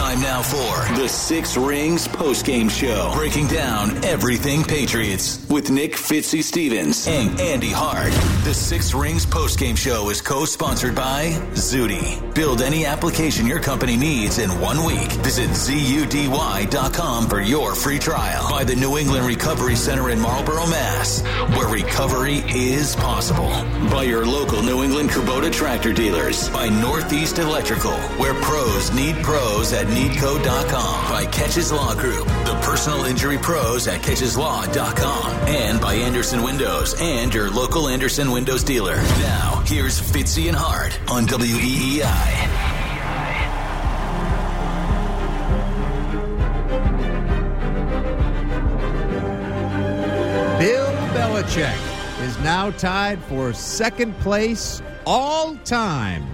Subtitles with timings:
[0.00, 6.42] Time now for the Six Rings postgame show, breaking down everything Patriots with Nick Fitzy
[6.42, 8.10] Stevens and Andy Hart.
[8.42, 12.18] The Six Rings postgame show is co-sponsored by Zudy.
[12.34, 15.12] Build any application your company needs in one week.
[15.20, 18.48] Visit zudy.com for your free trial.
[18.48, 21.20] By the New England Recovery Center in Marlboro, Mass,
[21.54, 23.50] where recovery is possible.
[23.90, 26.48] By your local New England Kubota tractor dealers.
[26.48, 31.10] By Northeast Electrical, where pros need pros at needco.com.
[31.10, 35.32] By Keches Law Group, the personal injury pros at kecheslaw.com.
[35.48, 38.96] And by Andersen Windows and your local Andersen Windows dealer.
[38.96, 42.80] Now, here's Fitzy and Hart on WEEI.
[50.58, 56.26] Bill Belichick is now tied for second place all time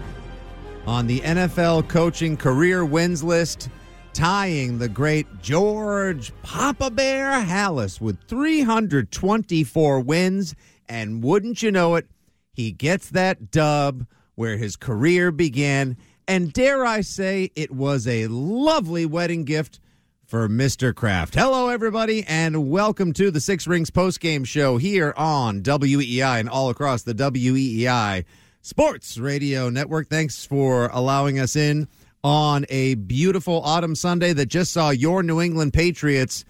[0.86, 3.68] on the NFL coaching career wins list,
[4.12, 10.54] tying the great George Papa Bear Halas with 324 wins.
[10.88, 12.06] And wouldn't you know it,
[12.52, 15.96] he gets that dub where his career began.
[16.28, 19.80] And dare I say, it was a lovely wedding gift
[20.24, 20.94] for Mr.
[20.94, 21.34] Kraft.
[21.34, 26.70] Hello, everybody, and welcome to the Six Rings postgame show here on WEEI and all
[26.70, 28.24] across the WEEI
[28.66, 30.08] Sports Radio Network.
[30.08, 31.86] Thanks for allowing us in
[32.24, 36.44] on a beautiful autumn Sunday that just saw your New England Patriots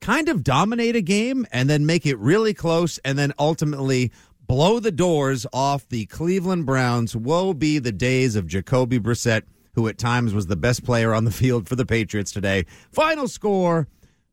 [0.00, 4.10] kind of dominate a game and then make it really close and then ultimately
[4.48, 7.14] blow the doors off the Cleveland Browns.
[7.14, 9.42] Woe be the days of Jacoby Brissett
[9.74, 12.66] who at times was the best player on the field for the Patriots today.
[12.90, 13.86] Final score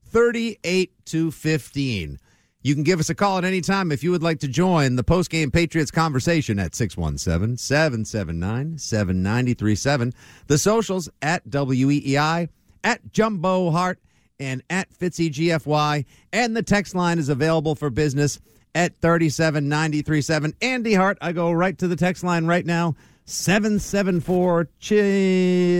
[0.07, 2.17] 38 to 15.
[2.61, 4.97] You can give us a call at any time if you would like to join
[4.97, 10.13] the postgame Patriots conversation at 617 779 7937.
[10.47, 12.49] The socials at WEEI,
[12.83, 13.99] at Jumbo Hart,
[14.41, 16.03] and at FitzyGFY.
[16.33, 18.41] And the text line is available for business
[18.75, 20.53] at 37937.
[20.61, 22.93] Andy Hart, I go right to the text line right now.
[23.23, 24.91] 774 ch-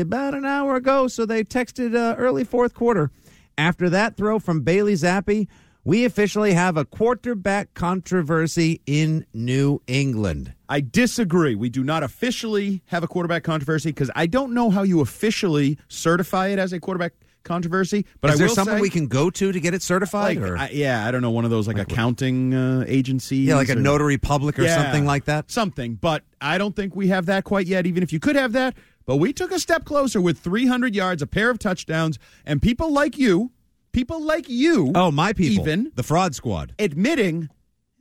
[0.01, 1.09] about an hour ago.
[1.09, 3.11] So they texted uh, early fourth quarter.
[3.57, 5.47] After that throw from Bailey Zappe,
[5.83, 10.53] we officially have a quarterback controversy in New England.
[10.67, 11.55] I disagree.
[11.55, 15.77] We do not officially have a quarterback controversy because I don't know how you officially
[15.87, 17.13] certify it as a quarterback
[17.43, 18.05] controversy.
[18.21, 20.37] But Is I there someone say, we can go to to get it certified?
[20.37, 20.57] like, or?
[20.57, 23.47] I, yeah, I don't know, one of those like, accounting uh, agencies.
[23.47, 25.49] yeah, like a or- notary public or Yeah, something like that?
[25.49, 27.87] Something, but I don't think we have that quite yet.
[27.87, 28.75] Even if you could have that,
[29.05, 32.91] but we took a step closer with 300 yards, a pair of touchdowns, and people
[32.91, 33.51] like you,
[33.91, 35.63] people like you, Oh, my people.
[35.63, 36.73] even the fraud squad.
[36.79, 37.49] admitting.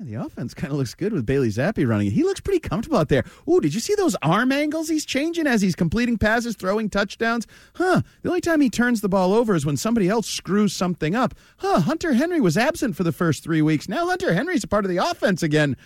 [0.01, 2.13] "Yeah, the offense kind of looks good with Bailey Zappe running it.
[2.13, 3.25] He looks pretty comfortable out there.
[3.51, 7.47] Ooh, did you see those arm angles he's changing as he's completing passes, throwing touchdowns?
[7.75, 8.03] Huh.
[8.23, 11.35] The only time he turns the ball over is when somebody else screws something up.
[11.57, 11.81] Huh.
[11.81, 13.89] Hunter Henry was absent for the first three weeks.
[13.89, 15.77] Now Hunter Henry's a part of the offense again.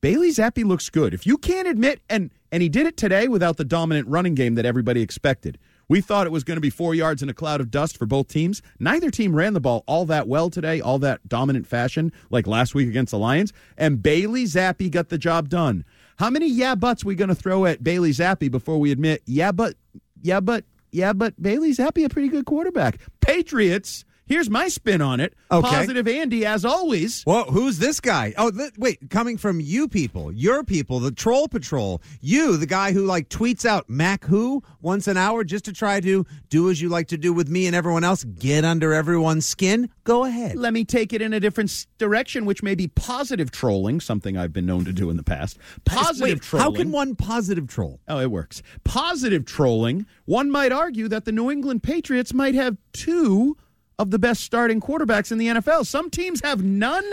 [0.00, 1.12] Bailey Zappe looks good.
[1.12, 4.54] If you can't admit, and and he did it today without the dominant running game
[4.54, 5.58] that everybody expected.
[5.90, 8.06] We thought it was going to be four yards in a cloud of dust for
[8.06, 8.62] both teams.
[8.78, 12.76] Neither team ran the ball all that well today, all that dominant fashion like last
[12.76, 13.52] week against the Lions.
[13.76, 15.84] And Bailey Zappe got the job done.
[16.20, 19.50] How many yeah buts we going to throw at Bailey Zappe before we admit yeah
[19.50, 19.74] but
[20.22, 23.00] yeah but yeah but Bailey Zappe a pretty good quarterback.
[23.20, 24.04] Patriots.
[24.30, 25.34] Here's my spin on it.
[25.50, 25.68] Okay.
[25.68, 27.24] Positive Andy as always.
[27.26, 28.32] Well, who's this guy?
[28.38, 32.00] Oh, th- wait, coming from you people, your people, the Troll Patrol.
[32.20, 35.98] You, the guy who like tweets out Mac who once an hour just to try
[36.02, 39.46] to do as you like to do with me and everyone else, get under everyone's
[39.46, 39.90] skin.
[40.04, 40.54] Go ahead.
[40.54, 44.52] Let me take it in a different direction, which may be positive trolling, something I've
[44.52, 45.58] been known to do in the past.
[45.84, 46.64] Positive Wait, trolling.
[46.64, 47.98] how can one positive troll?
[48.06, 48.62] Oh, it works.
[48.84, 50.06] Positive trolling.
[50.26, 53.56] One might argue that the New England Patriots might have two
[54.00, 55.84] of the best starting quarterbacks in the NFL.
[55.86, 57.04] Some teams have none.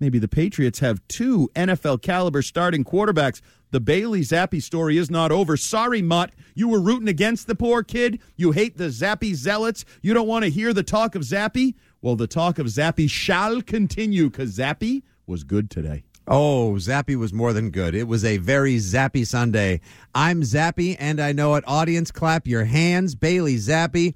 [0.00, 3.42] maybe the Patriots have two NFL caliber starting quarterbacks.
[3.70, 5.58] The Bailey Zappe story is not over.
[5.58, 6.32] Sorry, Mutt.
[6.54, 8.18] You were rooting against the poor kid.
[8.36, 9.84] You hate the Zappe zealots.
[10.00, 11.74] You don't want to hear the talk of Zappe.
[12.00, 16.02] Well, the talk of Zappe shall continue because Zappe was good today.
[16.26, 17.94] Oh, Zappe was more than good.
[17.94, 19.80] It was a very Zappy Sunday.
[20.14, 21.64] I'm Zappy, and I know it.
[21.66, 23.14] Audience, clap your hands.
[23.14, 24.14] Bailey Zappe,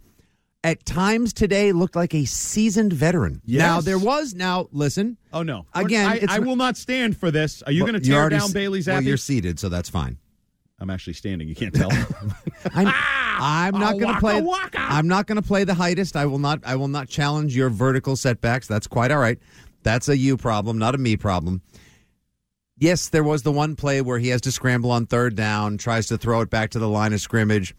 [0.67, 3.41] at times today, looked like a seasoned veteran.
[3.45, 3.59] Yes.
[3.61, 5.17] Now, there was, now, listen.
[5.33, 5.65] Oh, no.
[5.75, 7.63] Again, I, I will not stand for this.
[7.63, 9.89] Are you Well, going to tear already down s- Bailey Well, you're seated, so that's
[9.89, 10.19] fine.
[10.81, 11.49] I'm actually standing.
[11.49, 11.91] You can't tell.
[12.75, 14.43] I'm, I'm not Ah, going to play.
[14.43, 14.79] waka.
[14.81, 16.17] I'm not going to play the heightest.
[16.17, 16.61] I will not.
[16.67, 18.67] I will not challenge your vertical setbacks.
[18.67, 19.39] That's quite all right.
[19.85, 21.63] That's a you problem, not a me problem.
[22.79, 26.09] Yes, there was the one play where he has to scramble on third down, tries
[26.09, 27.75] to throw it back to the line of scrimmage.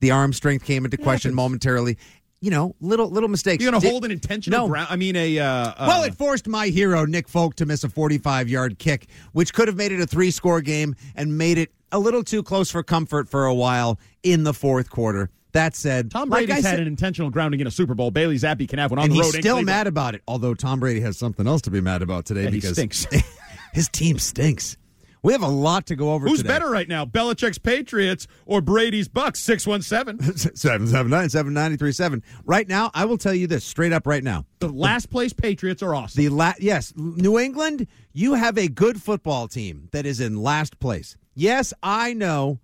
[0.00, 1.98] The arm strength came into question momentarily.
[2.42, 3.62] You know, little little mistakes.
[3.62, 4.68] You're going to hold an intentional No.
[4.68, 4.88] ground.
[4.90, 5.38] I mean, a.
[5.38, 9.08] Uh, uh, well, it forced my hero, Nick Folk, to miss a 45 yard kick,
[9.32, 12.42] which could have made it a three score game and made it a little too
[12.42, 15.28] close for comfort for a while in the fourth quarter.
[15.52, 18.10] That said, Tom Brady's I had said, an intentional grounding in a Super Bowl.
[18.12, 19.34] Bailey Zappe can have one on and the road.
[19.34, 20.22] he's still mad about it.
[20.28, 23.06] Although Tom Brady has something else to be mad about today Yeah, he because stinks.
[23.74, 24.76] his team stinks.
[25.22, 26.26] We have a lot to go over.
[26.26, 26.48] Who's today.
[26.48, 29.40] better right now, Belichick's Patriots or Brady's Bucks?
[29.40, 30.20] Six one seven.
[30.56, 32.22] Seven seven nine seven ninety three seven.
[32.44, 34.06] Right now, I will tell you this straight up.
[34.06, 36.22] Right now, The last place Patriots are awesome.
[36.22, 40.78] The la- yes, New England, you have a good football team that is in last
[40.80, 41.16] place.
[41.34, 42.58] Yes, I know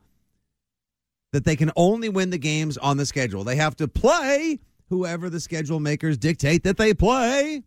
[1.33, 3.45] that they can only win the games on the schedule.
[3.45, 7.63] They have to play whoever the schedule makers dictate that they play.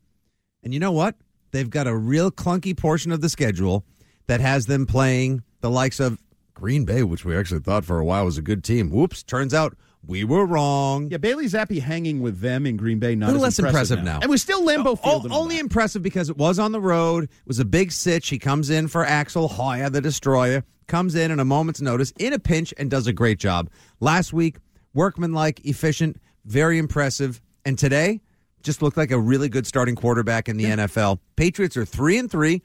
[0.64, 1.16] And you know what?
[1.52, 3.86] They've got a real clunky portion of the schedule
[4.30, 6.20] that has them playing the likes of
[6.54, 8.92] Green Bay, which we actually thought for a while was a good team.
[8.92, 11.10] Whoops, turns out we were wrong.
[11.10, 13.16] yeah, Bailey Zappe hanging with them in Green Bay.
[13.16, 14.20] Not a Little as less impressive now.
[14.22, 15.32] And was still Lambeau Field.
[15.32, 15.62] all only that.
[15.62, 17.24] impressive because it was on the road.
[17.24, 18.30] It was a big sitch.
[18.30, 20.64] He comes in for Axel Hoyer, the destroyer.
[20.88, 23.70] Comes in in a moment's notice, in a pinch, and does a great job.
[24.00, 24.58] Last week,
[24.94, 27.42] workmanlike, efficient, very impressive.
[27.66, 28.22] And today,
[28.64, 31.20] just looked like a really good starting quarterback in the NFL.
[31.36, 32.62] Patriots are three and three.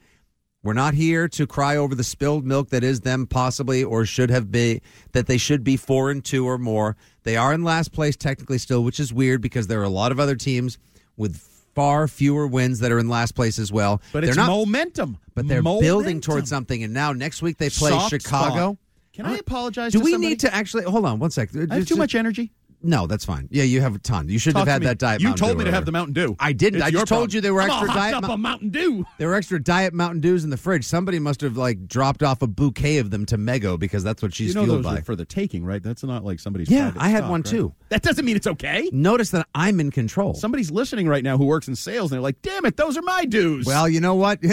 [0.65, 4.31] We're not here to cry over the spilled milk that is them possibly or should
[4.31, 4.81] have been
[5.13, 6.97] that they should be four and two or more.
[7.23, 10.11] They are in last place technically still, which is weird because there are a lot
[10.11, 10.79] of other teams
[11.19, 11.37] with
[11.75, 14.01] far fewer wins that are in last place as well.
[14.13, 15.19] but they're it's not, momentum.
[15.35, 15.85] but they're Momentum.
[15.87, 16.83] building towards something.
[16.83, 18.55] And now next week they play Soft Chicago.
[18.55, 18.77] spot.
[19.13, 19.93] Can I apologize?
[19.93, 20.31] Do we somebody?
[20.31, 21.51] need to actually hold on one sec?
[21.71, 22.53] I have too much energy.
[22.85, 23.49] No, that's fine.
[23.51, 24.29] Yeah, you have a ton.
[24.29, 24.87] You should Talk have had me.
[24.87, 25.21] that diet.
[25.21, 26.37] You Mountain told Dew me to have the Mountain Dew.
[26.39, 26.77] I didn't.
[26.77, 27.31] It's I just told problem.
[27.35, 28.15] you there were I'm extra diet.
[28.15, 29.05] up on Mountain Dew.
[29.19, 30.85] There were extra Diet Mountain Dews in the fridge.
[30.85, 34.35] Somebody must have like dropped off a bouquet of them to Mego because that's what
[34.35, 35.01] she's you know fueled those by.
[35.01, 35.83] for the taking, right?
[35.83, 36.71] That's not like somebody's.
[36.71, 37.51] Yeah, I had stock, one right?
[37.51, 37.75] too.
[37.89, 38.89] That doesn't mean it's okay.
[38.93, 40.35] Notice that I'm in control.
[40.35, 43.03] Somebody's listening right now who works in sales, and they're like, "Damn it, those are
[43.03, 44.41] my dues." well, you know what?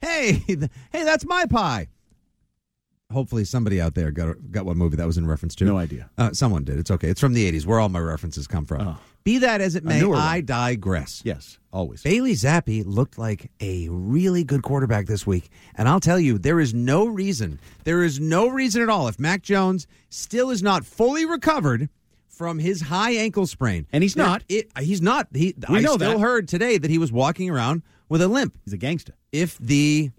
[0.00, 1.88] Hey, hey, that's my pie.
[3.10, 5.64] Hopefully, somebody out there got got what movie that was in reference to.
[5.64, 6.10] No idea.
[6.18, 6.78] Uh, someone did.
[6.78, 7.08] It's okay.
[7.08, 8.86] It's from the '80s, where all my references come from.
[8.86, 8.98] Oh.
[9.24, 10.44] Be that as it may, I one.
[10.44, 11.22] digress.
[11.24, 12.02] yes, always.
[12.02, 15.48] Bailey Zappe looked like a really good quarterback this week.
[15.74, 19.18] And I'll tell you, there is no reason, there is no reason at all if
[19.18, 21.88] Mac Jones still is not fully recovered
[22.26, 23.86] from his high ankle sprain.
[23.92, 24.44] And he's not.
[24.50, 25.28] It, he's not.
[25.34, 26.20] He, We I know still that.
[26.20, 28.56] heard today that he was walking around with a limp.
[28.64, 29.14] He's a gangster.
[29.32, 30.10] If the,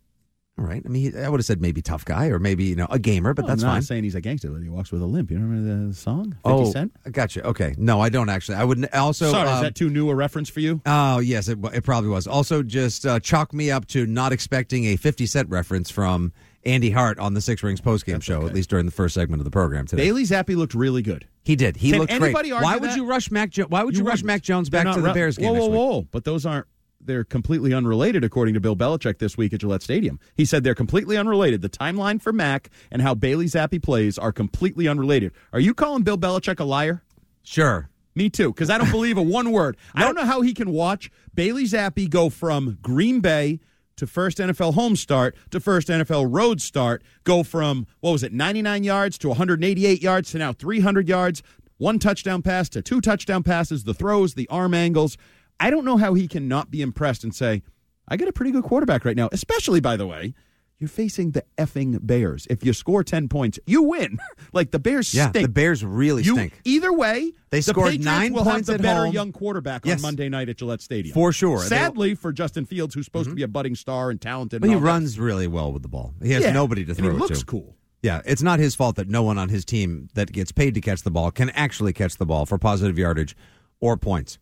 [0.60, 2.88] all right, I mean, I would have said maybe tough guy or maybe, you know,
[2.90, 3.82] a gamer, but Well, that's I'm not fine.
[3.84, 4.50] saying he's a gangster.
[4.50, 5.32] But he walks with a limp.
[5.32, 6.32] You remember the song?
[6.32, 6.92] Fifty oh, Cent.
[7.06, 7.46] I gotcha.
[7.48, 7.76] Okay.
[7.78, 8.56] No, I don't actually.
[8.56, 9.32] I would also.
[9.32, 10.82] Sorry, is um, that too new a reference for you?
[10.86, 12.28] Oh yes, it, it probably was.
[12.28, 16.34] Also, just uh, chalk me up to not expecting a Fifty Cent reference from
[16.66, 19.46] Andy Hart on the Six Rings postgame show, at least during the first segment of
[19.46, 20.04] the program today.
[20.04, 21.26] Bailey Zappe looked really good.
[21.44, 21.78] he did.
[21.78, 22.62] He Can looked anybody great.
[22.62, 22.98] Why would that?
[22.98, 23.50] you rush Mac?
[23.50, 24.28] Jo- Why would you, rush wouldn't.
[24.28, 25.54] Mac Jones They're back to the re- Bears game?
[25.56, 26.08] Whoa, whoa, whoa!
[26.12, 26.66] But those aren't.
[27.10, 30.20] They're completely unrelated, according to Bill Belichick this week at Gillette Stadium.
[30.36, 31.64] He said they're completely unrelated.
[31.64, 35.32] The timeline for Mac and how Bailey Zappe plays are completely unrelated.
[35.52, 37.02] Are you calling Bill Belichick a liar?
[37.42, 37.90] Sure.
[38.14, 39.76] Me too, because I don't believe a one word.
[39.96, 43.60] I don't know how he can watch Bailey Zappe go from Green Bay
[43.96, 48.34] to first NFL home start to first NFL road start, go from, what was it,
[48.34, 51.42] 99 yards to 188 yards to now 300 yards,
[51.80, 55.18] one touchdown pass to two touchdown passes, the throws, the arm angles.
[55.60, 57.64] I don't know how he can not be impressed and say,
[58.08, 60.34] I got a pretty good quarterback right now, especially, by the way.
[60.80, 62.48] You're facing the effing Bears.
[62.50, 64.18] If you score 10 points, you win.
[64.54, 65.46] like the Bears Yeah, stink.
[65.48, 68.78] the Bears really You- stink Either way, They the scored Patriots nine will points have
[68.78, 69.14] the better home.
[69.14, 69.98] young quarterback Yes.
[70.00, 71.14] on Monday night at Gillette Stadium.
[71.14, 71.60] for sure.
[71.66, 73.32] Sadly for Justin Fields, who's supposed mm-hmm.
[73.34, 74.62] to be a budding star and talented.
[74.62, 74.88] but and he all that.
[74.88, 76.14] runs really well with the ball.
[76.24, 77.46] He has Yeah, nobody to and throw he it looks to.
[77.46, 77.76] cool.
[78.02, 80.80] Yeah, it's not his fault that no one on his team that gets paid to
[80.82, 83.36] catch the ball can actually catch the ball for positive yardage
[83.82, 84.38] or points.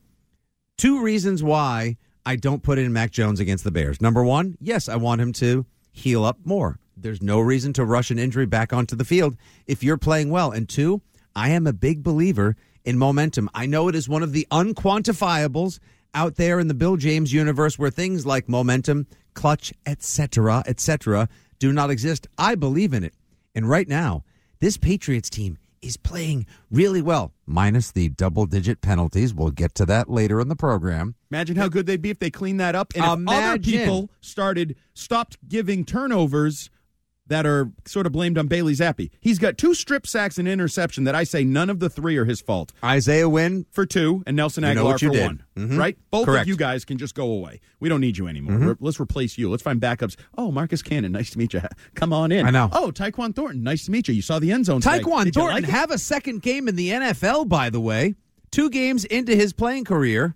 [0.78, 4.00] Two reasons why I don't put in Mac Jones against the Bears.
[4.00, 6.78] Number one, yes, I want him to heal up more.
[6.96, 10.52] There's no reason to rush an injury back onto the field if you're playing well.
[10.52, 11.02] And two,
[11.36, 12.56] I am a big believer
[12.86, 13.50] in momentum.
[13.56, 15.80] I know it is one of the unquantifiables
[16.14, 21.74] out there in the Bill James universe where things like momentum, clutch, etc., etc., do
[21.74, 22.28] not exist.
[22.38, 23.16] I believe in it.
[23.56, 24.26] And right now,
[24.60, 29.34] this Patriots team is playing really well, minus the double digit penalties.
[29.34, 31.16] We'll get to that later in the program.
[31.32, 34.76] Imagine how good they'd be if they cleaned that up and if other people started
[34.94, 36.70] stopped giving turnovers
[37.28, 39.10] that are sort of blamed on Bailey Zappe.
[39.20, 42.26] He's got two strip sacks and interception that I say none of the three are
[42.26, 42.72] his fault.
[42.84, 45.22] Isaiah Wynn, For two, and Nelson Agholor for did.
[45.24, 45.44] one.
[45.58, 45.78] Mhm.
[45.78, 45.98] Right?
[46.12, 46.44] Both Correct.
[46.44, 47.60] of you guys can just go away.
[47.80, 48.58] We don't need you anymore.
[48.58, 49.50] Re- Let's replace you.
[49.50, 50.16] Let's find backups.
[50.38, 51.62] Oh, Marcus Cannon, nice to meet you.
[51.96, 52.46] Come on in.
[52.46, 52.70] I know.
[52.72, 54.14] Oh, Tyquan Thornton, nice to meet you.
[54.14, 54.82] You saw the end zone.
[54.82, 58.16] Tyquan Thornton like have a second game in the NFL, by the way.
[58.52, 60.36] Two games into his playing career,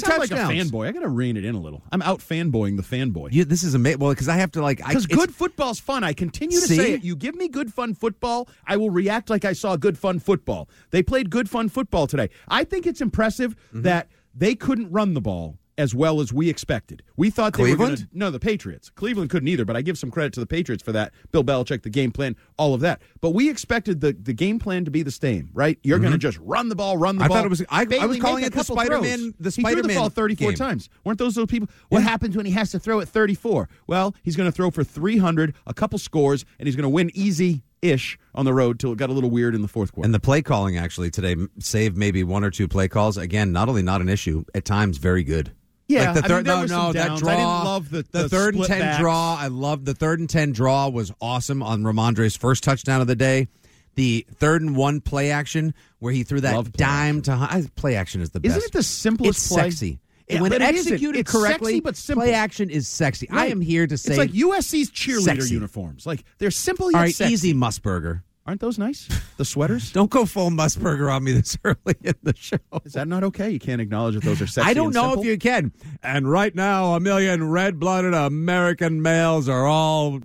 [0.00, 0.30] two I touchdowns.
[0.30, 0.88] like a fanboy.
[0.88, 1.82] I got to rein it in a little.
[1.92, 3.32] I'm out fanboying the fanboy.
[3.32, 3.98] You, this is amazing.
[4.00, 6.04] Well, because I have to like Because good football's fun.
[6.04, 6.76] I continue to See?
[6.76, 7.02] say it.
[7.04, 10.68] You give me good fun football, I will react like I saw good fun football.
[10.90, 12.30] They played good fun football today.
[12.48, 13.82] I think it's impressive Mm-hmm.
[13.82, 17.02] that they couldn't run the ball as well as we expected.
[17.16, 17.96] We thought they were Cleveland?
[17.96, 18.90] going to no the Patriots.
[18.90, 21.12] Cleveland couldn't either, but I give some credit to the Patriots for that.
[21.32, 23.00] Bill Belichick, the game plan, all of that.
[23.22, 25.78] But we expected the, the game plan to be the same, right?
[25.82, 27.24] You're going to just run the ball, run the Mm-hmm.
[27.24, 27.36] I ball.
[27.38, 29.54] thought it was- I- I was calling it the Spider-Man- throws.
[29.54, 30.56] the he threw the ball 34 game.
[30.58, 30.88] times.
[31.04, 31.68] Weren't those those people?
[31.88, 33.68] What happens when he has to throw at 34?
[33.86, 37.10] Well, he's going to throw for 300, a couple scores, and he's going to win
[37.14, 40.04] easy ish on the road till it got a little weird in the fourth quarter.
[40.04, 43.16] And the play calling actually today saved maybe one or two play calls.
[43.16, 45.52] Again, not only not an issue, at times very good.
[45.88, 47.28] Yeah, like the I mean, there no, were some no, that draw.
[47.30, 48.98] I didn't love the- the third and ten backs.
[49.00, 49.36] draw.
[49.36, 53.16] I loved the third and ten draw was awesome on Rhamondre's first touchdown of the
[53.16, 53.48] day.
[53.94, 57.96] The third and one play action where he threw that Love play dime to play
[57.96, 58.56] action is the best.
[58.58, 59.62] Isn't it the simplest It's play?
[59.70, 59.98] sexy.
[60.28, 60.92] Yeah, when but it isn't.
[60.92, 62.22] executed It's correctly, sexy but simple.
[62.24, 63.28] play action is sexy.
[63.30, 65.54] I am here to say it's like USC's cheerleader sexy.
[65.54, 66.04] uniforms.
[66.06, 67.32] Like they're simple yet all right, sexy.
[67.32, 68.22] easy Musburger.
[68.48, 69.06] Aren't those nice?
[69.36, 69.92] The sweaters?
[69.92, 72.56] Don't go full Musburger on me this early in the show.
[72.82, 73.50] Is that not okay?
[73.50, 74.70] You can't acknowledge that those are sexy.
[74.70, 75.20] I don't know simple?
[75.20, 75.70] if you can.
[76.02, 80.20] And right now, a million red blooded American males are all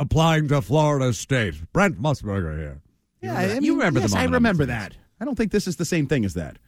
[0.00, 1.54] applying to Florida State.
[1.72, 2.82] Brent Musburger here.
[3.22, 4.96] Yeah, I You mean, remember the yes, I moment on remember that.
[5.20, 6.58] I don't think this is the same thing as that.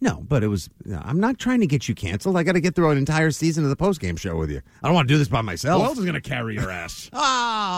[0.00, 0.70] No, but it was.
[0.90, 2.38] I'm not trying to get you canceled.
[2.38, 4.62] I got to get through an entire season of the postgame show with you.
[4.82, 5.82] I don't want to do this by myself.
[5.82, 7.10] Who else is going to carry your ass?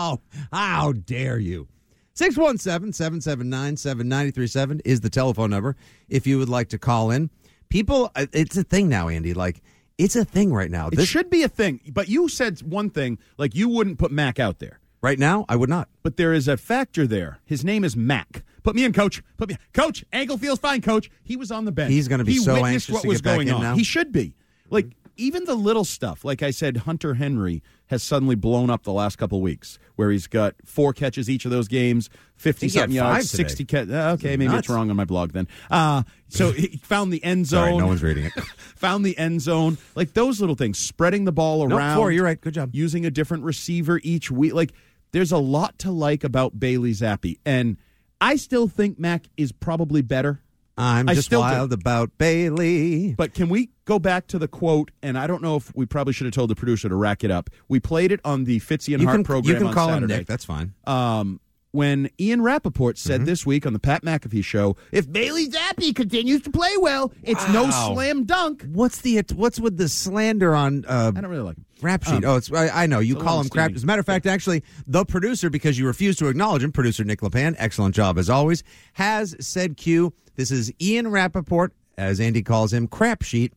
[0.05, 0.21] Oh,
[0.53, 1.67] how dare you?
[2.15, 5.75] 617 779 7937 is the telephone number
[6.09, 7.29] if you would like to call in.
[7.69, 9.33] People, uh, it's a thing now, Andy.
[9.33, 9.61] Like,
[9.97, 10.87] it's a thing right now.
[10.89, 11.79] It This, should be a thing.
[11.91, 14.79] But you said one thing, like you wouldn't put Mac out there.
[15.01, 15.89] right now, I would not.
[16.03, 17.39] But there is a factor there.
[17.45, 18.43] His name is Mac.
[18.61, 19.21] Put me in, coach.
[19.37, 20.05] Put me, coach.
[20.13, 21.09] Ankle feels fine, coach.
[21.23, 21.91] He was on the bench.
[21.91, 23.61] He's gonna be he so anxious what to was get back going in on.
[23.61, 23.75] now.
[23.75, 24.35] He should be.
[24.69, 26.23] Like even the little stuff.
[26.25, 30.27] Like I said, Hunter Henry has suddenly blown up the last couple weeks, where he's
[30.27, 33.43] got four catches each of those games, fifty something yards, today.
[33.43, 33.65] sixty.
[33.65, 34.59] Ca- uh, okay, maybe nuts.
[34.59, 35.47] it's wrong on my blog then.
[35.69, 37.67] Uh, so he found the end zone.
[37.69, 38.33] Sorry, no one's reading it.
[38.75, 39.77] found the end zone.
[39.95, 41.97] Like those little things, spreading the ball Nope, around.
[41.97, 42.39] four, you're right.
[42.39, 42.71] Good job.
[42.73, 44.53] Using a different receiver each week.
[44.53, 44.73] Like
[45.11, 47.77] there's a lot to like about Bailey Zappe, and
[48.19, 50.41] I still think Mac is probably better.
[50.75, 53.13] I'm I just wild about Bailey.
[53.13, 54.91] But can we go back to the quote?
[55.01, 57.31] And I don't know if we probably should have told the producer to rack it
[57.31, 57.49] up.
[57.67, 60.05] We played it on the Fitzy and You Hart can, program you can call him
[60.07, 60.27] Nick.
[60.27, 60.73] That's fine.
[60.85, 61.39] um,
[61.71, 63.25] when Ian Rapoport said Mm-hmm.
[63.25, 67.49] this week on the Pat McAfee show, if Bailey Zappe continues to play well, it's
[67.49, 68.63] no slam dunk.
[68.71, 71.65] What's the what's with the slander on uh, I don't really like him.
[71.81, 72.23] Rap sheet.
[72.23, 73.71] Um, oh, it's I, I know you call him crap.
[73.71, 77.03] As a matter of fact, actually, the producer, because you refuse to acknowledge him, producer
[77.03, 78.63] Nick LePan, excellent job as always,
[78.93, 80.13] has said Q.
[80.35, 83.51] This is Ian Rapoport, as Andy calls him, crap sheet.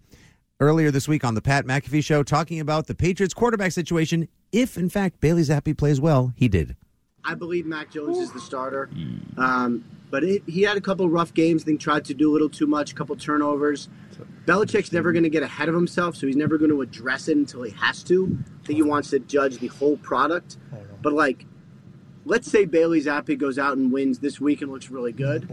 [0.59, 4.27] Earlier this week on the Pat McAfee show, talking about the Patriots quarterback situation.
[4.53, 6.77] If in fact Bailey Zappe plays well, he did.
[7.23, 8.89] I believe Mac Jones is the starter.
[9.37, 11.65] Um, but it, he had a couple rough games.
[11.65, 13.91] I think tried to do a little too much, a couple turnovers.
[14.47, 17.37] Belichick's never going to get ahead of himself, so he's never going to address it
[17.37, 18.39] until he has to.
[18.63, 20.57] I think he wants to judge the whole product.
[21.03, 21.45] But like,
[22.25, 25.51] let's say Bailey Zappe goes out and wins this week and looks really good.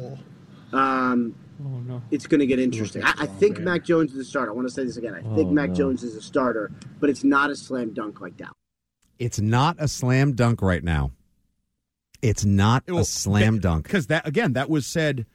[0.72, 3.04] Um, Oh, it's going to get interesting.
[3.04, 4.52] I, I think Mac Jones is a starter.
[4.52, 5.14] I want to say this again.
[5.14, 8.38] I think oh, Mac Jones is a starter, but it's not a slam dunk like
[8.38, 8.52] that.
[9.20, 11.12] It's not a slam dunk right now.
[12.22, 13.84] It's not a slam dunk.
[13.84, 15.26] because that again that was said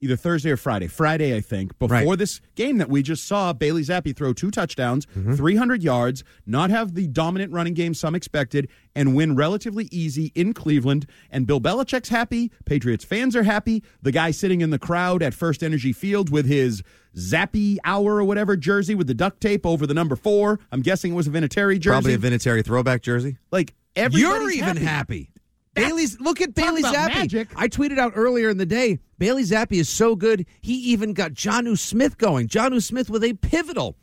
[0.00, 0.86] either Thursday or Friday.
[0.86, 2.18] Friday, I think, before Right.
[2.18, 5.34] this game that we just saw Bailey Zappe throw two touchdowns, Mm-hmm.
[5.34, 10.54] 300 yards, not have the dominant running game some expected, and win relatively easy in
[10.54, 11.06] Cleveland.
[11.30, 12.52] And Bill Belichick's happy.
[12.64, 13.82] Patriots fans are happy.
[14.02, 16.82] The guy sitting in the crowd at First Energy Field with his
[17.16, 20.60] Zappy Hour or whatever jersey with the duct tape over the number four.
[20.70, 21.88] I'm guessing it was a Vinatieri jersey.
[21.90, 23.38] Probably a Vinatieri throwback jersey.
[23.50, 24.84] like everybody's You're even happy.
[24.84, 25.30] happy.
[25.78, 27.08] Bailey's look at Bailey Zappe.
[27.08, 27.48] magic.
[27.56, 28.98] I tweeted out earlier in the day.
[29.18, 30.46] Bailey Zappe is so good.
[30.60, 32.48] He even got Jonnu Smith going.
[32.48, 33.96] Jonnu Smith with a pivotal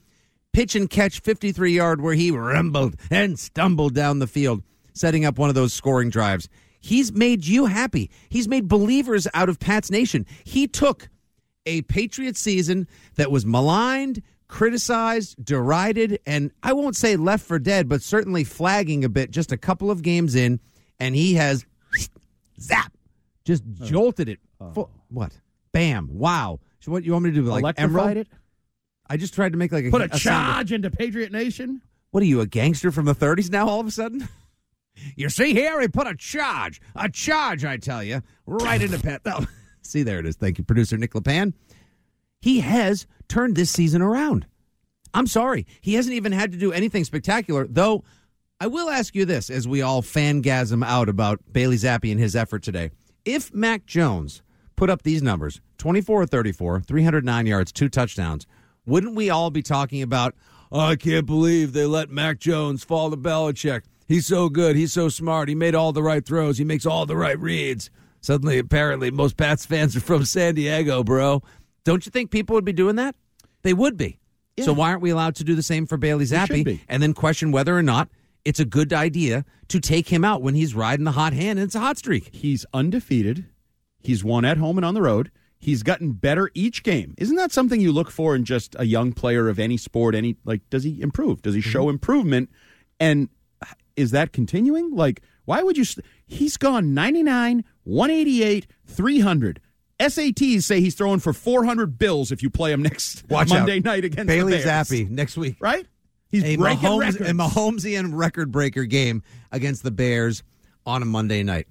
[0.53, 4.63] pitch and catch 53 yard where he rumbled and stumbled down the field,
[4.94, 6.48] setting up one of those scoring drives.
[6.79, 8.12] He's made you happy.
[8.29, 10.25] He's made believers out of Pat's Nation.
[10.44, 11.10] He took
[11.65, 17.89] a Patriot season that was maligned, criticized, derided, and I won't say left for dead,
[17.89, 20.60] but certainly flagging a bit just a couple of games in,
[20.99, 21.65] and he has
[22.59, 22.91] zap,
[23.43, 24.39] just jolted it.
[24.59, 24.71] Oh.
[24.71, 25.39] Full, what?
[25.71, 26.09] Bam!
[26.11, 26.59] Wow!
[26.79, 27.43] So what you want me to do?
[27.43, 28.17] Like Electrified Emerald?
[28.17, 28.27] it.
[29.07, 31.81] I just tried to make like a Put a, a charge into Patriot Nation.
[32.11, 33.67] What are you, a gangster from the 30s now?
[33.67, 34.27] All of a sudden,
[35.15, 39.21] you see here, he put a charge, a charge, I tell you, right into Pat.
[39.25, 39.45] Oh,
[39.81, 40.35] see, there it is.
[40.35, 41.53] Thank you, producer Nick LePan.
[42.39, 44.45] He has turned this season around.
[45.13, 48.03] I'm sorry, he hasn't even had to do anything spectacular, though.
[48.62, 52.38] I will ask you this as we all fangasm out about Bailey Zappe and his
[52.38, 52.91] effort today.
[53.25, 54.43] If Mac Jones
[54.77, 58.47] put up these numbers 24 or 34, 309 yards, two touchdowns,
[58.85, 60.35] wouldn't we all be talking about,
[60.71, 63.81] oh, I can't believe they let Mac Jones fall to Belichick?
[64.07, 64.77] He's so good.
[64.77, 65.50] He's so smart.
[65.50, 66.57] He made all the right throws.
[66.57, 67.89] He makes all the right reads.
[68.21, 71.43] Suddenly, apparently, most Pats fans are from San Diego, bro.
[71.83, 73.15] Don't you think people would be doing that?
[73.63, 74.17] They would be.
[74.63, 77.51] So why aren't we allowed to do the same for Bailey Zappe and then question
[77.51, 78.07] whether or not
[78.45, 81.65] it's a good idea to take him out when he's riding the hot hand and
[81.65, 82.33] it's a hot streak?
[82.33, 83.45] He's undefeated.
[83.99, 85.31] He's won at home and on the road.
[85.57, 87.15] He's gotten better each game.
[87.17, 90.13] Isn't that something you look for in just a young player of any sport?
[90.13, 91.41] Any like, does he improve?
[91.41, 91.71] Does he mm-hmm.
[91.71, 92.51] show improvement?
[92.99, 93.29] And
[93.95, 94.91] is that continuing?
[94.91, 95.83] Like, why would you?
[95.83, 99.61] st- He's gone 99, 188, 300.
[99.99, 103.85] SATs say he's throwing for 400 bills if you play him next Watch Monday out.
[103.85, 104.59] night against Bailey.
[104.59, 105.55] Zappe next week.
[105.59, 105.87] Right?
[106.36, 107.30] He's a breaking Mahomes, records.
[107.30, 110.44] a Mahomesian record breaker game against the Bears
[110.86, 111.68] on a Monday night.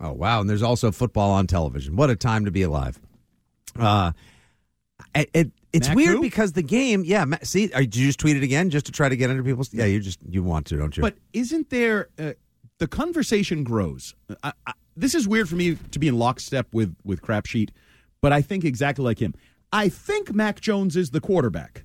[0.00, 0.40] Oh wow!
[0.40, 1.96] And there's also football on television.
[1.96, 3.00] What a time to be alive!
[3.78, 4.12] Uh,
[5.14, 6.20] it, it it's Mac weird who?
[6.20, 7.02] because the game.
[7.04, 9.42] Yeah, see, are, did you just tweet it again just to try to get under
[9.42, 9.72] people's?
[9.72, 11.00] Yeah, you just you want to, don't you?
[11.00, 12.32] But isn't there uh,
[12.78, 14.14] the conversation grows?
[14.42, 17.70] I, I, this is weird for me to be in lockstep with with Crapsheet,
[18.20, 19.34] but I think exactly like him.
[19.72, 21.84] I think Mac Jones is the quarterback.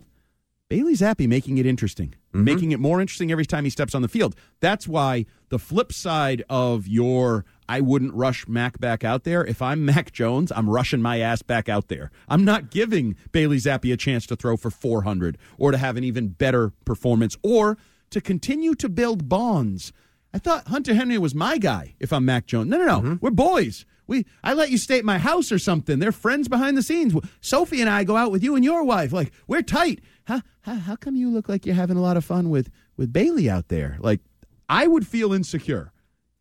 [0.72, 2.46] Bailey Zappe making it interesting, mm-hmm.
[2.46, 4.38] making it more interesting every time he steps on the field.
[4.62, 9.44] That's why the flip side of your I wouldn't rush Mac back out there.
[9.46, 12.10] If I'm Mac Jones, I'm rushing my ass back out there.
[12.30, 16.06] I'm not giving Bailey Zappe a chance to throw for 400 or to have an
[16.06, 17.78] even better performance or
[18.10, 19.92] to continue to build bonds.
[20.34, 22.70] I thought Hunter Henry was my guy if I'm Mac Jones.
[22.70, 23.02] No, no, no.
[23.02, 23.16] Mm-hmm.
[23.20, 23.86] We're boys.
[24.08, 26.00] We I let you stay at my house or something.
[26.00, 27.14] They're friends behind the scenes.
[27.42, 29.12] Sophie and I go out with you and your wife.
[29.14, 30.00] Like we're tight.
[30.26, 33.12] How, how, how come you look like you're having a lot of fun with with
[33.12, 33.98] Bailey out there?
[34.00, 34.22] Like
[34.70, 35.92] I would feel insecure.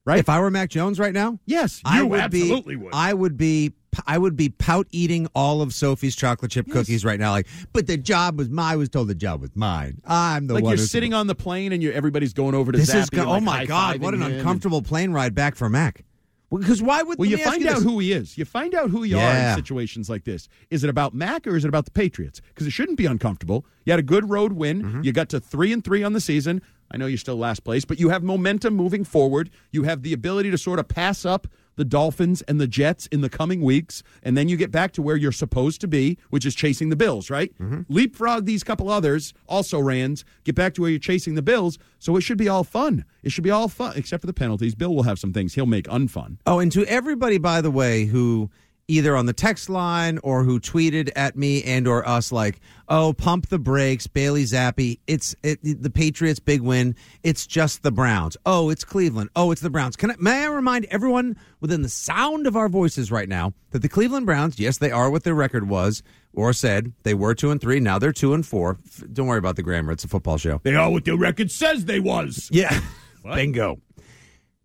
[0.07, 0.19] Right?
[0.19, 2.83] if I were Mac Jones right now, yes, I you would absolutely be.
[2.83, 2.95] would.
[2.95, 3.73] I would be.
[4.07, 7.33] I would be pout eating all of Sophie's chocolate chip cookies right now.
[7.33, 8.73] Like, but the job was mine.
[8.73, 10.01] I was told the job was mine.
[10.07, 10.63] I'm the one.
[10.63, 13.11] like one you're sitting on the plane and you everybody's going over to This is
[13.11, 14.01] Zappy go- and, oh like, my god!
[14.01, 16.05] What an high-fiving and- uncomfortable plane ride back for Mac.
[16.51, 17.85] Because why would Well, you find you out this.
[17.85, 18.37] who he is.
[18.37, 20.49] You find out who you are in situations like this.
[20.71, 22.41] Is it about Mac or is it about the Patriots?
[22.49, 23.65] Because it shouldn't be uncomfortable.
[23.85, 24.83] You had a good road win.
[24.83, 25.03] Mm-hmm.
[25.05, 26.61] You got to three and three on the season.
[26.91, 29.49] I know you're still last place, but you have momentum moving forward.
[29.71, 31.47] You have the ability to sort of pass up
[31.81, 35.01] the Dolphins and the Jets in the coming weeks, and then you get back to
[35.03, 37.57] where you're supposed to be, which is chasing the Bills, right?
[37.59, 37.83] Mm-hmm.
[37.89, 41.79] Leapfrog these couple others, also Rands, get back to where you're chasing the Bills.
[41.99, 43.07] So it should be all fun.
[43.23, 44.75] It should be all fun, except for the penalties.
[44.75, 46.37] Bill will have some things he'll make unfun.
[46.47, 48.51] Oh, and to everybody, by the way, who
[48.91, 53.13] either on the text line or who tweeted at me and or us like, "Oh,
[53.13, 54.99] pump the brakes, Bailey Zappe.
[55.07, 56.97] It's it, the Patriots' big win.
[57.23, 58.37] It's just the Browns.
[58.45, 59.31] Oh, it's Cleveland.
[59.37, 62.69] Oh, it's the Browns." Can I, may I remind everyone within the sound of our
[62.69, 66.53] voices right now that the Cleveland Browns, yes, they are what their record was or
[66.53, 67.81] said they were two and three.
[67.81, 68.79] Now they're two and four.
[69.13, 70.61] Don't worry about the grammar; it's a football show.
[70.65, 72.49] They are what their record says they was.
[72.53, 72.81] Yeah.
[73.25, 73.81] Bingo.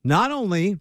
[0.04, 0.80] Not only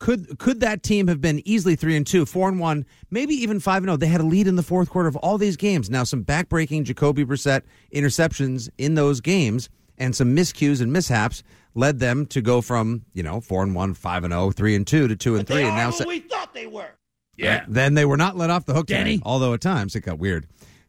[0.00, 3.60] could could that team have been easily three and two, four and one, maybe even
[3.60, 3.96] five and zero.
[3.96, 5.88] They had a lead in the fourth quarter of all these games.
[5.88, 11.42] Now some backbreaking Jacoby Brissett interceptions in those games and some miscues and mishaps
[11.74, 14.86] led them to go from you know four and one, five and zero, three and
[14.86, 16.90] two to two and three, and now se- we thought they were.
[17.36, 17.64] Yeah.
[17.68, 19.14] Then they were not let off the hook Denny.
[19.14, 20.46] today, although at times it got weird.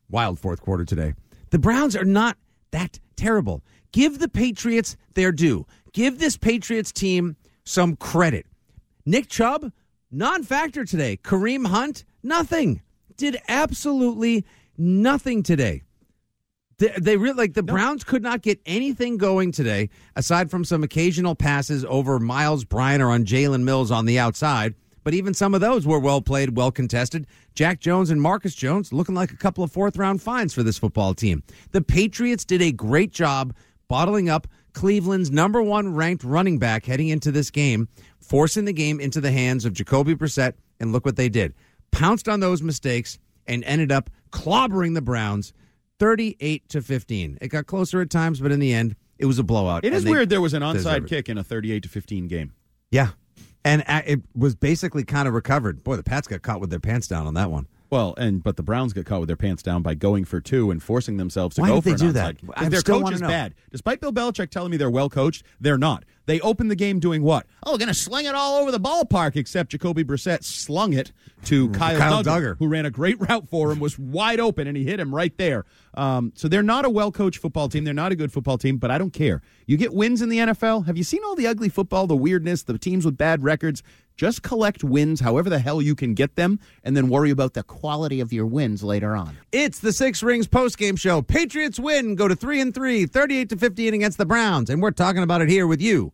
[0.10, 1.14] Wild fourth quarter today.
[1.50, 2.38] The Browns are not
[2.72, 3.64] that terrible.
[3.92, 5.66] Give the Patriots their due.
[5.94, 8.46] Give this Patriots team some credit.
[9.06, 9.72] Nick Chubb,
[10.12, 11.18] non factor today.
[11.18, 12.82] Kareem Hunt, nothing.
[13.18, 14.46] Did absolutely
[14.78, 15.84] nothing today.
[16.78, 20.84] They, they really like the Browns could not get anything going today aside from some
[20.84, 24.76] occasional passes over Myles Bryant or on Jalen Mills on the outside.
[25.04, 27.28] But even some of those were well played, well contested.
[27.54, 30.80] Jack Jones and Marcus Jones looking like a couple of fourth round finds for this
[30.80, 31.44] football team.
[31.72, 33.56] The Patriots did a great job
[33.88, 37.88] bottling up Cleveland's number one ranked running back heading into this game,
[38.20, 40.54] forcing the game into the hands of Jacoby Brissett.
[40.80, 41.56] And look what they did
[41.92, 45.54] pounced on those mistakes and ended up clobbering the Browns
[46.00, 47.38] 38 to 15.
[47.40, 49.86] It got closer at times, but in the end, it was a blowout.
[49.86, 52.54] It is they weird there was an onside kick in a 38 to 15 game.
[52.92, 53.12] Yeah.
[53.64, 55.84] And it was basically kind of recovered.
[55.86, 57.68] Boy, the Pats got caught with their pants down on that one.
[57.96, 60.70] Well, and but the Browns get caught with their pants down by going for two
[60.70, 62.38] and forcing themselves to Why go did for they an do that?
[62.42, 62.46] kick.
[62.48, 63.28] 'Cause I their still coach wanna is know.
[63.30, 63.56] bad.
[63.72, 66.04] Despite Bill Belichick telling me they're well coached, they're not.
[66.28, 67.46] They opened the game doing what?
[67.64, 69.36] Oh, going to sling it all over the ballpark.
[69.36, 71.12] Except Jacoby Brissett slung it
[71.46, 72.58] to Kyle, Mm, Kyle Dugger, Dugger.
[72.60, 75.38] who ran a great route for him, was wide open, and he hit him right
[75.38, 75.66] there.
[75.94, 77.84] Um, so they're not a well coached football team.
[77.84, 79.42] They're not a good football team, but I don't care.
[79.68, 80.86] You get wins in the NFL.
[80.88, 83.82] Have you seen all the ugly football, the weirdness, the teams with bad records?
[84.18, 87.64] Just collect wins, however the hell you can get them, and then worry about the
[87.64, 89.36] quality of your wins later on.
[89.52, 91.22] It's the Six Rings postgame show.
[91.22, 94.92] Patriots win, go to 3 and 3, 38 to 15 against the Browns, and we're
[94.92, 96.14] talking about it here with you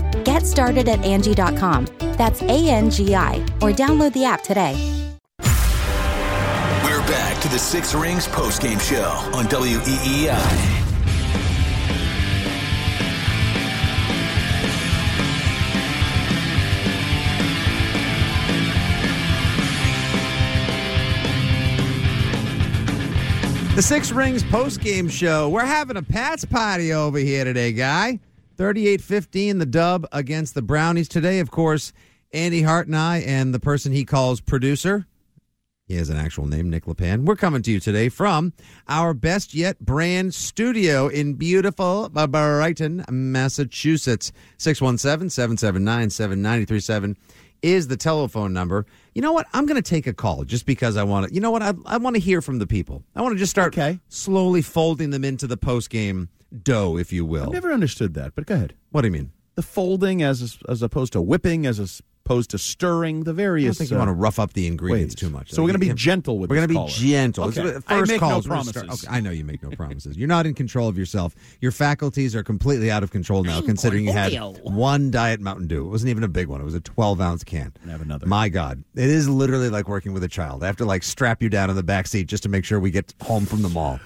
[0.23, 1.87] Get started at Angie.com.
[2.17, 4.75] That's A N G I, or download the app today.
[6.83, 10.77] We're back to the Six Rings postgame show on E WEEI.
[23.75, 25.49] The Six Rings postgame show.
[25.49, 28.19] We're having a Pats party over here today, guy.
[28.61, 31.07] 38 15, the dub against the Brownies.
[31.09, 31.91] Today, of course,
[32.31, 35.07] Andy Hart and I, and the person he calls producer.
[35.87, 37.25] He has an actual name, Nick LePan.
[37.25, 38.53] We're coming to you today from
[38.87, 44.31] our Best Yet brand studio in beautiful uh, Brighton, Massachusetts.
[44.59, 47.17] 617 779 7937
[47.63, 48.85] is the telephone number.
[49.15, 49.47] You know what?
[49.53, 51.33] I'm going to take a call just because I want to.
[51.33, 51.63] You know what?
[51.63, 53.03] I, I want to hear from the people.
[53.15, 53.99] I want to just start Okay.
[54.09, 56.29] slowly folding them into the post game
[56.63, 57.45] dough, if you will.
[57.45, 58.73] I've never understood that, but go ahead.
[58.91, 59.31] what do you mean?
[59.55, 63.65] The folding as as opposed to whipping, as opposed to stirring, the various.
[63.65, 65.19] I don't think you uh, want to rough up the ingredients ways.
[65.19, 65.51] too much.
[65.51, 66.87] So we're gonna be gentle with We're gonna caller.
[66.87, 67.43] be gentle.
[67.45, 67.61] Okay.
[67.61, 69.05] This is the I make no calls, we're start- promises.
[69.07, 70.15] okay, I know you make no promises.
[70.17, 71.35] You're not in control of yourself.
[71.59, 74.33] Your faculties are completely out of control now, considering you had
[74.63, 75.85] one diet Mountain Dew.
[75.85, 76.61] It wasn't even a big one.
[76.61, 77.73] It was a 12 ounce can.
[77.81, 78.25] And have another.
[78.27, 80.63] My God, it is literally like working with a child.
[80.63, 82.79] I have to like strap you down in the back seat just to make sure
[82.79, 83.99] we get home from the mall.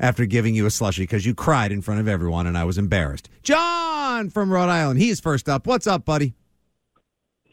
[0.00, 2.78] After giving you a slushy because you cried in front of everyone and I was
[2.78, 3.28] embarrassed.
[3.42, 5.00] John from Rhode Island.
[5.00, 5.66] He's first up.
[5.66, 6.34] What's up, buddy?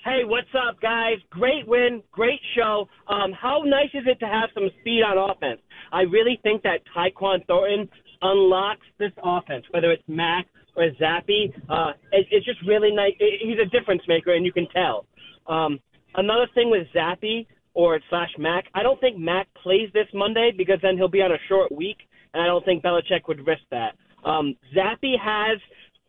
[0.05, 1.17] Hey, what's up, guys?
[1.31, 2.87] Great win, great show.
[3.07, 5.59] Um, how nice is it to have some speed on offense?
[5.91, 7.89] I really think that Tyquan Thornton
[8.21, 11.51] unlocks this offense, whether it's Mac or Zappe.
[11.67, 13.13] Uh, it, it's just really nice.
[13.19, 15.07] It, he's a difference maker, and you can tell.
[15.47, 15.79] Um,
[16.13, 20.77] another thing with Zappe or slash Mac, I don't think Mac plays this Monday because
[20.83, 21.97] then he'll be on a short week,
[22.35, 23.95] and I don't think Belichick would risk that.
[24.25, 25.57] Um, Zappe has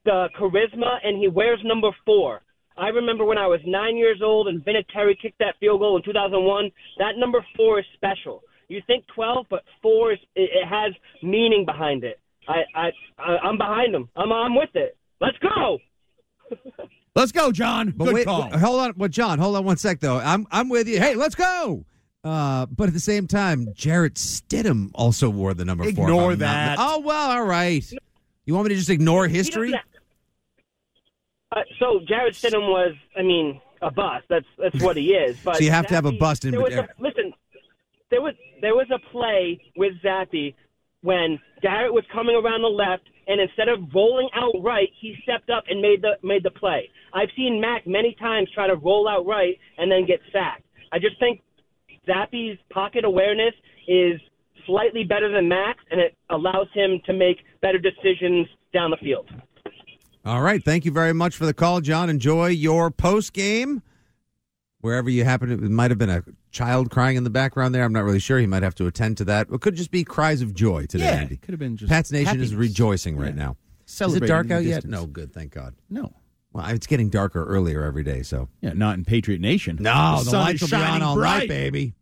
[0.05, 2.41] the charisma, and he wears number four.
[2.77, 6.03] I remember when I was nine years old and Vinatieri kicked that field goal in
[6.03, 6.71] 2001.
[6.99, 8.43] That number four is special.
[8.69, 12.19] You think 12, but four is it, it has meaning behind it.
[12.49, 14.09] I I, I I'm behind him.
[14.17, 14.97] I'm I'm with it.
[15.21, 15.79] Let's go.
[17.15, 17.93] Let's go, John.
[17.97, 18.43] But Good wait, call.
[18.43, 20.19] wait, hold on, well, John, hold on one sec though.
[20.19, 20.99] I'm I'm with you.
[20.99, 21.85] Hey, let's go.
[22.27, 25.91] Uh, but at the same time, Jarrett Stidham also wore the number four.
[26.09, 26.77] Ignore I'm not- that.
[26.81, 27.85] Oh well, all right.
[28.45, 29.73] You want me to just ignore history?
[31.53, 34.25] Uh, so Jarrett Stidham was, I mean, a bust.
[34.29, 35.39] That's that's what he is.
[35.45, 37.33] But So you have to have a bust in there was a, Listen,
[38.11, 40.55] there was there was a play with Zappe
[41.03, 45.49] when Garrett was coming around the left, and instead of rolling out right, he stepped
[45.49, 46.91] up and made the made the play.
[47.15, 50.65] I've seen Mac many times try to roll out right and then get sacked.
[50.93, 51.41] I just think
[52.09, 53.55] Zappe's pocket awareness
[53.89, 54.21] is
[54.67, 59.29] slightly better than Max, and it allows him to make better decisions down the field.
[60.25, 60.63] All right.
[60.65, 62.11] Thank you very much for the call, John.
[62.11, 63.83] Enjoy your post game.
[64.81, 67.85] Wherever you happen to, it might have been a child crying in the background there.
[67.85, 68.39] I'm not really sure.
[68.39, 69.49] He might have to attend to that.
[69.53, 71.37] It could just be cries of joy today, Yeah, Andy.
[71.37, 73.43] could have been just Pat's Nation is rejoicing right Yeah.
[73.45, 73.57] now.
[73.87, 74.85] Is it dark in the out yet?
[74.85, 75.33] No, good.
[75.33, 75.75] Thank God.
[75.89, 76.13] No.
[76.57, 78.49] Well, it's getting darker earlier every day, so.
[78.63, 79.77] Yeah, not in Patriot Nation.
[79.81, 81.41] No, the, sun lights will be on all bright.
[81.41, 81.93] night, baby.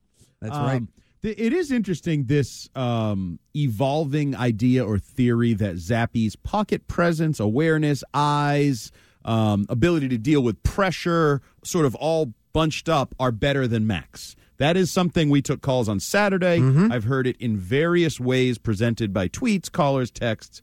[0.40, 0.82] That's Um, right.
[1.22, 8.04] th- It is interesting this um, evolving idea or theory that Zappe's pocket presence, awareness,
[8.14, 8.92] eyes,
[9.24, 14.36] um, ability to deal with pressure, sort of all bunched up, are better than Max.
[14.58, 16.58] That is something we took calls on Saturday.
[16.60, 16.92] Mm-hmm.
[16.92, 20.62] I've heard it in various ways presented by tweets, callers, texts,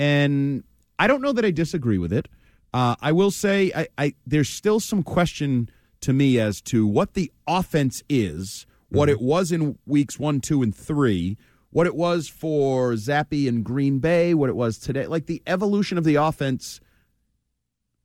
[0.00, 0.64] and
[0.98, 2.26] I don't know that I disagree with it.
[2.72, 5.68] Uh, I will say I, I there's still some question
[6.00, 10.62] to me as to what the offense is, what it was in weeks one, two,
[10.62, 11.36] and three,
[11.70, 15.98] what it was for Zappe and Green Bay, what it was today, like the evolution
[15.98, 16.80] of the offense,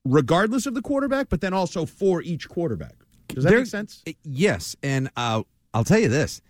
[0.03, 2.95] regardless of the quarterback, but then also for each quarterback.
[3.29, 4.03] Does that There- make sense?
[4.23, 6.41] Yes, and uh, I'll tell you this: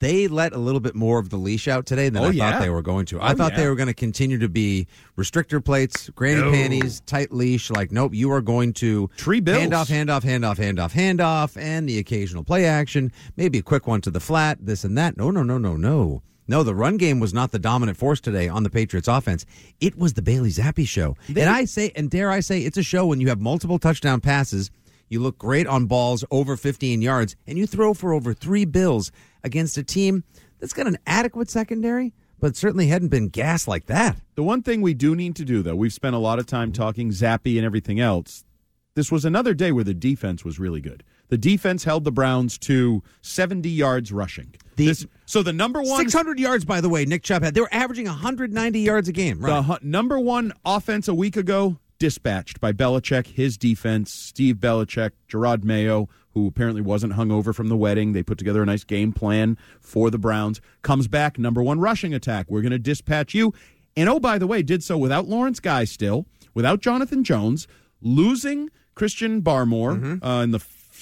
[0.00, 2.52] they let a little bit more of the leash out today than Oh, I yeah.
[2.52, 3.20] thought they were going to.
[3.20, 3.58] I Oh, thought yeah.
[3.60, 4.86] they were going to continue to be
[5.16, 6.50] restrictor plates, granny No.
[6.50, 7.70] panties, tight leash.
[7.70, 9.58] Like, nope, you are going to Tree bills.
[9.60, 13.12] hand off, hand off, hand off, hand off, hand off, and the occasional play action,
[13.36, 15.16] maybe a quick one to the flat, this and that.
[15.16, 16.22] No, no, no, no, no.
[16.48, 19.46] No, the run game was not the dominant force today on the Patriots offense.
[19.80, 21.16] It was the Bailey Zappe show.
[21.28, 24.20] and I say, and dare I say, it's a show when you have multiple touchdown
[24.20, 24.68] passes,
[25.10, 29.12] you look great on balls over 15 yards, and you throw for over three bills
[29.44, 30.24] against a team
[30.58, 34.16] that's got an adequate secondary, but certainly hadn't been gassed like that.
[34.36, 36.72] The one thing we do need to do, though, we've spent a lot of time
[36.72, 38.44] talking Zappe and everything else.
[38.94, 41.04] This was another day where the defense was really good.
[41.28, 44.54] The defense held the Browns to 70 yards rushing.
[44.76, 47.54] The- This- so the number one 600 yards, by the way, Nick Chubb had.
[47.54, 49.38] They were averaging 190 yards a game.
[49.40, 49.64] Right.
[49.66, 55.62] The number one offense a week ago dispatched by Belichick, his defense, Steve Belichick, Jerod
[55.62, 58.12] Mayo, who apparently wasn't hungover from the wedding.
[58.12, 60.60] They put together a nice game plan for the Browns.
[60.82, 62.46] Comes back, number one rushing attack.
[62.48, 63.54] We're going to dispatch you.
[63.96, 67.68] And oh, by the way, did so without Lawrence Guy still, without Jonathan Jones,
[68.00, 70.60] losing Christian Barmore uh, in the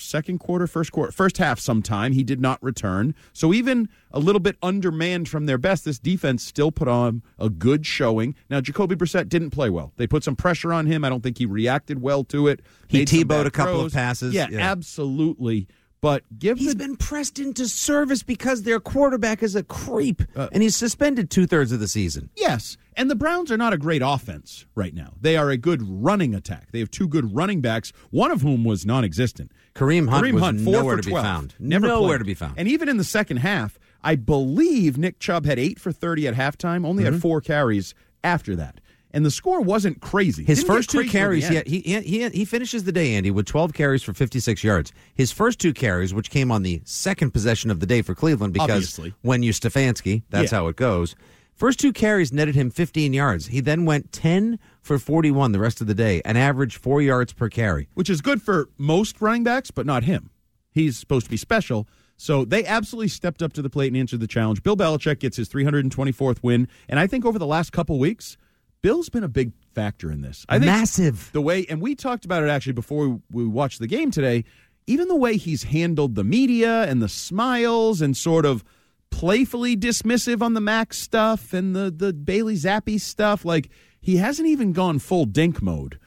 [0.08, 2.12] second quarter, first quarter, first half sometime.
[2.12, 3.14] He did not return.
[3.32, 7.48] So even a little bit undermanned from their best, this defense still put on a
[7.50, 8.34] good showing.
[8.50, 9.92] Now, Jacoby Brissett didn't play well.
[9.96, 11.04] They put some pressure on him.
[11.04, 12.60] I don't think he reacted well to it.
[12.88, 14.34] He Made some T-bowed a couple of passes.
[14.34, 14.58] Yeah, Yeah.
[14.70, 15.68] absolutely.
[16.00, 20.48] But give He's the been pressed into service because their quarterback is a creep, Uh,
[20.52, 22.30] and he's suspended two thirds of the season.
[22.36, 22.76] Yes.
[22.96, 25.14] And the Browns are not a great offense right now.
[25.20, 26.68] They are a good running attack.
[26.70, 29.50] They have two good running backs, one of whom was non existent.
[29.78, 31.54] Kareem Hunt was four nowhere to be found.
[31.58, 32.18] Never Nowhere played.
[32.18, 32.54] to be found.
[32.56, 36.34] And even in the second half, I believe Nick Chubb had eight for 30 at
[36.34, 37.14] halftime, only Mm-hmm.
[37.14, 38.80] had four carries after that.
[39.10, 40.44] And the score wasn't crazy.
[40.44, 43.30] His Didn't first two crazy carries, the he, he, he, he finishes the day, Andy,
[43.30, 44.92] with 12 carries for 56 yards.
[45.14, 48.52] His first two carries, which came on the second possession of the day for Cleveland,
[48.52, 49.14] because Obviously.
[49.22, 50.58] when you Stefanski, that's Yeah.
[50.58, 51.16] how it goes.
[51.58, 53.48] First two carries netted him 15 yards.
[53.48, 57.32] He then went 10 for 41 the rest of the day, an average four yards
[57.32, 57.88] per carry.
[57.94, 60.30] which is good for most running backs, but not him.
[60.70, 61.88] He's supposed to be special.
[62.16, 64.62] So they absolutely stepped up to the plate and answered the challenge.
[64.62, 66.68] Bill Belichick gets his 324th win.
[66.88, 68.36] And I think over the last couple weeks,
[68.80, 70.46] Bill's been a big factor in this.
[70.48, 71.28] I think Massive.
[71.32, 74.44] The way, and we talked about it actually before we, we watched the game today,
[74.86, 78.62] even the way he's handled the media and the smiles and sort of
[79.10, 83.44] playfully dismissive on the Max stuff and the, the Bailey Zappe stuff.
[83.44, 85.98] Like, he hasn't even gone full dink mode.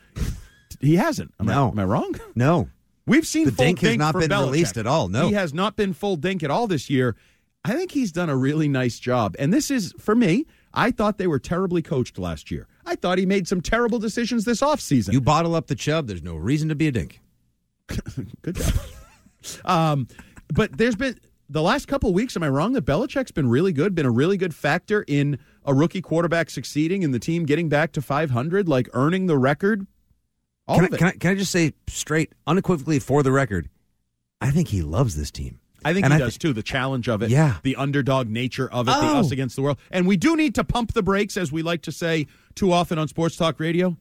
[0.79, 1.33] He hasn't.
[1.39, 1.67] Am, No.
[1.67, 2.15] I, am I wrong?
[2.35, 2.69] No.
[3.05, 4.45] We've seen The full dink has not been Belichick.
[4.45, 5.27] released at all, no.
[5.27, 7.15] he has not been full dink at all this year.
[7.63, 10.45] I think he's done a really nice job, and this is for me.
[10.73, 12.67] I thought they were terribly coached last year.
[12.85, 15.11] I thought he made some terrible decisions this offseason.
[15.13, 17.19] You bottle up the chub, there's no reason to be a dink.
[18.41, 18.73] Good job.
[19.65, 20.07] um,
[20.53, 21.19] but there's been
[21.51, 22.35] the last couple weeks.
[22.35, 23.93] Am I wrong that Belichick's been really good?
[23.93, 27.91] Been a really good factor in a rookie quarterback succeeding and the team getting back
[27.93, 29.85] to 500, like earning the record.
[30.67, 30.97] All Can I, of it.
[30.97, 33.69] can, I, can I just say straight, unequivocally for the record,
[34.39, 35.59] I think he loves this team.
[35.83, 36.53] I think And he I does thi- too.
[36.53, 37.57] The challenge of it, Yeah.
[37.63, 39.19] the underdog nature of it, the Oh.
[39.19, 41.81] us against the world, and we do need to pump the brakes, as we like
[41.83, 43.97] to say too often on Sports Talk Radio.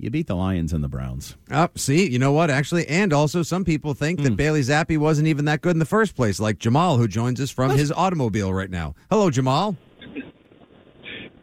[0.00, 1.36] You beat the Lions and the Browns.
[1.50, 2.48] Oh, see, you know what?
[2.50, 4.24] Actually, and also some people think Hmm.
[4.24, 7.38] that Bailey Zappe wasn't even that good in the first place, like Jamal, who joins
[7.40, 8.94] us from his automobile right now.
[9.10, 9.76] Hello, Jamal.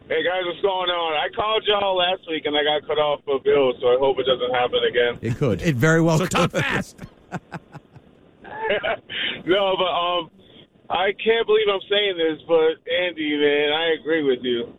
[0.08, 1.12] Hey guys, what's going on?
[1.14, 4.18] I called y'all last week and I got cut off for Bill, so I hope
[4.18, 5.18] it doesn't happen again.
[5.20, 5.60] It could.
[5.62, 6.62] It very well so talk could.
[6.64, 6.96] fast.
[9.46, 10.30] no, but um,
[10.90, 14.72] I can't believe I'm saying this, but Andy, man, I agree with you.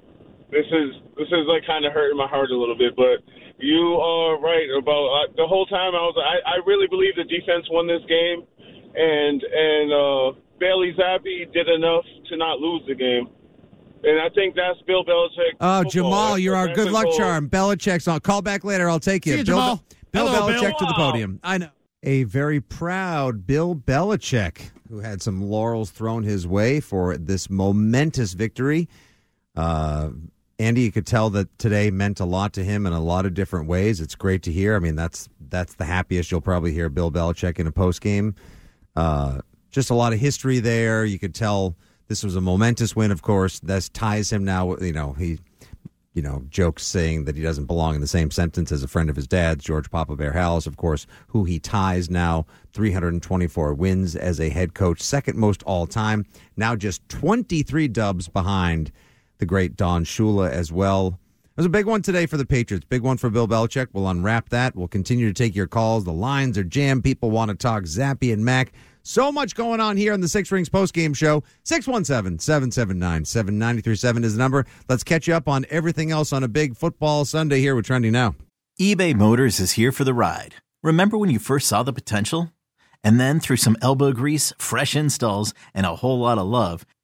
[0.52, 3.22] This is this is like kind of hurting my heart a little bit, but
[3.60, 5.94] you are right about uh, the whole time.
[5.96, 8.44] I was I, I really believe the defense won this game,
[8.96, 13.28] and and uh, Bailey Zappe did enough to not lose the game.
[14.02, 15.56] And I think that's Bill Belichick.
[15.60, 15.84] Oh, football.
[15.92, 17.18] Jamal, That's you're our good luck goal.
[17.18, 17.50] charm.
[17.50, 18.22] Belichick's on.
[18.22, 18.90] Call back later.
[18.90, 19.34] I'll take you.
[19.34, 19.84] See you, Bill, Jamal.
[20.14, 20.78] Bill Hello, Belichick Bill.
[20.80, 21.40] to the podium.
[21.44, 21.70] I know.
[22.04, 28.32] A very proud Bill Belichick, who had some laurels thrown his way for this momentous
[28.32, 28.88] victory.
[29.54, 30.12] Uh,
[30.60, 33.34] Andy, you could tell that today meant a lot to him in a lot of
[33.34, 34.02] different ways.
[34.02, 34.76] It's great to hear.
[34.76, 38.36] I mean, that's that's the happiest you'll probably hear Bill Belichick in a post game.
[38.96, 39.40] Uh,
[39.72, 41.06] just a lot of history there.
[41.06, 41.76] You could tell
[42.10, 43.10] this was a momentous win.
[43.10, 44.76] Of course, this ties him now.
[44.78, 45.40] You know he
[46.14, 49.10] you know, jokes saying that he doesn't belong in the same sentence as a friend
[49.10, 54.16] of his dad's, George Papa Bear Halas, of course, who he ties now 324 wins
[54.16, 56.26] as a head coach, second most all time.
[56.58, 58.92] Now just 23 dubs behind
[59.40, 61.20] the great Don Shula as well.
[61.44, 62.86] It was a big one today for the Patriots.
[62.88, 63.88] Big one for Bill Belichick.
[63.92, 64.76] We'll unwrap that.
[64.76, 66.06] We'll continue to take your calls.
[66.06, 67.04] The lines are jammed.
[67.04, 68.72] People want to talk Zappe and Mac.
[69.04, 71.44] So much going on here on the Six Rings postgame show.
[71.64, 74.66] 617 779 7937 is the number.
[74.88, 78.12] Let's catch you up on everything else on a big football Sunday here with Trendy
[78.12, 78.36] Now.
[78.80, 80.56] eBay Motors is here for the ride.
[80.84, 82.52] Remember when you first saw the potential?
[83.04, 86.86] And then through some elbow grease, fresh installs, and a whole lot of love,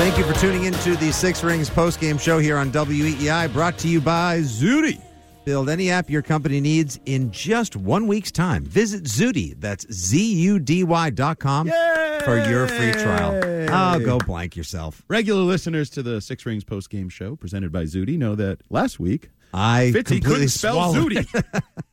[0.00, 3.86] Thank you for tuning into the Six Rings postgame show here on WEEI, brought to
[3.86, 4.98] you by Zudy.
[5.44, 8.64] Build any app your company needs in just one week's time.
[8.64, 13.42] Visit Zudy, that's Z-U-D-Y dot com for your free trial.
[13.70, 15.02] Oh, go blank yourself.
[15.08, 19.00] Regular listeners to the Six Rings post game show presented by Zudy know that last
[19.00, 21.28] week I Fitzy completely couldn't spell swallowed Zudy.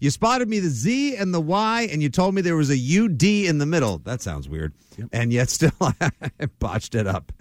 [0.00, 2.74] You spotted me the Z and the Y, and you told me there was a
[2.74, 3.98] UD in the middle.
[3.98, 4.72] That sounds weird.
[5.12, 6.10] And yet still I
[6.58, 7.32] botched it up.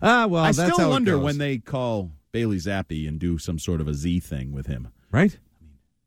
[0.00, 3.88] Ah, well, I still wonder when they call Bailey Zappe and do some sort of
[3.88, 4.88] a Z thing with him.
[5.10, 5.36] Right?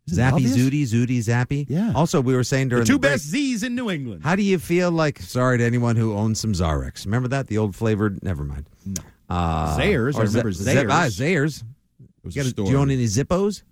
[0.10, 0.46] Zappe?
[0.46, 1.66] Zudy, Zudy, Zappe.
[1.68, 1.92] Yeah.
[1.96, 4.24] Also, we were saying during The two break, best Z's in New England.
[4.24, 5.20] How do you feel like?
[5.20, 7.06] Sorry to anyone who owns some Zarex.
[7.06, 8.24] Remember that the old flavored?
[8.24, 8.68] Never mind.
[8.86, 9.02] No.
[9.30, 10.16] Uh, Zayres.
[10.16, 11.06] I remember Z- Z- ah.
[11.08, 11.64] Zayres.
[12.00, 12.66] It was You a got a- store.
[12.68, 13.64] do you own any Zippos?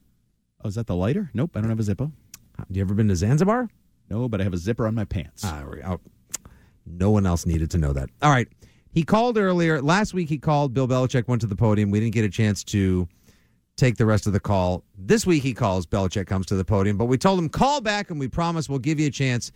[0.64, 1.30] Oh, is that the lighter?
[1.34, 2.12] Nope, I don't have a Zippo.
[2.58, 3.70] Have you ever been to Zanzibar?
[4.10, 5.44] No, but I have a zipper on my pants.
[5.46, 6.00] Ah, we- oh,
[6.86, 8.10] no one else needed to know that.
[8.22, 8.48] All right.
[8.92, 9.82] He called earlier.
[9.82, 10.74] Last week he called.
[10.74, 11.90] Bill Belichick went to the podium.
[11.90, 13.08] We didn't get a chance to
[13.76, 14.84] take the rest of the call.
[14.98, 15.88] This week he calls.
[15.88, 16.98] Belichick comes to the podium.
[16.98, 19.52] But we told him, call back and we promise we'll give you a chance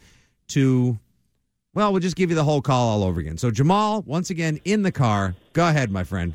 [0.50, 0.98] to,
[1.76, 3.38] well, we'll just give you the whole call all over again.
[3.38, 5.36] So, Jamal, once again, in the car.
[5.54, 6.34] Go ahead, my friend.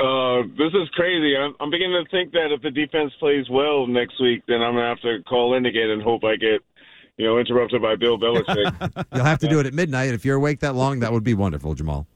[0.00, 1.36] Uh, this is crazy.
[1.36, 4.74] I'm, I'm beginning to think that if the defense plays well next week, then I'm
[4.74, 6.62] gonna have to call in again and hope I get,
[7.16, 9.04] you know, interrupted by Bill Belichick.
[9.14, 10.14] You'll have to do it at midnight.
[10.14, 12.06] If you're awake that long, that would be wonderful, Jamal.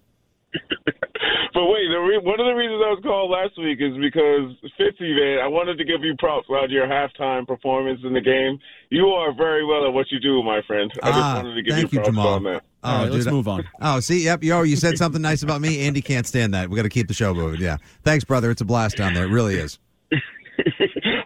[1.53, 4.55] but wait, the re- one of the reasons I was called last week is because
[4.79, 8.59] Fitzy, man, I wanted to give you props on your halftime performance in the game.
[8.91, 10.91] You are very well at what you do, my friend.
[11.03, 12.29] I just Ah, wanted to give thank you you, props Jamal.
[12.35, 12.63] on that.
[12.83, 13.65] All right, let's move on.
[13.81, 15.87] Oh, see, yep, yo, you said something nice about me.
[15.87, 16.69] Andy can't stand that.
[16.71, 17.61] We got to keep the show moving.
[17.61, 18.51] Yeah, thanks, brother.
[18.51, 19.25] It's a blast down there.
[19.25, 19.79] It really is.
[20.11, 20.19] but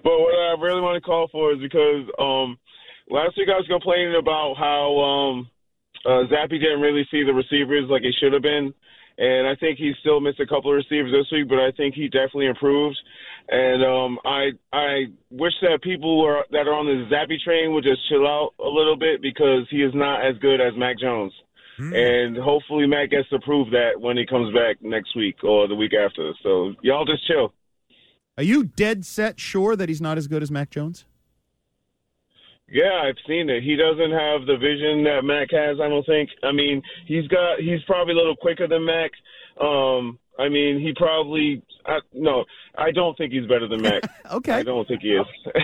[0.04, 2.58] what I really want to call for is because um,
[3.10, 5.50] last week I was complaining about how um,
[6.06, 8.72] uh, Zappe didn't really see the receivers like he should have been,
[9.18, 11.94] and I think he still missed a couple of receivers this week, but I think
[11.94, 12.96] he definitely improved.
[13.48, 18.08] And um, I I wish that people that are on the Zappe train would just
[18.08, 21.32] chill out a little bit because he is not as good as Mac Jones.
[21.94, 25.76] And hopefully Mac gets to prove that when he comes back next week or the
[25.76, 26.32] week after.
[26.42, 27.52] So y'all just chill.
[28.36, 31.04] Are you dead set sure that he's not as good as Mac Jones?
[32.70, 33.62] Yeah, I've seen it.
[33.62, 35.78] He doesn't have the vision that Mac has.
[35.80, 36.28] I don't think.
[36.42, 37.58] I mean, he's got.
[37.60, 39.10] He's probably a little quicker than Mac.
[39.60, 41.62] Um, I mean, he probably.
[41.86, 42.44] I, no,
[42.76, 44.02] I don't think he's better than Mac.
[44.30, 44.52] Okay.
[44.52, 45.26] I don't think he is.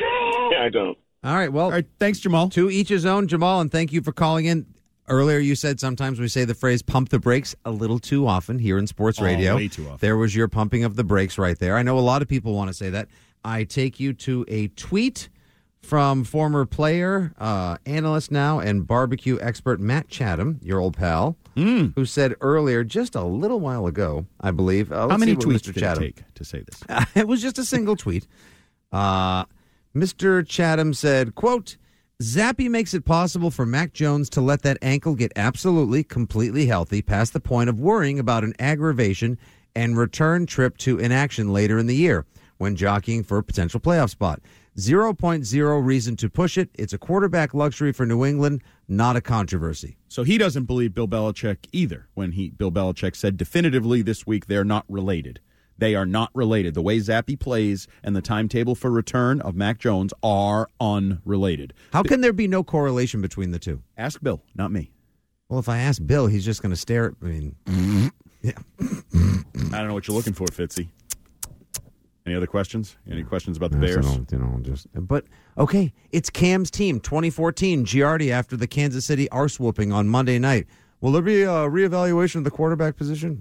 [0.59, 0.97] I don't.
[1.23, 1.53] All right.
[1.53, 2.49] Well, All right, thanks, Jamal.
[2.51, 4.67] to each his own, Jamal, and thank you for calling in.
[5.07, 8.59] Earlier, you said sometimes we say the phrase "pump the brakes" a little too often
[8.59, 9.57] here in sports Oh, radio.
[9.57, 9.99] way too often.
[10.01, 11.77] There was your pumping of the brakes right there.
[11.77, 13.09] I know a lot of people want to say that.
[13.45, 15.29] I take you to a tweet
[15.85, 21.89] from former player, uh, analyst now, and barbecue expert Matt Chatham, your old pal, Hmm.
[21.95, 24.91] who said earlier, just a little while ago, I believe.
[24.91, 25.62] Uh, How many tweets Mr.
[25.66, 26.82] did it Chatham take to say this?
[27.14, 28.26] it was just a single tweet.
[28.93, 29.45] Uh,
[29.95, 30.47] Mr.
[30.47, 31.76] Chatham said, quote,
[32.22, 37.03] Zappe makes it possible for Mac Jones to let that ankle get absolutely, completely healthy
[37.03, 39.39] past the point of worrying about an aggravation
[39.76, 42.24] and return trip to inaction later in the year
[42.59, 44.41] when jockeying for a potential playoff spot.
[44.77, 46.70] 0.0 reason to push it.
[46.75, 49.99] It's a quarterback luxury for New England, not a controversy.
[50.09, 52.09] So he doesn't believe Bill Belichick either.
[52.14, 55.41] When he Bill Belichick said definitively this week they're not related.
[55.77, 56.75] They are not related.
[56.75, 61.75] The way Zappe plays and the timetable for return of Mac Jones are unrelated.
[61.93, 63.83] How can there be no correlation between the two?
[63.97, 64.93] Ask Bill, not me.
[65.49, 68.09] Well, if I ask Bill, he's just going to stare at I mean, mm-hmm.
[69.75, 70.89] I don't know what you're looking for, Fitzy.
[72.27, 72.97] Any other questions?
[73.11, 74.07] Any questions about the Yes, I Bears?
[74.16, 75.27] don't- you know, just but
[75.59, 77.85] okay, it's Cam's team, 2014.
[77.85, 80.66] Giardi after the Kansas City arse whooping on Monday night.
[81.03, 83.37] Will there be a reevaluation of the quarterback position?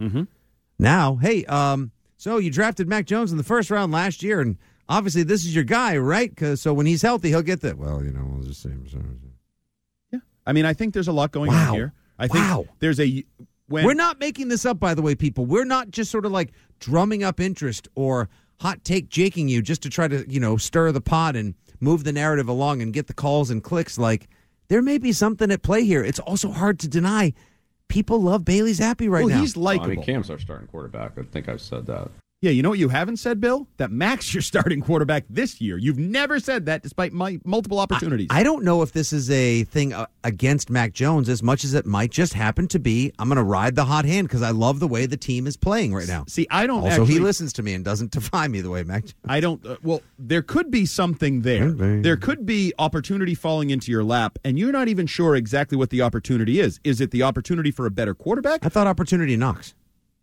[0.00, 0.22] Mm-hmm.
[0.78, 4.56] Now, hey, um, so you drafted Mac Jones in the first round last year, and
[4.88, 6.34] obviously this is your guy, right?
[6.34, 7.76] 'Cause- so when he's healthy, he'll get that.
[7.76, 8.70] Well, you know, we'll just say.
[10.12, 10.20] Yeah.
[10.46, 11.68] I mean, I think there's a lot going Wow.
[11.70, 11.92] on here.
[12.18, 12.64] I think Wow.
[12.78, 13.22] there's a
[13.68, 15.46] when We're not making this up, by the way, people.
[15.46, 18.28] We're not just sort of like drumming up interest or
[18.60, 22.04] hot take jaking you just to try to, you know, stir the pot and move
[22.04, 23.98] the narrative along and get the calls and clicks.
[23.98, 24.28] Like,
[24.68, 26.02] there may be something at play here.
[26.02, 27.32] It's also hard to deny.
[27.88, 29.40] People love Bailey Zappe right well, now.
[29.40, 29.94] he's Well, I likable.
[29.96, 31.18] mean, Cam's our starting quarterback.
[31.18, 32.10] I think I've said that.
[32.46, 33.66] Yeah, you know what you haven't said, Bill?
[33.78, 35.78] That Mac's your starting quarterback this year.
[35.78, 38.28] You've never said that despite my multiple opportunities.
[38.30, 41.74] I don't know if this is a thing uh, against Mac Jones as much as
[41.74, 43.10] it might just happen to be.
[43.18, 45.56] I'm going to ride the hot hand because I love the way the team is
[45.56, 46.24] playing right now.
[46.28, 49.06] See, I don't Also, he listens to me and doesn't defy me the way Mac.
[49.26, 49.66] I don't.
[49.66, 51.70] Uh, well, there could be something there.
[51.70, 52.02] Maybe.
[52.02, 55.90] There could be opportunity falling into your lap, and you're not even sure exactly what
[55.90, 56.78] the opportunity is.
[56.84, 58.64] Is it the opportunity for a better quarterback?
[58.64, 59.74] I thought opportunity knocks.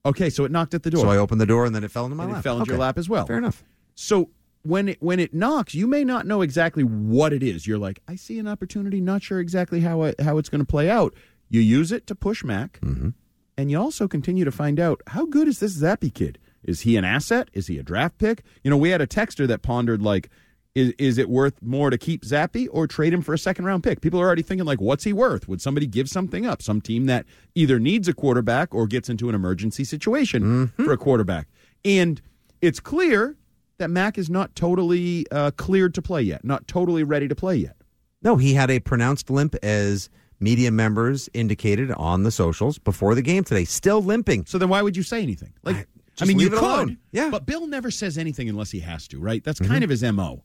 [0.06, 1.02] Okay, so it knocked at the door.
[1.06, 2.40] So I opened the door and then it fell into my and lap.
[2.42, 3.26] it fell into your lap as well.
[3.26, 3.64] Fair enough.
[3.96, 4.30] So
[4.64, 7.66] when it when it knocks, you may not know exactly what it is.
[7.68, 10.68] You're like, I see an opportunity, not sure exactly how it, how it's going to
[10.70, 11.14] play out.
[11.50, 13.10] You use it to push Mac, Mm-hmm.
[13.58, 16.40] and you also continue to find out how good is this Zappe kid?
[16.64, 17.50] Is he an asset?
[17.54, 18.44] Is he a draft pick?
[18.64, 20.30] You know, we had a texter that pondered like.
[20.76, 23.84] Is, is it worth more to keep Zappe or trade him for a second round
[23.84, 24.02] pick?
[24.02, 25.48] People are already thinking like, what's he worth?
[25.48, 26.64] Would somebody give something up?
[26.64, 30.84] Some team that either needs a quarterback or gets into an emergency situation Mm-hmm.
[30.86, 31.48] for a quarterback.
[31.86, 32.20] And
[32.62, 33.36] it's clear
[33.78, 37.56] that Mac is not totally uh, cleared to play yet, not totally ready to play
[37.58, 37.76] yet.
[38.24, 40.10] No, he had a pronounced limp as
[40.40, 43.66] media members indicated on the socials before the game today.
[43.66, 44.46] Still limping.
[44.48, 45.54] So then why would you say anything?
[45.64, 45.86] Like, I-
[46.22, 47.00] I, mean, you could, alone.
[47.12, 47.32] Yeah.
[47.32, 49.44] But Bill never says anything unless he has to, right?
[49.44, 49.72] That's Mm-hmm.
[49.72, 50.44] kind of his mo.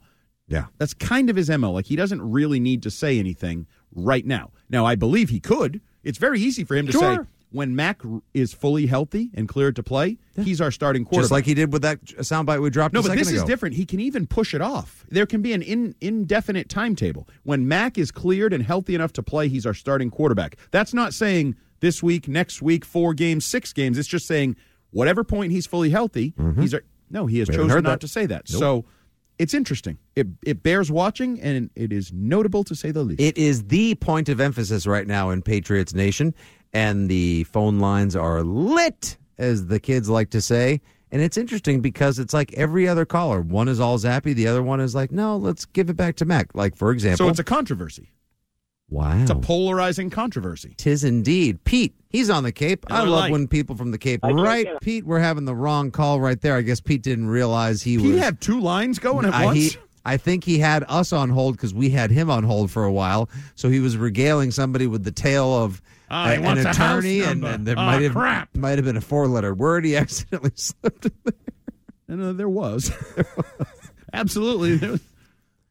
[0.49, 0.67] Yeah.
[0.79, 1.71] That's kind of his mo.
[1.73, 4.51] Like he doesn't really need to say anything right now.
[4.69, 5.81] Now I believe he could.
[6.03, 7.19] It's very easy for him to say
[7.51, 8.03] when Mac
[8.35, 11.23] is fully healthy and cleared to play, he's our starting quarterback.
[11.23, 13.75] Just like he did with that soundbite we dropped No, but this is different.
[13.75, 15.05] He can even push it off.
[15.11, 17.27] There can be an in, indefinite timetable.
[17.45, 20.57] When Mac is cleared and healthy enough to play, he's our starting quarterback.
[20.73, 23.97] That's not saying this week, next week, four games, six games.
[23.99, 24.57] It's just saying
[24.91, 26.83] whatever point he's fully healthy, he's our.
[27.11, 27.57] No, he has Mm-hmm.
[27.63, 28.01] Chosen not that.
[28.01, 28.45] to say that.
[28.51, 28.61] Nope.
[28.61, 28.85] So
[29.39, 29.99] it's interesting.
[30.17, 33.21] It it bears watching, and it is notable to say the least.
[33.21, 36.35] It is the point of emphasis right now in Patriots Nation,
[36.73, 40.81] and the phone lines are lit, as the kids like to say.
[41.11, 43.41] And it's interesting because it's like every other caller.
[43.41, 46.27] One is all Zappe, the other one is like, no, let's give it back to
[46.27, 46.55] Mac.
[46.55, 47.27] Like, for example.
[47.27, 48.13] so it's a controversy.
[48.91, 49.21] Wow.
[49.21, 50.75] It's a polarizing controversy.
[50.77, 51.63] Tis indeed.
[51.65, 52.85] Pete, he's on the Cape.
[52.91, 53.33] I love light.
[53.33, 54.21] when people from the Cape.
[54.25, 56.57] I Right, Pete, we're having the wrong call right there.
[56.57, 58.21] I guess Pete didn't realize he He was.
[58.21, 59.59] have two lines going at I, once.
[59.59, 62.85] he, I think he had us on hold because we had him on hold for
[62.85, 63.29] a while.
[63.57, 66.71] So he was regaling somebody with the tale of Ah, he a- an wants a
[66.71, 67.55] attorney, and, number.
[67.55, 68.57] and there Ah, might have crap.
[68.57, 71.05] might have been a four letter word he accidentally slipped.
[71.05, 71.35] in there.
[72.09, 72.91] and uh, there was.
[74.15, 74.77] Absolutely.
[74.77, 75.01] There was-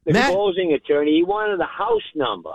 [0.08, 2.52] The Matt- closing attorney, he wanted the house number.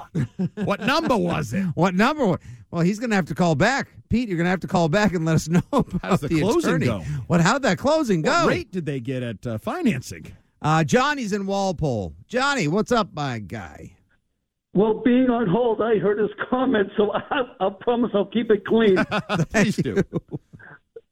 [0.65, 1.63] What number was it?
[1.75, 2.37] What number?
[2.71, 3.87] Well, he's going to have to call back.
[4.09, 6.27] Pete, you're going to have to call back and let us know about How's the
[6.29, 6.85] the closing attorney.
[6.87, 6.99] go?
[7.27, 7.39] What?
[7.41, 8.31] How'd that closing go?
[8.31, 10.35] What rate did they get at uh, financing?
[10.61, 12.13] Uh, Johnny's in Walpole.
[12.27, 13.95] Johnny, what's up, my guy?
[14.73, 18.65] Well, being on hold, I heard his comment, so I, I promise I'll keep it
[18.65, 18.97] clean.
[19.51, 20.01] Please do.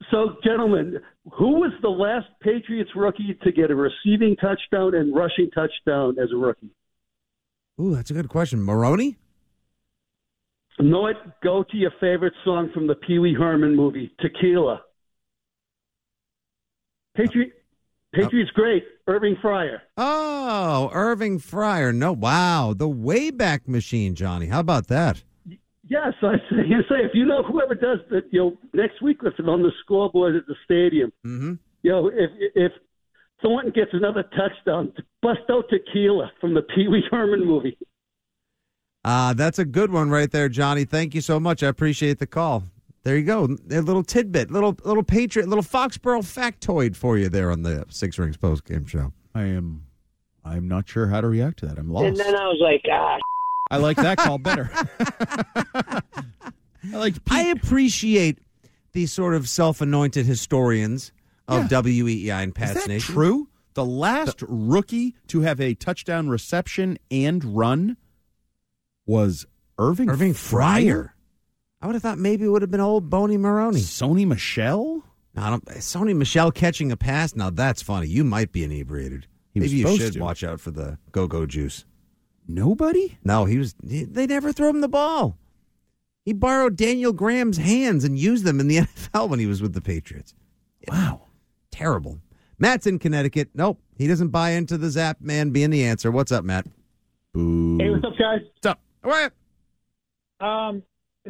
[0.09, 0.99] so, gentlemen,
[1.31, 6.29] who was the last Patriots rookie to get a receiving touchdown and rushing touchdown as
[6.33, 6.71] a rookie?
[7.79, 8.61] Ooh, that's a good question.
[8.61, 9.17] Maroney?
[10.79, 11.17] Know it?
[11.43, 14.81] Go to your favorite song from the Pee Wee Herman movie, Tequila.
[17.15, 17.51] Patriot,
[18.13, 19.79] Patriots great, Irving Fryar.
[19.97, 21.93] Oh, Irving Fryar.
[21.93, 22.73] No, wow.
[22.75, 24.47] The Wayback Machine, Johnny.
[24.47, 25.23] How about that?
[25.91, 29.17] Yes, I say, you say if you know whoever does that, you know, next week
[29.23, 31.53] if it's on the scoreboard at the stadium, Mm-hmm.
[31.83, 32.71] you know, if if
[33.41, 37.77] someone gets another touchdown, bust out tequila from the Pee Wee Herman movie.
[39.03, 40.85] Uh, that's a good one right there, Johnny.
[40.85, 41.61] Thank you so much.
[41.61, 42.63] I appreciate the call.
[43.03, 43.45] There you go.
[43.71, 48.17] A little tidbit, little little Patriot, little Foxborough factoid for you there on the Six
[48.17, 49.11] Rings post game show.
[49.35, 49.87] I am.
[50.45, 51.77] I'm not sure how to react to that.
[51.77, 52.05] I'm lost.
[52.05, 53.17] And then I was like, ah,
[53.71, 54.69] I like that call better.
[55.75, 56.01] I
[56.97, 57.15] like.
[57.29, 58.39] I appreciate
[58.91, 61.11] these sort of self-anointed historians
[61.47, 63.13] of WEEI and Is that Nation.
[63.15, 63.47] true?
[63.73, 67.97] The last rookie to have a touchdown reception and run
[69.05, 69.45] was
[69.79, 71.11] Irving Irving Fryar.
[71.81, 73.79] I would have thought maybe it would have been old Boney Maroney.
[73.79, 75.03] Sony Michel?
[75.33, 77.35] No, I don't, Sony Michel catching a pass.
[77.35, 78.07] Now that's funny.
[78.07, 79.27] You might be inebriated.
[79.53, 80.19] He was maybe you supposed should to.
[80.19, 81.85] watch out for the go-go juice.
[82.47, 83.17] Nobody?
[83.23, 83.75] No, he was.
[83.87, 85.37] He, they never threw him the ball.
[86.23, 89.73] He borrowed Daniel Graham's hands and used them in the NFL when he was with
[89.73, 90.33] the Patriots.
[90.87, 91.21] Wow.
[91.71, 92.19] Terrible.
[92.61, 93.49] Matt's in Connecticut.
[93.55, 96.11] Nope, he doesn't buy into the Zap man being the answer.
[96.11, 96.67] What's up, Matt?
[97.33, 97.79] Boo.
[97.79, 98.41] Hey, what's up, guys?
[98.53, 98.79] What's up?
[99.01, 99.33] What?
[100.39, 100.83] Um,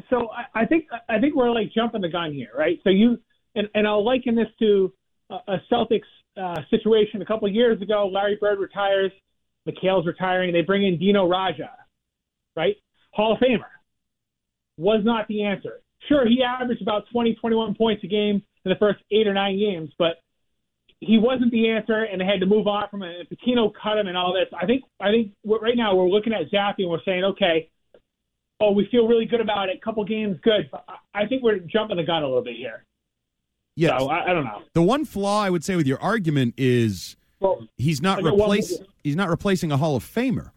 [0.10, 2.80] so I, I think I think we're like jumping the gun here, right?
[2.84, 3.18] So you
[3.56, 4.94] and and I'll liken this to
[5.30, 6.02] a, a Celtics
[6.36, 8.10] uh, situation a couple years ago.
[8.12, 9.12] Larry Bird retires,
[9.68, 10.50] McHale's retiring.
[10.50, 11.70] And they bring in Dino Radja,
[12.56, 12.76] right?
[13.12, 13.66] Hall of Famer.
[14.78, 15.82] Was not the answer.
[16.08, 19.60] Sure, he averaged about 20, 21 points a game in the first eight or nine
[19.60, 20.16] games, but
[21.00, 23.20] he wasn't the answer, and they had to move on from it.
[23.20, 24.48] And Pitino cut him and all this.
[24.60, 27.70] I think I think right now we're looking at Zappe and we're saying, okay,
[28.60, 29.82] oh, we feel really good about it.
[29.82, 30.70] Couple games, good.
[30.72, 32.86] But I I think we're jumping the gun a little bit here.
[33.76, 34.62] Yeah, So I, I don't know.
[34.74, 39.16] The one flaw I would say with your argument is Well, he's not replace he's
[39.16, 40.52] not replacing a Hall of Famer.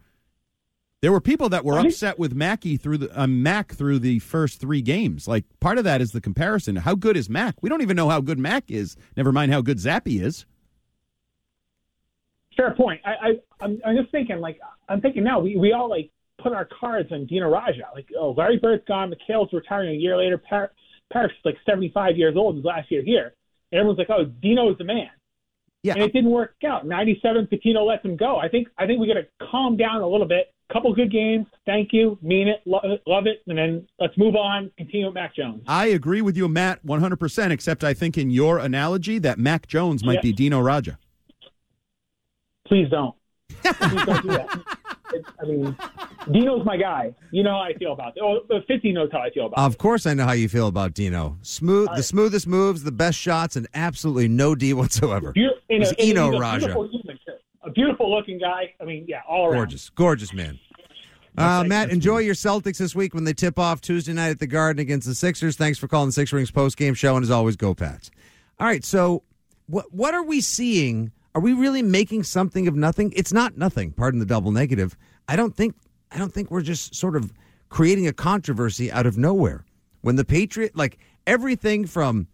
[1.01, 4.59] There were people that were upset with Mackey through the uh, Mac through the first
[4.61, 5.27] three games.
[5.27, 6.77] Like part of that is the comparison.
[6.77, 7.55] How good is Mac?
[7.61, 8.95] We don't even know how good Mac is.
[9.17, 10.45] Never mind how good Zappe is.
[12.55, 13.01] fair point.
[13.03, 13.29] I, I
[13.61, 16.11] I'm, I'm just thinking, like I'm thinking now, we we all like
[16.41, 17.93] put our cards on Dino Radja.
[17.93, 20.37] Like, oh, Larry Bird's gone, McHale's retiring a year later.
[20.37, 20.71] Par-
[21.11, 22.55] Parrish is like 75 years old.
[22.55, 23.33] His last year here,
[23.71, 25.09] and everyone's like, oh, Dino's the man.
[25.85, 25.93] Yeah.
[25.93, 26.87] and it didn't work out.
[26.87, 28.37] 97, Pitino lets him go.
[28.37, 30.51] I think I think we got to calm down a little bit.
[30.73, 31.45] Couple good games.
[31.67, 32.17] Thank you.
[32.23, 32.61] Mean it.
[32.65, 33.03] Love it.
[33.05, 33.43] Love it.
[33.45, 34.71] And then let's move on.
[34.77, 35.61] Continue with Mac Jones.
[35.67, 40.03] I agree with you, Matt, 100%, except I think in your analogy that Mac Jones
[40.03, 40.21] might Yeah.
[40.21, 40.97] be Dino Radja.
[42.67, 43.13] Please don't.
[43.61, 44.59] Please don't do that.
[45.15, 45.77] It, I mean,
[46.31, 47.13] Dino's my guy.
[47.31, 48.21] You know how I feel about it.
[48.23, 50.67] Oh, but Fitzy knows how I feel about Of course, I know how you feel
[50.67, 51.37] about Dino.
[51.41, 55.31] Smooth, the smoothest moves, the best shots, and absolutely no D whatsoever.
[55.35, 56.67] He's a- and Eno a Raja.
[56.67, 57.19] human.
[57.63, 58.73] A beautiful looking guy.
[58.79, 59.55] I mean, yeah, all around.
[59.55, 60.59] Gorgeous, gorgeous man.
[61.37, 64.47] Uh, Matt, enjoy your Celtics this week when they tip off Tuesday night at the
[64.47, 65.57] Garden against the Sixers.
[65.57, 68.09] Thanks for calling the Six Rings post game show, and as always, go Pats.
[68.59, 69.23] All right, so
[69.67, 71.11] what what are we seeing?
[71.35, 73.11] Are we really making something of nothing?
[73.13, 73.91] It's not nothing.
[73.91, 74.97] Pardon the double negative.
[75.27, 75.75] I don't think
[76.09, 77.33] I don't think we're just sort of
[77.67, 79.65] creating a controversy out of nowhere.
[79.99, 82.27] When the Patriot, like everything from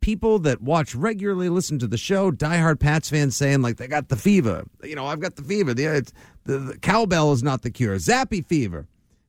[0.00, 4.08] people that watch regularly, listen to the show, diehard Pats fans saying like they got
[4.08, 4.64] the fever.
[4.82, 5.72] You know, I've got the fever.
[5.72, 6.10] The,
[6.44, 7.96] the, the cowbell is not the cure.
[7.96, 8.88] Zappe fever.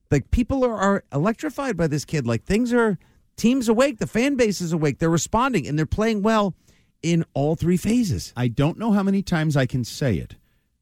[0.09, 2.25] Like people are, are electrified by this kid.
[2.25, 2.97] Like things are
[3.35, 3.99] teams awake.
[3.99, 4.97] The fan base is awake.
[4.97, 6.55] They're responding and they're playing well
[7.01, 8.33] in all three phases.
[8.35, 10.35] I don't know how many times I can say it.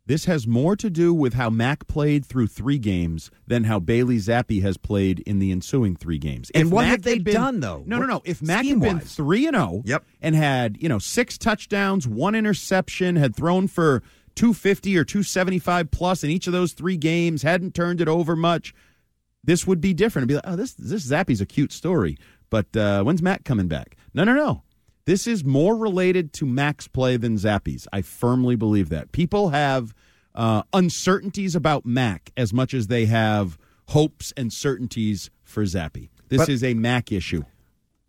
[0.05, 4.15] This has more to do with how Mac played through three games than how Bailey
[4.17, 6.49] Zappe has played in the ensuing three games.
[6.55, 7.83] And what Mac have they been- done, though?
[7.85, 8.21] No, no, no.
[8.23, 10.05] If Mac had been three and zero, Yep.
[10.21, 14.01] and had you know six touchdowns, one interception, had thrown for
[14.33, 17.99] two fifty or two seventy five plus in each of those three games, hadn't turned
[17.99, 18.73] it over much,
[19.43, 20.31] this would be different.
[20.31, 22.17] It'd be like, oh, this this Zappe's a cute story,
[22.49, 23.97] but uh, when's Mac coming back?
[24.13, 24.63] No, no, no.
[25.07, 27.87] This is more related to Mac's play than Zappe's.
[27.93, 29.13] I firmly believe that.
[29.13, 29.93] People have
[30.35, 36.09] uh, uncertainties about Mac as much as they have hopes and certainties for Zappe.
[36.27, 37.43] This But- is a Mac issue.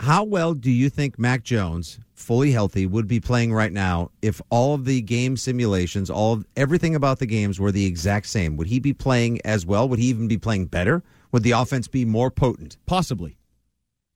[0.00, 4.40] How well do you think Mac Jones, fully healthy, would be playing right now if
[4.50, 8.56] all of the game simulations, all of everything about the games were the exact same?
[8.56, 9.88] Would he be playing as well?
[9.88, 11.04] Would he even be playing better?
[11.30, 12.76] Would the offense be more potent?
[12.86, 13.38] Possibly.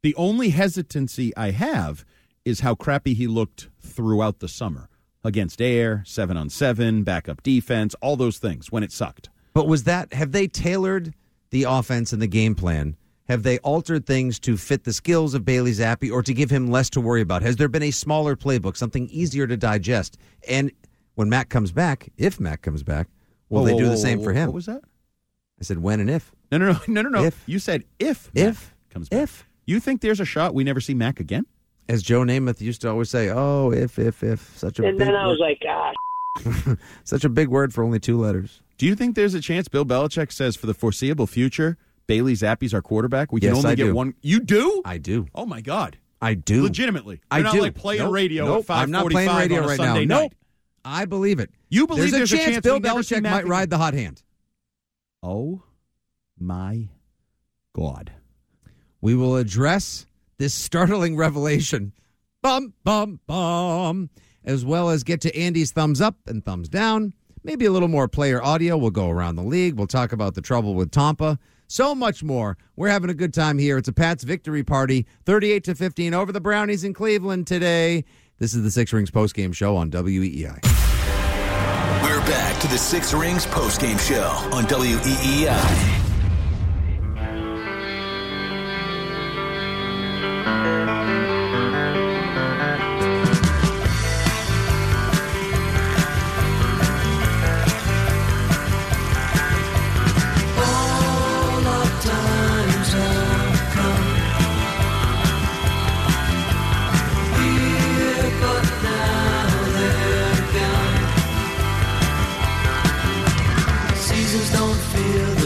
[0.02, 2.04] The only hesitancy I have
[2.44, 4.88] is how crappy he looked throughout the summer
[5.24, 9.30] against air, seven on seven, backup defense, all those things when it sucked.
[9.54, 11.14] But was that have they tailored
[11.50, 12.96] the offense and the game plan?
[13.28, 16.70] Have they altered things to fit the skills of Bailey Zappe or to give him
[16.70, 17.42] less to worry about?
[17.42, 20.18] Has there been a smaller playbook, something easier to digest?
[20.48, 20.72] And
[21.14, 23.08] when Mac comes back, if Mac comes back,
[23.48, 24.46] will Whoa, they do whoa, the same whoa, for him?
[24.48, 24.82] What was that?
[25.60, 26.32] I said when and if.
[26.50, 27.24] No, no, no, no, no, no.
[27.24, 27.42] If.
[27.46, 28.44] you said if If.
[28.44, 29.20] Mac comes back.
[29.20, 29.48] If.
[29.66, 31.46] You think there's a shot we never see Mac again?
[31.88, 35.06] As Joe Namath used to always say, "Oh, if, if, if." Such a And big
[35.08, 35.56] then I was word.
[35.60, 38.62] like, ah, such a big word for only two letters.
[38.78, 41.76] Do you think there's a chance Bill Belichick says for the foreseeable future
[42.06, 43.32] Bailey Zappe's our quarterback?
[43.32, 43.94] We can Yes, only I get do.
[43.94, 44.14] one.
[44.22, 44.80] You do?
[44.84, 45.26] I do.
[45.34, 45.98] Oh my God!
[46.20, 46.62] I do.
[46.62, 47.60] Legitimately, I You're not do.
[47.62, 48.12] like playing Nope.
[48.14, 48.58] radio Nope.
[48.60, 50.20] at five I'm not playing radio right Sunday now.
[50.20, 50.22] night.
[50.22, 50.34] Nope.
[50.84, 51.50] I believe it.
[51.68, 53.70] You believe there's, there's a a chance chance Bill we never see Belichick might ride
[53.70, 54.22] the hot hand.
[55.22, 55.62] Oh
[56.38, 56.88] my
[57.74, 58.12] God!
[59.00, 60.06] We will address
[60.42, 61.92] this startling revelation.
[62.42, 64.10] Bum, bum, bum.
[64.44, 67.14] As well as get to Andy's thumbs up and thumbs down.
[67.44, 68.76] Maybe a little more player audio.
[68.76, 69.74] We'll go around the league.
[69.74, 71.38] We'll talk about the trouble with Tampa.
[71.68, 72.58] So much more.
[72.74, 73.78] We're having a good time here.
[73.78, 78.04] It's a Pats victory party, 38 to 15 over the Brownies in Cleveland today.
[78.38, 80.58] This is the Six Rings postgame show on WEEI.
[82.02, 84.26] We're back to the Six Rings postgame show
[84.56, 86.01] on WEEI.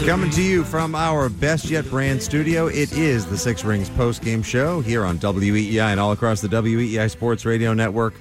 [0.07, 4.21] Coming to you from our Best Yet brand studio, it is the Six Rings post
[4.21, 8.13] game show here on WEEI and all across the WEEI Sports Radio Network.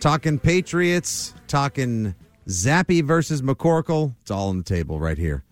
[0.00, 2.16] Talking Patriots, talking
[2.48, 4.16] Zappe versus McCorkle.
[4.22, 5.44] It's all on the table right here.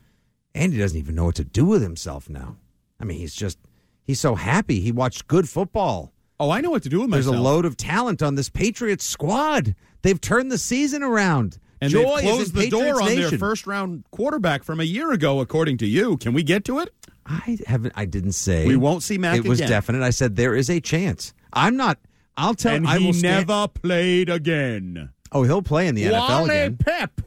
[0.56, 2.56] Andy doesn't even know what to do with himself now.
[2.98, 3.56] I mean, he's just,
[4.02, 4.80] he's so happy.
[4.80, 6.12] He watched good football.
[6.40, 7.26] Oh, I know what to do with myself.
[7.26, 9.76] There's a load of talent on this Patriots squad.
[10.02, 11.60] They've turned the season around.
[11.80, 15.12] And Joy they've closed the door Patriots on their first round quarterback from a year
[15.12, 16.16] ago, according to you.
[16.18, 16.92] Can we get to it?
[17.26, 17.92] I haven't.
[17.96, 19.70] I didn't say We won't see Mac It was again.
[19.70, 20.02] definite.
[20.02, 21.32] I said there is a chance.
[21.52, 21.98] I'm not.
[22.36, 22.74] I'll tell.
[22.74, 25.10] and I he will stand- never played again.
[25.32, 26.76] Oh, he'll play in the NFL Wally again.
[26.76, 27.20] Pep.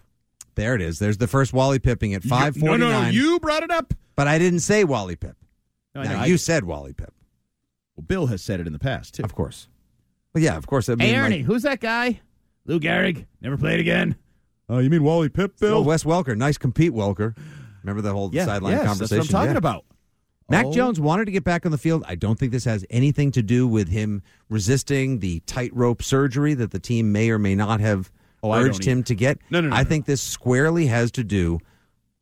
[0.56, 1.00] There it is.
[1.00, 3.10] There's the first Wally Pipping at five You- No, no, no.
[3.10, 3.94] You brought it up.
[4.16, 5.36] but I didn't say Wally Pipp.
[5.96, 7.10] No, I now know, I- you said Wally Pipp,
[7.96, 9.24] Well, Bill has said it in the past too.
[9.24, 9.68] of course.
[10.34, 10.90] But yeah, of course.
[10.90, 12.20] I mean, Hey, like- Ernie, who's that guy?
[12.66, 13.26] Lou Gehrig.
[13.42, 14.16] Never played again.
[14.74, 15.84] Oh, you mean Wally Pipp, Bill?
[15.84, 17.38] Wes Welker, nice compete, Welker.
[17.84, 19.18] Remember the whole yeah, sideline yes, conversation?
[19.18, 19.58] That's what I'm talking Yeah.
[19.60, 19.86] about.
[20.50, 20.74] Mac Oh.
[20.74, 22.04] Jones wanted to get back on the field.
[22.08, 26.72] I don't think this has anything to do with him resisting the tightrope surgery that
[26.72, 28.12] the team may or may not have
[28.42, 29.38] Oh, urged him to get.
[29.52, 29.90] No, no, no, I no.
[29.90, 31.60] think this squarely has to do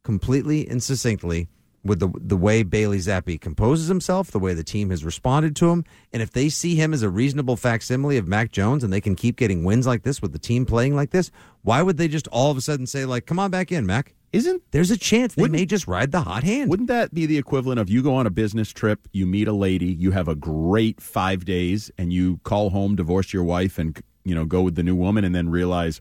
[0.04, 1.48] completely and succinctly
[1.84, 5.72] with the the way Bailey Zappe composes himself, the way the team has responded to
[5.72, 9.02] him, and if they see him as a reasonable facsimile of Mac Jones and they
[9.02, 11.32] can keep getting wins like this with the team playing like this,
[11.64, 14.14] why would they just all of a sudden say like, "Come on back in, Mac"?
[14.34, 16.70] Isn't There's a chance they may just ride the hot hand.
[16.70, 19.54] Wouldn't that be the equivalent of you go on a business trip, you meet a
[19.54, 24.02] lady, you have a great five days, and you call home, divorce your wife, and
[24.24, 26.00] you know go with the new woman, and then realize,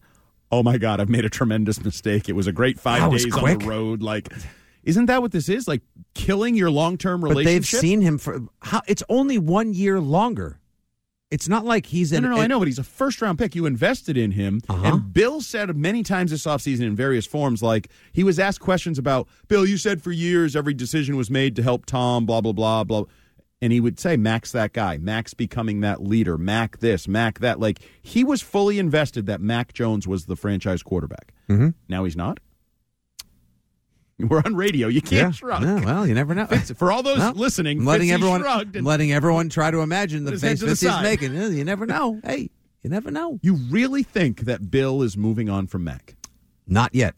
[0.52, 2.28] oh my god, I've made a tremendous mistake.
[2.28, 4.02] It was a great five That days on the road.
[4.02, 4.32] Like,
[4.82, 5.68] isn't that what this is?
[5.68, 5.82] Like
[6.14, 10.58] killing your long term But they've seen him for how it's only one year longer.
[11.30, 12.24] It's not like he's No, in.
[12.24, 13.54] no, no, I know, but he's a first round pick.
[13.54, 14.60] You invested in him.
[14.68, 14.84] Uh-huh.
[14.94, 18.98] And Bill said many times this offseason in various forms, like he was asked questions
[18.98, 22.52] about, Bill, you said for years every decision was made to help Tom, blah, blah,
[22.52, 23.04] blah, blah.
[23.62, 24.96] And he would say, Max that guy.
[24.96, 26.36] Max becoming that leader.
[26.36, 27.60] Mac this, Mac that.
[27.60, 31.32] Like he was fully invested that Mac Jones was the franchise quarterback.
[31.48, 31.68] Mm-hmm.
[31.88, 32.40] Now he's not.
[34.28, 34.88] We're on radio.
[34.88, 35.30] You can't Yeah.
[35.30, 35.62] shrug.
[35.62, 36.46] Yeah, well, you never know.
[36.46, 39.80] For all those Well, listening, letting Fitzy everyone, shrugged and- I'm letting everyone try to
[39.80, 41.34] imagine the face Fitz is making.
[41.34, 42.20] You never know.
[42.24, 42.50] Hey,
[42.82, 43.38] you never know.
[43.42, 46.14] You really think that Bill is moving on from Mac?
[46.66, 47.14] Not yet.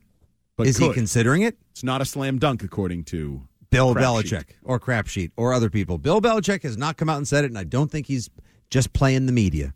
[0.56, 1.56] But is he considering it?
[1.70, 4.56] It's not a slam dunk, according to Bill Belichick sheet.
[4.64, 5.96] or Crap Sheet or other people.
[5.98, 8.28] Bill Belichick has not come out and said it, and I don't think he's
[8.70, 9.72] just playing the media.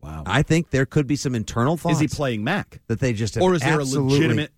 [0.00, 0.22] Wow.
[0.26, 2.80] I think there could be some internal thoughts Is he playing Mac?
[2.88, 4.50] that they just Or is there a legitimate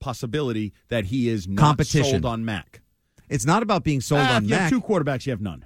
[0.00, 2.04] possibility that he is not Competition.
[2.10, 2.80] sold on Mac?
[3.28, 4.60] It's not about being sold Ah, on you Mac.
[4.62, 5.64] have two quarterbacks, you have none.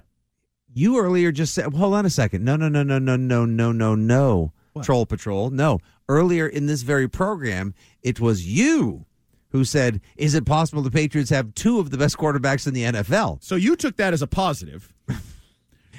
[0.73, 2.43] You earlier just said, hold on a second.
[2.43, 4.51] No, no, no, no, no, no, no, no, no.
[4.83, 5.49] Troll Patrol.
[5.49, 5.79] No.
[6.09, 7.73] Earlier in this very program,
[8.03, 9.05] it was you
[9.49, 12.83] who said, Is it possible the Patriots have two of the best quarterbacks in the
[12.83, 13.41] NFL?
[13.41, 14.93] So you took that as a positive.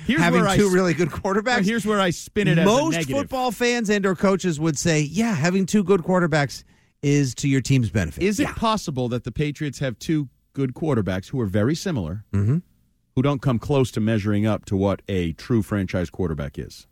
[0.07, 1.65] Here's Having where I two s- really good quarterbacks.
[1.65, 5.01] Here's where I spin it as a Most football fans and or coaches would say,
[5.01, 6.63] yeah, having two good quarterbacks
[7.03, 8.23] is to your team's benefit.
[8.23, 12.63] Is it possible that the Patriots have two good quarterbacks who are very similar, Mhm.
[13.15, 16.87] who don't come close to measuring up to what a true franchise quarterback is?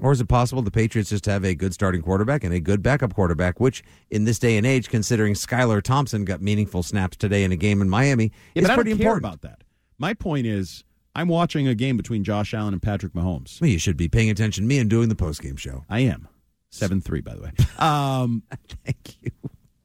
[0.00, 2.82] Or is it possible the Patriots just have a good starting quarterback and a good
[2.82, 7.44] backup quarterback, which in this day and age, considering Skylar Thompson got meaningful snaps today
[7.44, 9.18] in a game in Miami, Yeah, is pretty important.
[9.26, 9.62] about that.
[9.98, 10.84] My point is,
[11.14, 13.60] I'm watching a game between Josh Allen and Patrick Mahomes.
[13.60, 15.84] Well, you should be paying attention to me and doing the postgame show.
[15.90, 16.28] I am
[16.70, 17.50] seven three, by the way.
[17.78, 18.42] Um,
[18.86, 19.30] Thank you.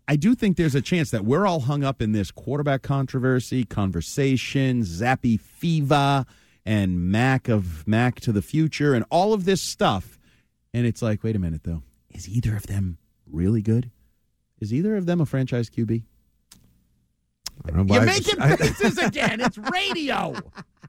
[0.07, 3.63] I do think there's a chance that we're all hung up in this quarterback controversy,
[3.63, 6.25] conversation, Zappe Fever,
[6.65, 10.19] and Mac of Mac to the future, and all of this stuff.
[10.73, 11.81] And it's like, wait a minute, though.
[12.11, 12.97] Is either of them
[13.29, 13.89] really good?
[14.59, 16.03] Is either of them a franchise QB?
[17.65, 19.41] I don't know why- You're making faces again.
[19.41, 20.35] It's radio.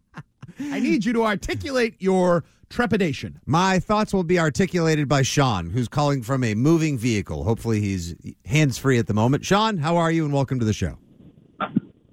[0.61, 3.41] I need you to articulate your trepidation.
[3.47, 7.45] My thoughts will be articulated by Sean, who's calling from a moving vehicle.
[7.45, 8.15] Hopefully, he's
[8.45, 9.45] hands free at the moment.
[9.45, 10.25] Sean, how are you?
[10.25, 10.99] And welcome to the show.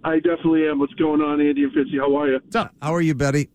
[0.06, 0.80] I definitely am.
[0.80, 1.98] What's going on, Andy and Fitzy?
[1.98, 2.40] How are you?
[2.44, 2.74] What's up?
[2.82, 3.50] How are you, Betty?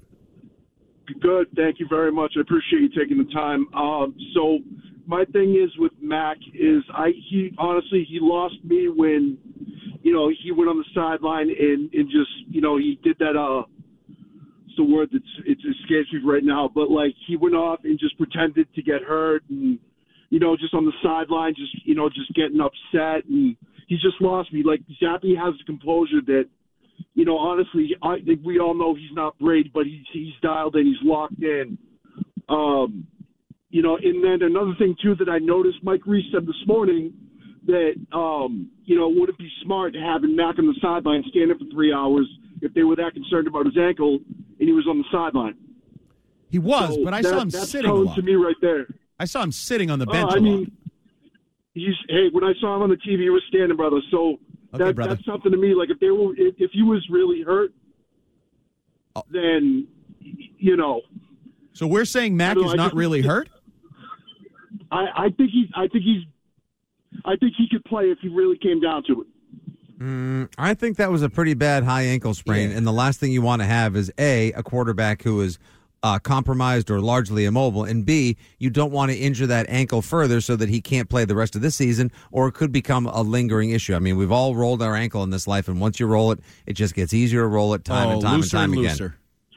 [1.20, 1.48] Good.
[1.56, 2.34] Thank you very much.
[2.36, 3.66] I appreciate you taking the time.
[3.74, 4.58] Um, so
[5.08, 9.38] my thing is with Mac is I he honestly he lost me when
[10.02, 13.34] you know he went on the sideline and and just you know he did that
[13.34, 13.77] uh it's
[14.78, 18.16] the word that's it's escapes me right now but like he went off and just
[18.16, 19.78] pretended to get hurt and
[20.30, 23.56] you know just on the sideline just you know just getting upset and
[23.88, 26.44] he just lost me like Zappe has the composure that
[27.14, 30.76] you know, honestly, I think we all know he's not Brady, but he's he's dialed
[30.76, 31.78] in, he's locked in.
[32.48, 33.06] Um,
[33.70, 37.12] you know, and then another thing too that I noticed, Mike Reiss said this morning
[37.66, 41.92] that um, you know, it be smart having Mac on the sideline standing for three
[41.92, 42.28] hours
[42.62, 44.14] if they were that concerned about his ankle
[44.58, 45.54] and he was on the sideline?
[46.50, 48.86] He was, So but I that- saw him that's sitting telling to me right there.
[49.20, 50.42] I saw him sitting on the Oh, bench I a lot.
[50.42, 50.72] mean,
[51.74, 52.28] he's hey.
[52.30, 54.00] When I saw him on the TV, he was standing, brother.
[54.10, 54.38] So
[54.74, 55.14] Okay, that, brother.
[55.14, 55.74] that's something to me.
[55.74, 57.72] Like if they were, if, if he was really hurt,
[59.16, 59.22] Oh.
[59.30, 59.86] then
[60.20, 61.02] you know,
[61.72, 63.48] So we're saying Mac I is know, not just- really hurt.
[64.90, 66.22] I, I think he's, I think he's,
[67.24, 69.26] I think he could play if he really came down to it.
[70.00, 73.32] Mm, I think that was a pretty bad high ankle sprain, and the last thing
[73.32, 75.58] you want to have is a a quarterback who is
[76.04, 80.40] uh, compromised or largely immobile, and b you don't want to injure that ankle further
[80.40, 83.22] so that he can't play the rest of this season, or it could become a
[83.22, 83.94] lingering issue.
[83.94, 86.38] I mean, we've all rolled our ankle in this life, and once you roll it,
[86.66, 88.90] it just gets easier to roll it time oh, and time and time and again.
[88.92, 89.14] looser.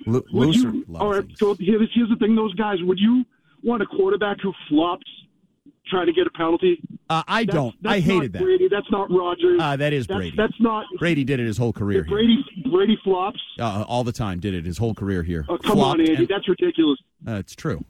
[0.07, 0.71] Lo- Would looser.
[0.71, 1.25] you, all right.
[1.35, 3.23] So here's, here's the thing: those guys, would you
[3.63, 5.05] want a quarterback who flops
[5.91, 6.79] trying to get a penalty?
[7.09, 7.75] Uh, I That's- don't.
[7.83, 8.41] that's I hated not that.
[8.43, 8.67] Brady.
[8.69, 9.59] That's not Rodgers.
[9.61, 10.35] Uh, that is that's, Brady.
[10.37, 12.15] That's not Brady did it his whole career here.
[12.15, 12.43] Brady.
[12.71, 13.39] Brady flops.
[13.59, 14.39] Uh, all the time.
[14.39, 15.45] Did it his whole career here.
[15.49, 16.15] Oh, come Flopped on, Andy.
[16.15, 16.97] and- that's ridiculous.
[17.27, 17.83] uh, it's true.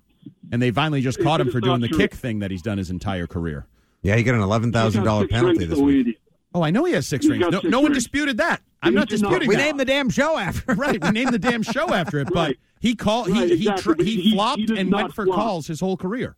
[0.52, 2.00] And they finally just It- caught him for doing the true.
[2.00, 3.68] kick thing that he's done his entire career.
[4.04, 5.98] Yeah, he got an eleven thousand dollar penalty this week.
[6.00, 6.18] Andy.
[6.54, 7.42] Oh, I know he has six He's rings.
[7.50, 8.04] No, six no one rings.
[8.04, 8.62] disputed that.
[8.84, 9.32] I'm He not disputing.
[9.32, 9.40] not.
[9.40, 9.62] disputing We that.
[9.64, 10.74] named the damn show after.
[10.74, 11.02] right.
[11.02, 12.60] We named the damn show after it, but Right.
[12.82, 13.30] he called.
[13.30, 15.38] Right, he he, exactly, tr- but he, he- he flopped and went for flop.
[15.40, 16.36] calls his whole career.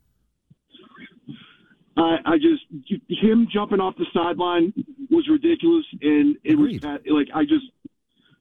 [1.96, 2.64] I, I just
[3.08, 4.74] him jumping off the sideline
[5.12, 6.84] was ridiculous, and it Agreed.
[6.84, 7.66] was like I just,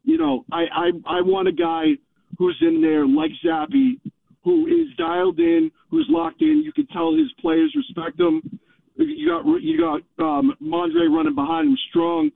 [0.05, 1.99] you know, I, I I want a guy
[2.39, 4.01] who's in there like Zappe,
[4.43, 6.63] who is dialed in, who's locked in.
[6.65, 8.59] You can tell his players respect him.
[8.97, 12.31] You got you got um, Mondre running behind him strong.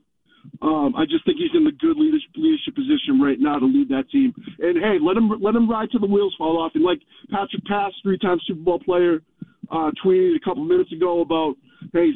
[0.63, 3.89] Um, I just think he's in the good leadership, leadership position right now to lead
[3.89, 4.33] that team.
[4.59, 6.73] And hey, let him let him ride till the wheels fall off.
[6.75, 7.01] And like
[7.31, 9.23] Patrick Pass, three-time Super Bowl player,
[9.71, 11.55] uh, tweeted a couple minutes ago about,
[11.93, 12.11] hey,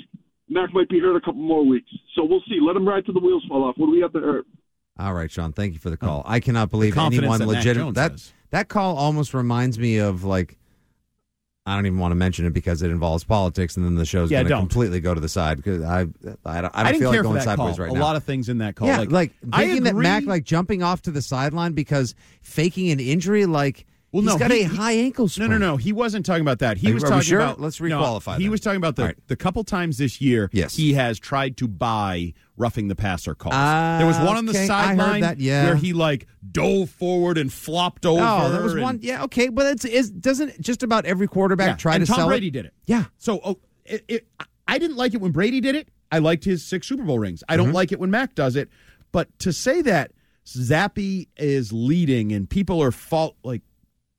[0.49, 1.91] Mac might be hurt a couple more weeks.
[2.17, 2.59] So we'll see.
[2.61, 3.77] Let him ride till the wheels fall off.
[3.79, 4.47] What do we have to hurt?
[4.99, 5.53] All right, Sean.
[5.53, 6.23] Thank you for the call.
[6.27, 10.25] I cannot believe anyone that Mac legitimate Jones that that call almost reminds me of
[10.25, 10.59] like
[11.67, 14.31] I don't even want to mention it because it involves politics, and then the show's
[14.31, 16.93] Yeah, going to completely go to the side because I I don't, I don't I
[16.93, 17.85] didn't feel care like going sideways call.
[17.87, 18.01] right a now.
[18.01, 18.89] A lot of things in that call.
[18.89, 22.91] yeah, like, like, I thinking that Mac like jumping off to the sideline because faking
[22.91, 25.51] an injury, like Well, he's no, got he- a high ankle No, sprain.
[25.51, 25.71] no, no.
[25.73, 25.77] no.
[25.77, 26.79] He wasn't talking about that.
[26.79, 27.39] He Are- was talking sure?
[27.41, 27.61] about.
[27.61, 28.51] Let's no, requalify he then.
[28.51, 29.17] was talking about the right.
[29.29, 30.51] the couple times this year.
[30.53, 30.75] Yes.
[30.75, 33.55] he has tried to buy roughing the passer calls.
[33.57, 35.65] Ah, there was one on the okay, sideline yeah.
[35.67, 38.21] where he like dove forward and flopped over.
[38.23, 38.99] Oh, there was and- one.
[39.01, 42.17] Yeah, okay, but it's is doesn't just about every quarterback Yeah, try and to Tom
[42.21, 42.51] sell Brady it?
[42.53, 42.75] did it.
[42.87, 44.27] Yeah, So oh, it, it,
[44.67, 45.89] I didn't like it when Brady did it.
[46.13, 47.45] I liked his six Super Bowl rings.
[47.49, 47.75] I don't Mm-hmm.
[47.77, 48.69] like it when Mac does it.
[49.13, 50.11] But to say that
[50.45, 53.63] Zappe is leading and people are fault like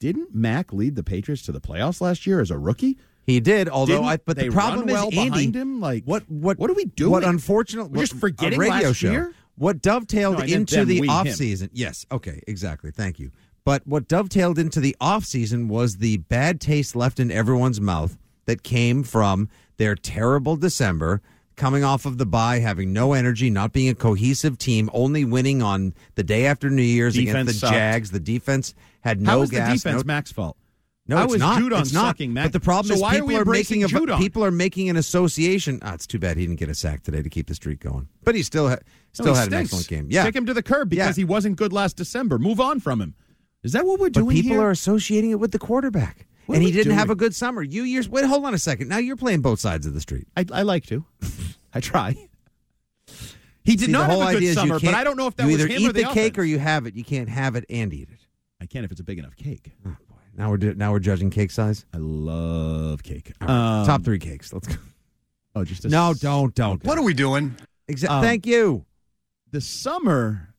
[0.02, 2.97] didn't Mac lead the Patriots to the playoffs last year as a rookie?
[3.24, 4.18] He did, although I.
[4.18, 5.80] But the problem is, well Andy, behind him?
[5.80, 6.30] Like what?
[6.30, 6.58] What?
[6.58, 7.12] What are we doing?
[7.12, 9.12] What Unfortunately, We're just what- forgetting radio last show.
[9.12, 9.34] year?
[9.56, 11.12] What dovetailed No, into the we, him.
[11.14, 11.70] off season?
[11.72, 12.06] Yes.
[12.12, 12.41] Okay.
[12.47, 12.89] Exactly.
[12.89, 13.32] Thank you.
[13.64, 18.18] But what dovetailed into the off season was the bad taste left in everyone's mouth
[18.45, 21.22] that came from their terrible December.
[21.58, 25.62] Coming off of the bye, having no energy, not being a cohesive team, only winning
[25.62, 27.74] on the day after New Year's Defense against the sucked.
[27.74, 28.10] Jags.
[28.12, 29.68] The defense had no How is gas.
[29.70, 30.58] the defense no, Mac's fault?
[31.08, 31.62] no, How it's not.
[31.62, 32.20] Judon it's not.
[32.20, 32.45] Mac?
[32.45, 34.89] But the problem So is why are people we are making a, people are making
[34.89, 35.80] an association.
[35.82, 38.08] Ah, it's too bad he didn't get a sack today to keep the streak going.
[38.24, 38.78] But he still ha-
[39.12, 40.08] still No, he had an excellent game.
[40.10, 41.22] Yeah, Stick him to the curb because Yeah.
[41.22, 42.38] he wasn't good last December.
[42.39, 43.16] Move on from him.
[43.64, 44.62] Is that what we're but doing people here?
[44.62, 46.28] are associating it with the quarterback.
[46.47, 47.62] What and he didn't have a good summer.
[47.62, 48.10] You years.
[48.10, 48.88] Wait, hold on a second.
[48.88, 50.28] Now you're playing both sides of the street.
[50.36, 51.06] I, I like to.
[51.74, 52.16] I try.
[53.64, 55.52] He did See, not have a good summer, but I don't know if that you
[55.54, 56.95] was either him eat or the, the cake or you have it.
[56.95, 58.18] You can't have it and eat it.
[58.62, 59.74] I can if it's a big enough cake.
[60.38, 61.86] Now we're do- now we're judging cake size.
[61.93, 63.34] I love cake.
[63.41, 64.53] All right, Um, Top three cakes.
[64.53, 64.76] Let's go.
[65.55, 66.82] Oh, just a No, s- don't, don't.
[66.86, 67.57] What are we doing?
[67.89, 68.16] Exactly.
[68.18, 68.86] Um, Thank you.
[69.51, 70.53] The summer,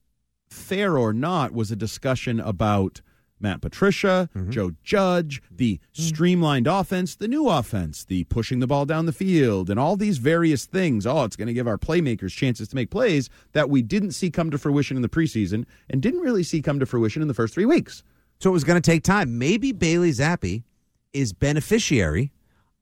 [0.51, 3.01] fair or not, was a discussion about
[3.43, 4.51] Matt Patricia, Mm-hmm.
[4.51, 9.69] Joe Judge, the streamlined offense, the new offense, the pushing the ball down the field,
[9.69, 11.07] and all these various things.
[11.07, 14.31] Oh, it's going to give our playmakers chances to make plays that we didn't see
[14.31, 17.35] come to fruition in the preseason and didn't really see come to fruition in the
[17.35, 18.03] first three weeks.
[18.41, 19.39] So it was going to take time.
[19.39, 20.63] Maybe Bailey Zappe
[21.13, 22.33] is beneficiary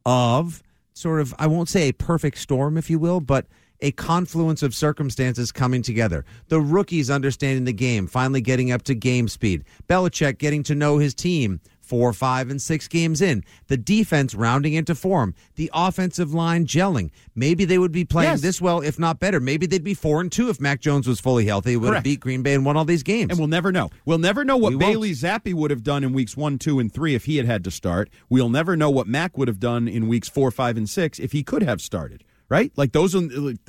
[0.06, 3.46] of sort of, I won't say a perfect storm, if you will, but
[3.82, 6.24] a confluence of circumstances coming together.
[6.48, 9.64] The rookies understanding the game, finally getting up to game speed.
[9.88, 13.42] Belichick getting to know his team four, five, and six games in.
[13.66, 15.34] The defense rounding into form.
[15.56, 17.10] The offensive line gelling.
[17.34, 18.42] Maybe they would be playing Yes.
[18.42, 19.40] this well, if not better.
[19.40, 21.76] Maybe they'd be four and two if Mac Jones was fully healthy.
[21.76, 23.30] Would have beat Green Bay and won all these games.
[23.30, 23.90] And we'll never know.
[24.04, 24.92] We'll never know what We won't.
[24.92, 27.64] Bailey Zappe would have done in weeks one, two, and three if he had had
[27.64, 28.08] to start.
[28.28, 31.32] We'll never know what Mac would have done in weeks four, five, and six if
[31.32, 32.22] he could have started.
[32.51, 32.72] Right?
[32.76, 33.14] Like those,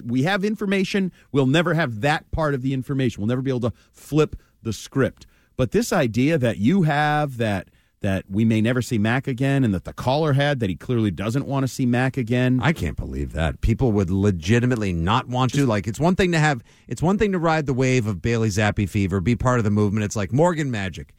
[0.04, 1.12] we have information.
[1.32, 3.22] We'll never have that part of the information.
[3.22, 5.28] We'll never be able to flip the script.
[5.56, 7.70] But this idea that you have that
[8.02, 11.12] that we may never see Mac again, and that the caller had that he clearly
[11.12, 12.60] doesn't want to see Mac again.
[12.62, 15.68] I can't believe that people would legitimately not want to.
[15.68, 18.50] Like, it's one thing to have, it's one thing to ride the wave of Bailey
[18.50, 20.04] Zappe fever, be part of the movement.
[20.04, 21.14] It's like Morgan Magic,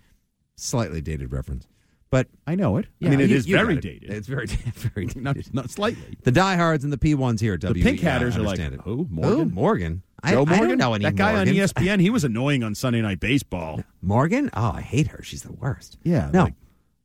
[0.56, 1.68] slightly dated reference,
[2.12, 2.86] but I know it.
[3.00, 3.80] Yeah, I mean, it you- is you very it.
[3.80, 4.10] dated.
[4.10, 5.22] It's very, very dated.
[5.24, 6.16] not, not slightly.
[6.22, 7.54] the diehards and the P ones here.
[7.54, 8.80] At The WEEI, pink hatters I are like, understand it.
[8.82, 9.08] who?
[9.10, 9.38] Morgan?
[9.48, 9.54] Who?
[9.54, 10.02] Morgan.
[10.22, 10.68] I, Joe I Morgan?
[10.68, 12.00] don't know any that guy on E ESPN.
[12.00, 13.82] He was annoying on Sunday Night Baseball.
[14.02, 14.50] Morgan?
[14.54, 15.20] Oh, I hate her.
[15.24, 15.98] She's the worst.
[16.04, 16.54] Yeah, No, like-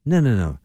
[0.05, 0.59] no, no, no.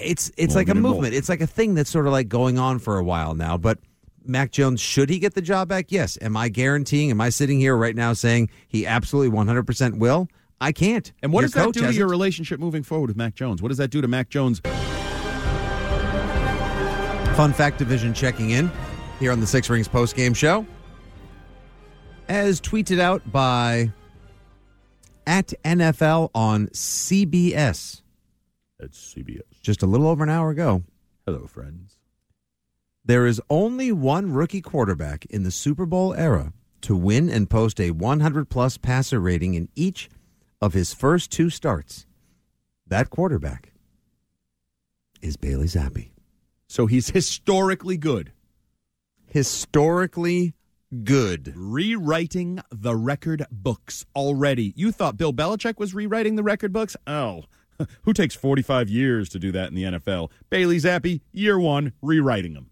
[0.00, 1.12] It's it's like a movement.
[1.14, 3.58] It's like a thing that's sort of like going on for a while now.
[3.58, 3.78] But
[4.24, 5.92] Mac Jones, should he get the job back?
[5.92, 6.16] Yes.
[6.22, 7.10] Am I guaranteeing?
[7.10, 10.28] Am I sitting here right now saying he absolutely one hundred percent will?
[10.60, 11.12] I can't.
[11.22, 13.60] And what Your does that do to your relationship moving forward with Mac Jones?
[13.62, 14.60] What does that do to Mac Jones?
[17.36, 18.70] Fun Fact Division checking in
[19.20, 20.64] here on the Six Rings post game show.
[22.28, 23.92] As tweeted out by
[25.26, 28.02] at NFL on CBS
[28.78, 29.42] That's CBS.
[29.62, 30.82] just a little over an hour ago.
[31.26, 31.98] Hello, friends.
[33.04, 37.80] There is only one rookie quarterback in the Super Bowl era to win and post
[37.80, 40.08] a 100 plus passer rating in each
[40.60, 42.06] of his first two starts.
[42.86, 43.72] That quarterback
[45.20, 46.10] is Bailey Zappe.
[46.68, 48.32] So he's historically good.
[49.26, 50.54] Historically
[51.04, 51.52] good.
[51.56, 54.72] Rewriting the record books already.
[54.76, 56.96] You thought Bill Belichick was rewriting the record books?
[57.06, 57.44] Oh,
[58.02, 60.30] who takes 45 years to do that in the NFL?
[60.50, 62.70] Bailey Zappe, year one, rewriting them.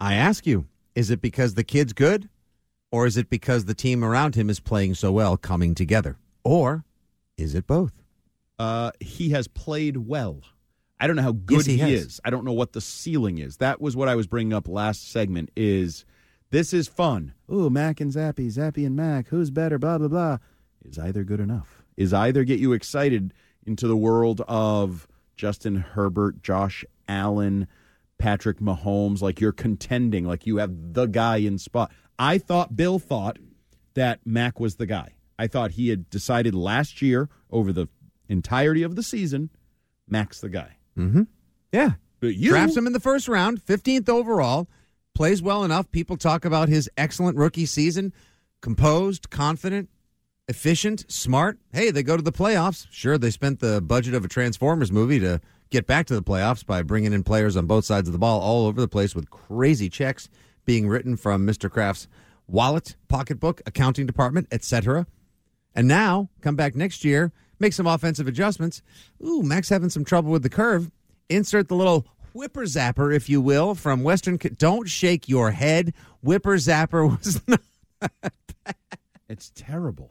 [0.00, 2.28] I ask you, is it because the kid's good?
[2.92, 6.16] Or is it because the team around him is playing so well, coming together?
[6.44, 6.84] Or
[7.36, 7.92] is it both?
[8.58, 10.40] Uh, he has played well.
[11.00, 12.20] I don't know how good Yes, he he, is.
[12.24, 13.56] I don't know what the ceiling is.
[13.56, 15.50] That was what I was bringing up last segment.
[15.56, 16.04] Is
[16.50, 17.34] this is fun?
[17.52, 19.28] Ooh, Mac and Zappe, Zappe and Mac.
[19.28, 19.78] Who's better?
[19.78, 20.38] Blah blah blah.
[20.84, 21.82] Is either good enough?
[21.96, 23.34] Is either get you excited
[23.66, 27.66] into the world of Justin Herbert, Josh Allen,
[28.18, 29.20] Patrick Mahomes?
[29.20, 31.90] Like you're contending, like you have the guy in spot.
[32.18, 33.38] I thought Bill thought
[33.94, 35.14] that Mac was the guy.
[35.38, 37.88] I thought he had decided last year over the
[38.28, 39.50] entirety of the season,
[40.08, 40.76] Max the guy.
[40.98, 41.22] Mm-hmm.
[41.72, 41.92] Yeah.
[42.20, 44.68] But you Drafts him in the first round, 15th overall,
[45.14, 45.90] plays well enough.
[45.90, 48.12] People talk about his excellent rookie season.
[48.60, 49.90] Composed, confident,
[50.48, 51.58] efficient, smart.
[51.72, 52.86] Hey, they go to the playoffs.
[52.90, 56.64] Sure, they spent the budget of a Transformers movie to get back to the playoffs
[56.64, 59.30] by bringing in players on both sides of the ball all over the place with
[59.30, 60.28] crazy checks
[60.64, 61.70] being written from Mr.
[61.70, 62.08] Kraft's
[62.46, 65.06] wallet, pocketbook, accounting department, etc.
[65.74, 68.82] And now, come back next year, make some offensive adjustments.
[69.24, 70.90] Ooh, Mac's having some trouble with the curve.
[71.28, 74.36] Insert the little whipper zapper, if you will, from Western.
[74.36, 75.94] Don't shake your head.
[76.22, 77.60] Whipper zapper was not.
[79.28, 80.10] It's terrible.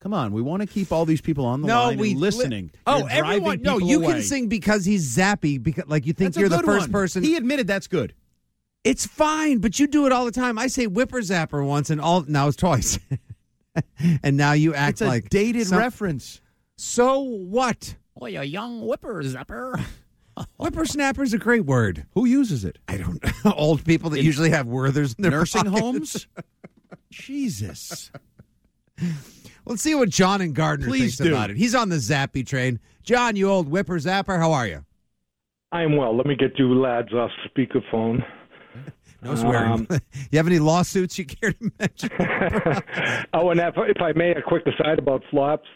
[0.00, 2.20] Come on, we want to keep all these people on the no, line we and
[2.20, 2.70] listening.
[2.86, 3.62] oh, everyone.
[3.62, 4.12] No, you away.
[4.12, 5.60] can sing because he's zappy.
[5.60, 6.92] Because like you think That's you're the first one.
[6.92, 7.24] person.
[7.24, 8.14] He admitted that's good.
[8.84, 10.56] It's fine, but you do it all the time.
[10.56, 12.96] I say whipper zapper once, and all now it's twice,
[14.22, 16.40] and now you act It's a like dated some- reference.
[16.76, 17.96] So what?
[18.20, 19.80] Oh, you young whipper zapper.
[20.60, 22.06] Whippersnapper's a great word.
[22.14, 22.78] Who uses it?
[22.86, 23.52] I don't know.
[23.56, 25.80] Old people that usually have Werthers in their Nursing pockets.
[25.80, 26.26] homes?
[27.10, 28.12] Jesus.
[29.66, 31.34] Let's see what John and Gardner Please thinks do.
[31.34, 31.56] about it.
[31.56, 32.78] He's on the Zappe train.
[33.02, 34.84] John, you old whipper zapper, how are you?
[35.72, 36.16] I am well.
[36.16, 38.24] Let me get you lads off speakerphone.
[39.22, 39.72] No swearing.
[39.72, 39.88] Um,
[40.30, 42.10] you have any lawsuits you care to mention?
[43.32, 45.66] oh, and if, if I may, a quick aside about flops.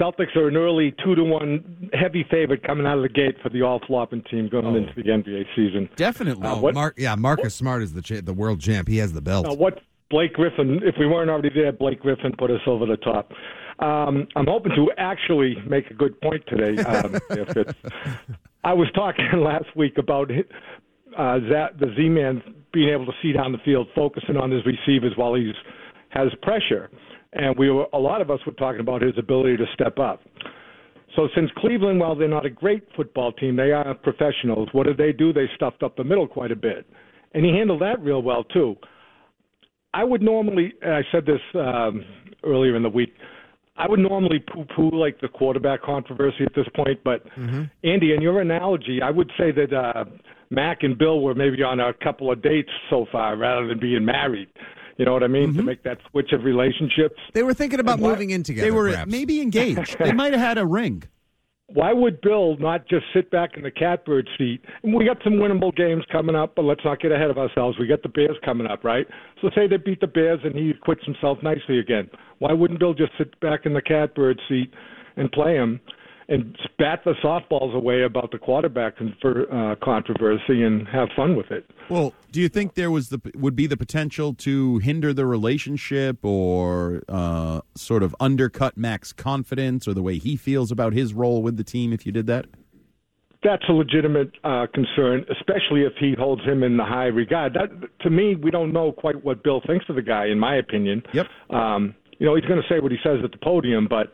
[0.00, 3.50] Celtics are an early two to one heavy favorite coming out of the gate for
[3.50, 5.90] the all flopping team going into the NBA season.
[5.96, 6.46] Definitely.
[6.46, 8.88] Uh, oh, what- Mark, yeah, Marcus Smart is the cha- the world champ.
[8.88, 9.46] He has the belt.
[9.46, 12.96] Now, what Blake Griffin, if we weren't already there, Blake Griffin put us over the
[12.96, 13.32] top.
[13.80, 16.80] Um, I'm hoping to actually make a good point today.
[16.82, 17.72] Um, if it's,
[18.64, 22.42] I was talking last week about uh, Za- the Z-Man
[22.72, 25.54] being able to see down the field, focusing on his receivers while he's
[26.10, 26.90] has pressure,
[27.32, 30.20] and we were a lot of us were talking about his ability to step up.
[31.16, 34.68] So since Cleveland, while they're not a great football team, they are professionals.
[34.72, 35.32] What did they do?
[35.32, 36.86] They stuffed up the middle quite a bit,
[37.34, 38.76] and he handled that real well too.
[39.92, 42.04] I would normally, and I said this um,
[42.44, 43.12] earlier in the week,
[43.76, 47.24] I would normally poo-poo like the quarterback controversy at this point, but
[47.82, 50.04] Andy, in your analogy, I would say that uh,
[50.50, 54.04] Mac and Bill were maybe on a couple of dates so far rather than being
[54.04, 54.48] married.
[54.98, 55.52] You know what I mean?
[55.54, 55.66] To mm-hmm.
[55.66, 57.16] make that switch of relationships.
[57.32, 58.66] They were thinking about why- moving in together.
[58.66, 59.10] They were perhaps.
[59.10, 59.96] maybe engaged.
[59.98, 61.04] they might have had a ring.
[61.72, 64.60] Why would Bill not just sit back in the catbird seat?
[64.82, 67.78] And we got some winnable games coming up, but let's not get ahead of ourselves.
[67.78, 69.06] We got the Bears coming up, right?
[69.40, 72.10] So say they beat the Bears and he quits himself nicely again.
[72.40, 74.72] Why wouldn't Bill just sit back in the catbird seat
[75.16, 75.80] and play him
[76.30, 81.50] and bat the softballs away about the quarterback confer- uh, controversy and have fun with
[81.50, 81.68] it?
[81.90, 86.24] Well, do you think there was the would be the potential to hinder the relationship
[86.24, 91.42] or uh, sort of undercut Mac's confidence or the way he feels about his role
[91.42, 92.46] with the team if you did that?
[93.42, 97.54] That's a legitimate uh, concern, especially if he holds him in the high regard.
[97.54, 97.70] That,
[98.02, 101.02] to me, we don't know quite what Bill thinks of the guy, in my opinion.
[101.14, 101.26] Yep.
[101.48, 104.12] Um, you know, he's going to say what he says at the podium, but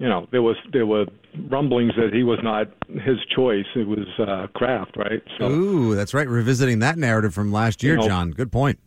[0.00, 1.06] you know, there was there were
[1.48, 3.66] rumblings that he was not his choice.
[3.76, 5.22] It was uh, Kraft, right?
[5.38, 6.26] So, Ooh, that's right.
[6.26, 8.30] Revisiting that narrative from last year, You know- John.
[8.32, 8.78] Good point.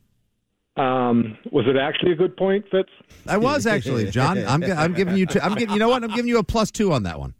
[0.75, 2.89] um, was it actually a good point, Fitz?
[3.27, 4.37] I was actually, John.
[4.45, 5.25] I'm, I'm giving you.
[5.27, 5.73] Two, I'm giving.
[5.73, 6.03] You know what?
[6.03, 7.33] I'm giving you a plus two on that one.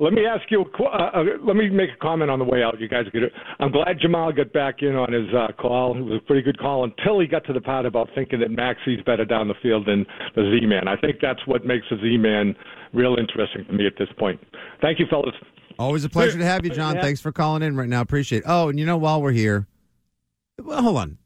[0.00, 0.62] Let me ask you.
[0.62, 2.80] a qu- Uh, uh, let me make a comment on the way out.
[2.80, 3.32] You guys get it.
[3.58, 5.96] I'm glad Jamal got back in on his uh, call.
[5.98, 8.50] It was a pretty good call until he got to the part about thinking that
[8.50, 10.88] Max sees better down the field than the Z-Man.
[10.88, 12.56] I think that's what makes the Z-Man
[12.94, 14.40] real interesting to me at this point.
[14.80, 15.34] Thank you, fellas.
[15.78, 16.94] Always a pleasure to have you, John.
[16.96, 17.02] Yeah.
[17.02, 18.00] Thanks for calling in right now.
[18.00, 18.44] Appreciate it.
[18.46, 19.66] Oh, and you know, while we're here,
[20.58, 21.18] well, hold on.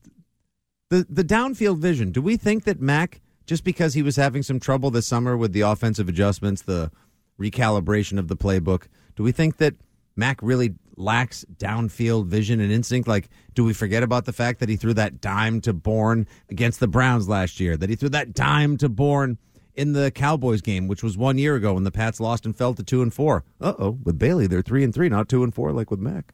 [0.91, 2.11] The the downfield vision.
[2.13, 5.53] Do we think that Mac, just because he was having some trouble this summer with
[5.53, 6.91] the offensive adjustments, the
[7.39, 8.85] recalibration of the playbook,
[9.17, 9.75] do we think that
[10.17, 13.09] Mac really lacks downfield vision and instinct?
[13.09, 16.81] Like, do we forget about the fact that he threw that dime to Bourne against
[16.81, 17.77] the Browns last year?
[17.77, 19.39] That he threw that dime to Bourne
[19.75, 22.75] in the Cowboys game, which was one year ago when the Pats lost and fell
[22.75, 23.45] to two and four.
[23.61, 26.33] Uh oh, with Bailey, they're three and three, not two and four like with Mac.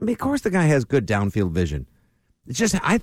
[0.00, 1.88] I mean, of course, the guy has good downfield vision.
[2.46, 3.00] It's just I,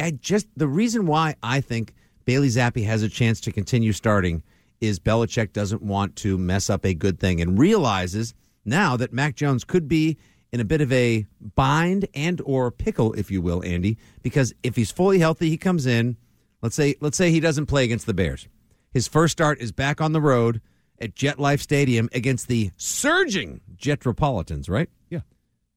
[0.00, 4.42] I just the reason why I think Bailey Zappe has a chance to continue starting
[4.80, 9.34] is Belichick doesn't want to mess up a good thing and realizes now that Mac
[9.34, 10.16] Jones could be
[10.52, 14.76] in a bit of a bind and or pickle, if you will, Andy, because if
[14.76, 16.16] he's fully healthy, he comes in.
[16.62, 18.48] Let's say let's say he doesn't play against the Bears.
[18.92, 20.60] His first start is back on the road
[21.00, 24.88] at Jet Life Stadium against the surging Jetropolitans, right?
[25.08, 25.20] Yeah.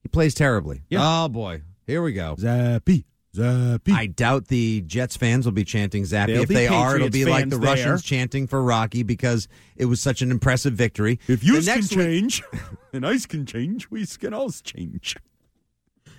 [0.01, 0.83] He plays terribly.
[0.89, 0.99] Yeah.
[1.03, 1.61] Oh boy.
[1.85, 2.35] Here we go.
[2.35, 3.03] Zappe.
[3.35, 3.91] Zappe.
[3.93, 6.27] I doubt the Jets fans will be chanting Zappe.
[6.27, 7.69] There'll if be they are, it'll be like the there.
[7.69, 11.19] Russians chanting for Rocky because it was such an impressive victory.
[11.27, 12.43] if you can next week- change
[12.93, 15.15] and ice can change, we can all change.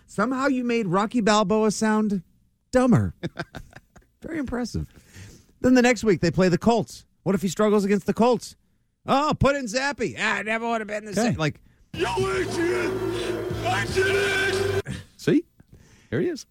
[0.07, 2.23] somehow you made Rocky Balboa sound
[2.71, 3.15] dumber.
[4.23, 4.87] Very impressive.
[5.61, 7.05] Then the next week they play the Colts.
[7.25, 8.57] What if he struggles against the Colts?
[9.07, 10.15] Oh, put in Zappe.
[10.19, 11.35] Ah, I never would have been the same.
[11.35, 11.61] Like,
[11.93, 13.67] Yo, Adrian!
[13.67, 14.07] I did
[14.87, 14.97] it!
[15.19, 15.45] See?
[16.09, 16.47] There he is.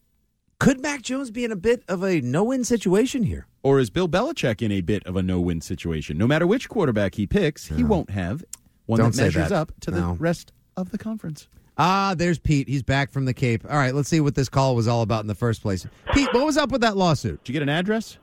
[0.61, 3.47] Could Mac Jones be in a bit of a no-win situation here?
[3.63, 6.19] Or is Bill Belichick in a bit of a no-win situation?
[6.19, 8.43] No matter which quarterback he picks, he won't have
[8.85, 9.55] one Don't that measures that.
[9.55, 11.47] up to the rest of the conference.
[11.79, 12.67] Ah, there's Pete.
[12.67, 13.65] He's back from the Cape.
[13.67, 15.87] All right, let's see what this call was all about in the first place.
[16.13, 17.43] Pete, what was up with that lawsuit?
[17.43, 18.19] Did you get an address?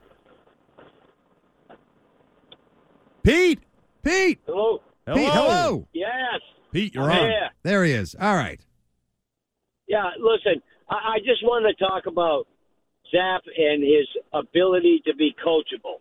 [3.25, 3.59] Pete!
[4.05, 4.39] Pete!
[4.47, 4.81] Hello.
[5.13, 5.89] Pete, hello.
[5.93, 6.09] Yes.
[6.71, 7.33] Pete, you're on.
[7.65, 8.15] There he is.
[8.15, 8.61] All right.
[9.89, 12.47] Yeah, listen, I, I just wanted to talk about
[13.11, 16.01] Zap and his ability to be coachable.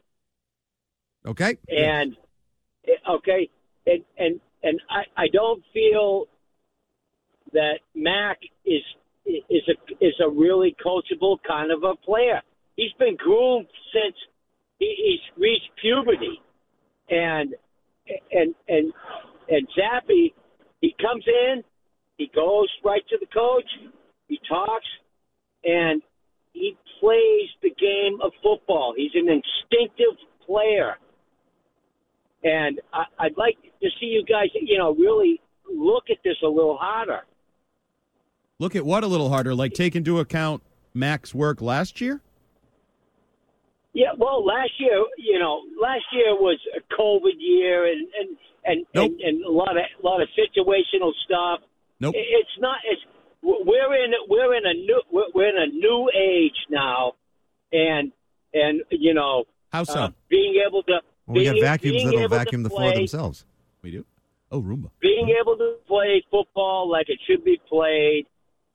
[1.26, 1.58] Okay.
[1.70, 2.16] And
[3.10, 3.50] okay,
[3.86, 6.28] and and and I, I don't feel
[7.54, 8.82] that Mac is
[9.26, 12.42] is a is a really coachable kind of a player.
[12.76, 14.16] He's been groomed since
[14.80, 16.42] he, he's reached puberty,
[17.10, 17.56] and
[18.32, 18.94] and and
[19.50, 20.34] and Zappe,
[20.82, 21.64] he comes in,
[22.18, 23.70] he goes right to the coach,
[24.28, 24.86] he talks,
[25.64, 26.02] and
[26.54, 28.94] he plays the game of football.
[28.96, 30.96] He's an instinctive player.
[32.44, 36.48] And I, I'd like to see you guys, you know, really look at this a
[36.48, 37.22] little harder.
[38.60, 40.64] Look at what a little harder, like take into account
[40.94, 42.22] Mac's work last year?
[43.94, 48.86] Yeah, well, last year, you know, last year was a COVID year, and and and,
[48.94, 51.62] and, and a lot of a lot of situational stuff.
[52.00, 52.14] Nope.
[52.16, 52.78] It's not.
[52.86, 53.02] It's
[53.44, 57.14] we're in we're in a new we're, we're in a new age now,
[57.72, 58.12] and
[58.54, 59.94] and you know, how so?
[60.00, 63.46] uh, being able to Well, we got vacuums that'll vacuum the floor play- themselves.
[63.82, 64.06] We do.
[64.50, 64.90] Oh, Roomba.
[65.02, 68.26] being able to play football like it should be played,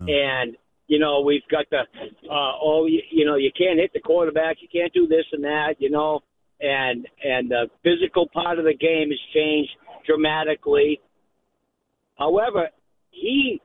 [0.01, 0.57] and
[0.87, 1.79] you know we've got the
[2.31, 5.45] uh, oh you, you know you can't hit the quarterback, you can't do this and
[5.45, 6.21] that, you know,
[6.61, 9.71] and and the physical part of the game has changed
[10.07, 11.01] dramatically.
[12.19, 12.69] However,
[13.11, 13.61] he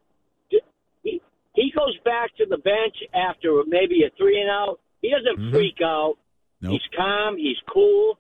[1.58, 4.80] he he goes back to the bench after maybe a three and out.
[5.02, 5.52] He doesn't Mhm.
[5.52, 6.16] freak out.
[6.62, 7.38] He's calm.
[7.38, 8.18] He's cool,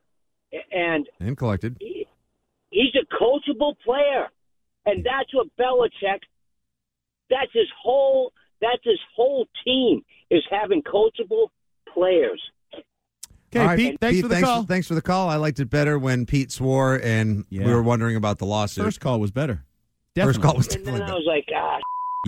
[0.71, 1.77] and And collected.
[1.79, 4.27] he's a coachable player,
[4.85, 6.21] and that's what Belichick.
[7.29, 8.31] That's his whole.
[8.61, 11.49] That's his whole team is having coachable
[11.93, 12.41] players.
[13.49, 14.63] Okay, All right, Pete, thanks for the thanks call.
[14.63, 15.29] thanks for the call.
[15.29, 17.65] I liked it better when Pete swore and Yeah.
[17.65, 18.83] we were wondering about the lawsuit.
[18.83, 19.63] First call was better.
[20.15, 21.79] First call was And definitely then I was like, ah,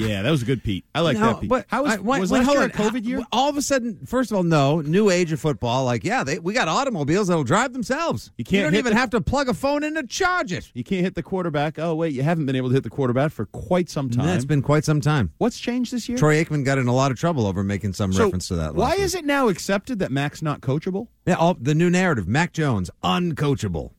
[0.07, 0.85] Yeah, that was a good Pete.
[0.93, 1.49] I like No, that Pete.
[1.49, 3.21] But How was, I- was last year a COVID year?
[3.31, 5.85] All of a sudden, first of all, no new age of football.
[5.85, 8.31] Like, yeah, they, we got automobiles that'll drive themselves.
[8.37, 10.71] You can't You don't even the- have to plug a phone in to charge it.
[10.73, 11.77] You can't hit the quarterback.
[11.79, 14.25] Oh, wait, you haven't been able to hit the quarterback for quite some time.
[14.25, 15.31] That's been quite some time.
[15.37, 16.17] What's changed this year?
[16.17, 18.75] Troy Aikman got in a lot of trouble over making some So, reference to that.
[18.75, 21.07] Why is it now accepted that Mac's not coachable?
[21.25, 23.91] Yeah, all, the new narrative: Mac Jones uncoachable.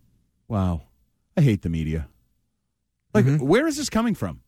[0.48, 0.82] Wow,
[1.36, 2.09] I hate the media.
[3.14, 3.46] Like, mm-hmm.
[3.46, 4.40] where is this coming from?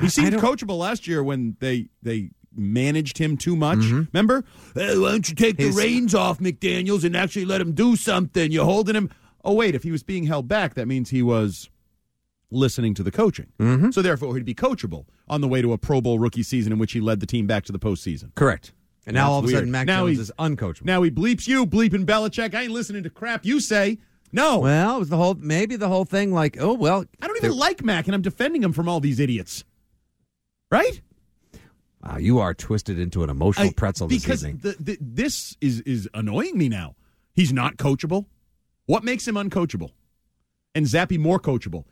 [0.00, 3.78] He seemed coachable last year when they they managed him too much.
[3.78, 4.44] Remember?
[4.74, 7.96] Hey, why don't you take His- the reins off McDaniels and actually let him do
[7.96, 8.50] something?
[8.52, 9.10] You're holding him.
[9.44, 11.68] Oh wait, if he was being held back, that means he was
[12.50, 13.46] listening to the coaching.
[13.58, 13.90] Mm-hmm.
[13.90, 16.78] So therefore, he'd be coachable on the way to a Pro Bowl rookie season in
[16.78, 18.34] which he led the team back to the postseason.
[18.34, 18.72] Correct.
[19.06, 19.56] And now That's all of a weird.
[19.58, 20.84] sudden, Mac Now Jones he's- is uncoachable.
[20.86, 22.54] Now he bleeps you, bleeping Belichick.
[22.54, 23.98] I ain't listening to crap you say.
[24.32, 26.32] No, Well, it was the whole maybe the whole thing.
[26.32, 29.20] Like, oh well, I don't even like Mac, and I'm defending him from all these
[29.20, 29.62] idiots.
[30.74, 31.00] Right?
[32.02, 34.58] Wow, you are twisted into an emotional I- pretzel this because evening.
[34.62, 36.96] the, the, this is is annoying me now.
[37.32, 38.26] He's not coachable.
[38.86, 39.90] What makes him uncoachable?
[40.74, 41.84] And Zappe more coachable.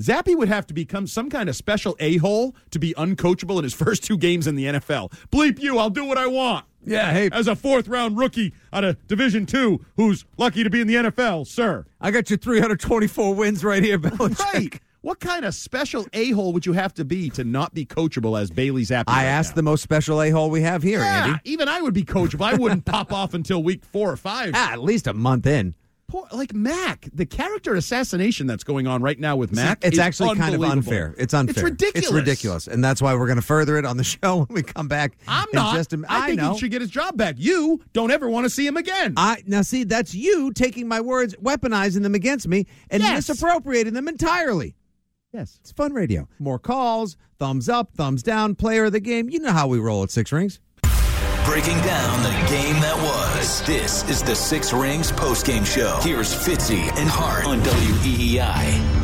[0.00, 3.62] Zappe would have to become some kind of special a hole to be uncoachable in
[3.62, 5.12] his first two games in the NFL.
[5.30, 5.78] Bleep you!
[5.78, 6.66] I'll do what I want.
[6.84, 10.80] Yeah, hey, As a fourth round rookie out of Division Two, who's lucky to be
[10.80, 11.84] in the NFL, sir.
[12.00, 14.52] I got your 324 wins right here, Belichick.
[14.52, 14.80] Right.
[15.06, 18.36] What kind of special a hole would you have to be to not be coachable
[18.40, 19.04] as Bailey Zappe?
[19.06, 19.54] I right asked now?
[19.54, 21.40] the most special a hole we have here, Yeah, Andy.
[21.44, 22.44] even I would be coachable.
[22.44, 24.50] I wouldn't pop off until week four or five.
[24.56, 25.76] Ah, at least a month in.
[26.08, 29.78] Poor, like Mac, the character assassination that's going on right now with Mac.
[29.84, 31.14] it's is actually kind of unfair.
[31.18, 31.52] It's unfair.
[31.52, 32.04] It's ridiculous.
[32.06, 34.62] It's ridiculous, and that's why we're going to further it on the show when we
[34.64, 35.16] come back.
[35.26, 35.74] I'm not.
[35.76, 36.52] Just a, I, think know.
[36.54, 37.34] he should get his job back.
[37.38, 39.14] You don't ever want to see him again.
[39.16, 43.28] I now see that's you taking my words, weaponizing them against me, and Yes.
[43.28, 44.75] misappropriating them entirely.
[45.36, 45.58] Yes.
[45.60, 46.28] It's fun radio.
[46.38, 49.28] More calls, thumbs up, thumbs down, player of the game.
[49.28, 50.60] You know how we roll at Six Rings.
[51.44, 53.62] Breaking down the game that was.
[53.62, 55.98] This is the Six Rings postgame show.
[56.02, 58.95] Here's Fitzy and Hart on WEEI.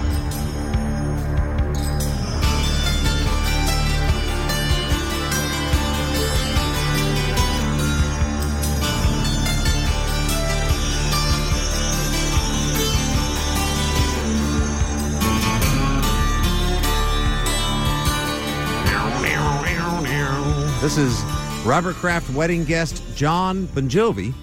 [20.92, 24.34] This is Robert Kraft wedding guest John Bon Jovi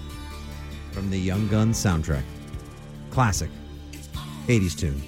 [0.92, 2.24] from the Young Guns soundtrack.
[3.12, 3.52] Classic.
[4.48, 5.00] 80s tune.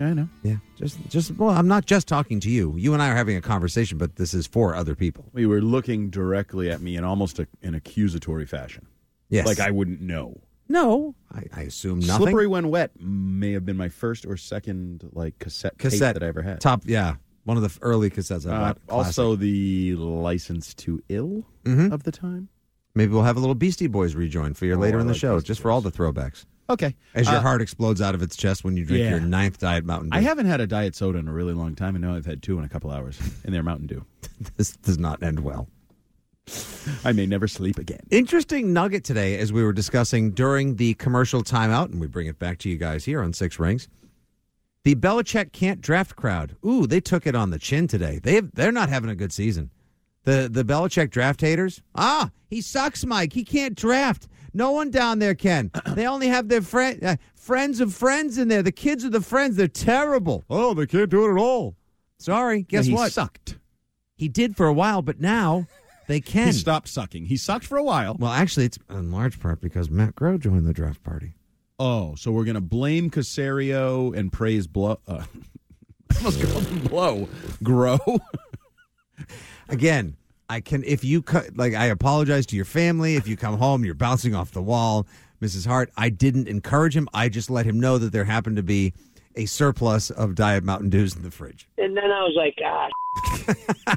[0.00, 0.28] I know.
[0.42, 0.56] Yeah.
[0.74, 2.74] Just just well, I'm not just talking to you.
[2.76, 5.24] You and I are having a conversation, but this is for other people.
[5.32, 8.84] We were looking directly at me in almost a, an accusatory fashion.
[9.28, 9.46] Yes.
[9.46, 10.40] Like I wouldn't know.
[10.68, 12.26] No, I, I assume nothing.
[12.26, 16.24] Slippery When Wet may have been my first or second like cassette, tape cassette that
[16.24, 16.60] I ever had.
[16.60, 17.14] Top, yeah.
[17.44, 18.78] One of the early cassettes I Uh, bought.
[18.88, 21.90] also, the License to Ill Mhm.
[21.92, 22.48] of the time.
[22.94, 25.12] Maybe we'll have a little Beastie Boys rejoin for you Oh, later I in the
[25.14, 26.44] like show, Beastie just for all the throwbacks.
[26.70, 26.94] Okay.
[27.14, 29.10] As your Uh, heart explodes out of its chest when you drink Yeah.
[29.10, 30.18] your ninth Diet Mountain Dew.
[30.18, 32.42] I haven't had a diet soda in a really long time, and now I've had
[32.42, 34.04] two in a couple hours, and they're Mountain Dew.
[34.56, 35.68] this does not end well.
[37.04, 38.00] I may never sleep again.
[38.10, 42.38] Interesting nugget today as we were discussing during the commercial timeout, and we bring it
[42.38, 43.88] back to you guys here on Six Rings.
[44.84, 46.56] The Belichick can't draft crowd.
[46.66, 48.18] Ooh, they took it on the chin today.
[48.22, 49.70] They they're not having a good season.
[50.24, 51.82] The the Belichick draft haters.
[51.94, 53.32] Ah, he sucks, Mike.
[53.32, 54.28] He can't draft.
[54.54, 55.70] No one down there can.
[55.94, 58.62] They only have their friend uh, friends of friends in there.
[58.62, 59.56] The kids of the friends.
[59.56, 60.44] They're terrible.
[60.50, 61.76] Oh, they can't do it at all.
[62.18, 62.62] Sorry.
[62.62, 62.88] Guess what?
[62.88, 63.12] he what?
[63.12, 63.58] sucked.
[64.16, 65.66] He did for a while, but now
[66.08, 66.48] they can.
[66.48, 67.26] He stopped sucking.
[67.26, 68.16] He sucked for a while.
[68.18, 71.34] Well, actually, it's in large part because Matt Groh joined the draft party.
[71.78, 75.00] Oh, so we're going to blame Caserio and praise Blow.
[75.06, 75.24] Uh,
[76.10, 77.28] I almost called him Blow.
[77.62, 78.20] Groh.
[79.68, 80.16] Again,
[80.48, 83.84] I can if you cut like I apologize to your family if you come home
[83.84, 85.06] you're bouncing off the wall,
[85.40, 85.66] Mrs.
[85.66, 85.90] Hart.
[85.96, 87.08] I didn't encourage him.
[87.12, 88.92] I just let him know that there happened to be
[89.34, 91.68] a surplus of Diet Mountain Dews in the fridge.
[91.78, 93.96] And then I was like, ah,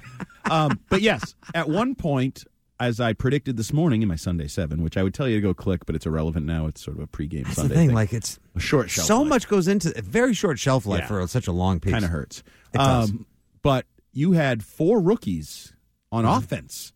[0.52, 2.46] um, but yes, at one point,
[2.80, 5.42] as I predicted this morning in my Sunday Seven, which I would tell you to
[5.42, 6.68] go click, but it's irrelevant now.
[6.68, 9.08] It's sort of a pregame That's Sunday the thing, like it's a short shelf.
[9.08, 9.30] so life.
[9.30, 11.08] much goes into a very short shelf life Yeah.
[11.08, 11.94] for such a long piece.
[11.94, 12.44] kind of hurts.
[12.74, 13.12] It does.
[13.12, 13.26] Um,
[13.62, 15.74] but you had four rookies
[16.12, 16.38] on Mm-hmm.
[16.38, 16.92] offense.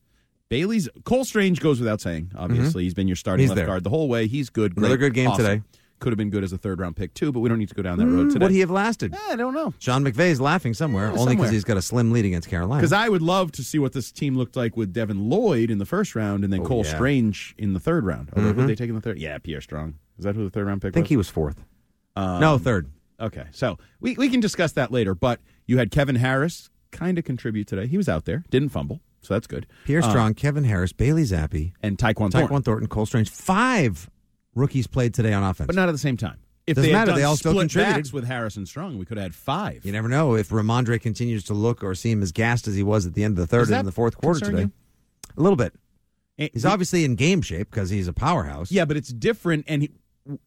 [0.49, 2.31] Bailey's Cole Strange goes without saying.
[2.35, 3.43] Obviously, he's been your starting Mm-hmm.
[3.43, 3.65] He's left there.
[3.67, 4.25] guard the whole way.
[4.27, 4.75] He's good.
[4.77, 5.45] Another good game awesome.
[5.45, 5.61] today.
[5.99, 7.75] Could have been good as a third round pick too, but we don't need to
[7.75, 8.45] go down that road Mm, today.
[8.45, 9.13] Would he have lasted?
[9.29, 9.73] I don't know.
[9.79, 12.79] Sean is laughing somewhere, Yeah, only because he's got a slim lead against Carolina.
[12.81, 15.77] Because I would love to see what this team looked like with Devin Lloyd in
[15.77, 16.95] the first round and then Oh, Cole yeah.
[16.95, 18.29] Strange in the third round.
[18.35, 18.55] Although, Mhm.
[18.55, 19.19] Who they take in the third?
[19.19, 19.95] Yeah, Pierre Strong.
[20.17, 21.09] Is that who the third round pick I think was?
[21.09, 21.63] he was fourth.
[22.15, 22.87] Um, no, third.
[23.19, 25.13] Okay, so we, we can discuss that later.
[25.13, 27.87] But you had Kevin Harris kind of contribute today.
[27.87, 29.67] He was out there, didn't fumble, so that's good.
[29.85, 32.47] Pierre Uh, Strong, Kevin Harris, Bailey Zappi, and Tyquan Thornton.
[32.47, 33.29] Tyquan Thornton, Cole Strange.
[33.29, 34.09] Five
[34.55, 35.67] rookies played today on offense.
[35.67, 36.37] but not at the same time.
[36.67, 38.13] If Doesn't they matter, they all still contributed.
[38.13, 39.83] with Harrison Strong, we could have had five.
[39.85, 43.07] You never know if Rhamondre continues to look or seem as gassed as he was
[43.07, 44.61] at the end of the third and in the fourth quarter today.
[44.63, 44.71] you?
[45.35, 45.73] A little bit.
[46.37, 48.71] Eh, He's obviously in game shape because he's a powerhouse.
[48.71, 49.91] Yeah, but it's different, and he,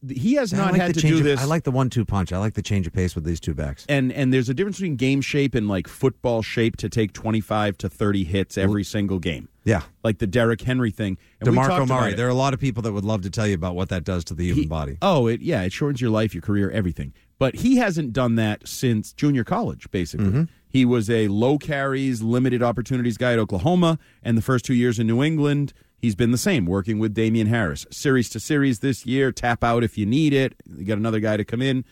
[0.08, 1.40] he has I not like had to change do of- this.
[1.40, 2.32] I like the one-two punch.
[2.32, 3.84] I like the change of pace with these two backs.
[3.88, 7.78] and and there's a difference between game shape and like football shape to take 25
[7.78, 9.48] to 30 hits every single game.
[9.64, 9.82] Yeah.
[10.02, 11.18] Like the Derrick Henry thing.
[11.40, 12.14] And DeMarco Murray.
[12.14, 14.04] There are a lot of people that would love to tell you about what that
[14.04, 14.98] does to the human body.
[15.02, 17.12] Oh, it yeah, it shortens your life, your career, everything.
[17.38, 20.26] But he hasn't done that since junior college, basically.
[20.26, 20.42] Mm-hmm.
[20.68, 24.98] He was a low carries, limited opportunities guy at Oklahoma, and the first two years
[24.98, 25.72] in New England,
[26.02, 27.86] he's been the same, working with Damien Harris.
[27.90, 30.54] Series to series this year, tap out if you need it.
[30.76, 31.84] You got another guy to come in.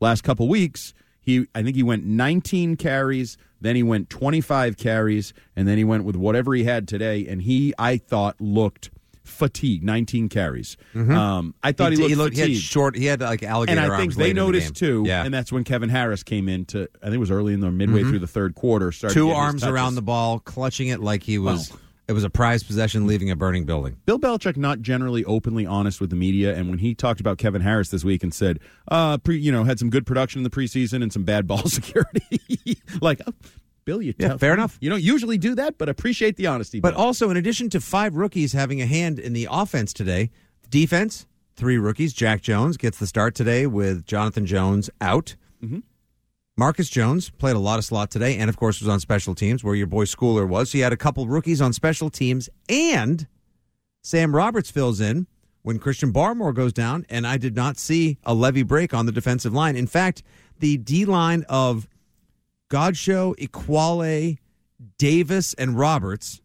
[0.00, 5.34] Last couple weeks, he I think he went 19 carries, then he went 25 carries,
[5.56, 8.90] and then he went with whatever he had today, and he I thought looked
[9.24, 9.82] fatigued.
[9.82, 10.76] 19 carries.
[10.94, 12.08] Um, I thought he, Mm-hmm.
[12.08, 12.96] he, looked looked he had fatigued short.
[12.96, 15.24] He had like alligator and I think they in the noticed too, Yeah.
[15.24, 16.88] and that's when Kevin Harris came in to.
[17.02, 18.10] I think it was early in the midway Mhm.
[18.10, 18.92] through the third quarter.
[18.92, 21.70] Started Two arms around the ball, clutching it like he was.
[21.70, 21.80] Well.
[22.08, 23.96] It was a prized possession, leaving a burning building.
[24.06, 27.62] Bill Belichick not generally openly honest with the media, and when he talked about Kevin
[27.62, 30.50] Harris this week and said, uh, pre, you know, had some good production in the
[30.50, 32.40] preseason and some bad ball security,
[33.00, 33.20] like.
[33.26, 33.32] Oh,
[33.84, 34.76] Bill, you Yeah, tell- fair enough.
[34.80, 36.80] You don't usually do that, but appreciate the honesty.
[36.80, 40.30] But also, in addition to five rookies having a hand in the offense today,
[40.68, 41.24] defense,
[41.54, 42.12] three rookies.
[42.12, 45.36] Jack Jones gets the start today with Jonathan Jones out.
[45.64, 45.84] Mhm.
[46.58, 49.62] Marcus Jones played a lot of slot today, and of course was on special teams
[49.62, 50.70] where your boy Schooler was.
[50.70, 53.26] So you had a couple rookies on special teams, and
[54.02, 55.26] Sam Roberts fills in
[55.62, 59.12] when Christian Barmore goes down, and I did not see a levy break on the
[59.12, 59.76] defensive line.
[59.76, 60.22] In fact,
[60.60, 61.86] the D line of
[62.70, 64.38] Godchaux, Ekuale,
[64.98, 66.40] Davis, and Roberts,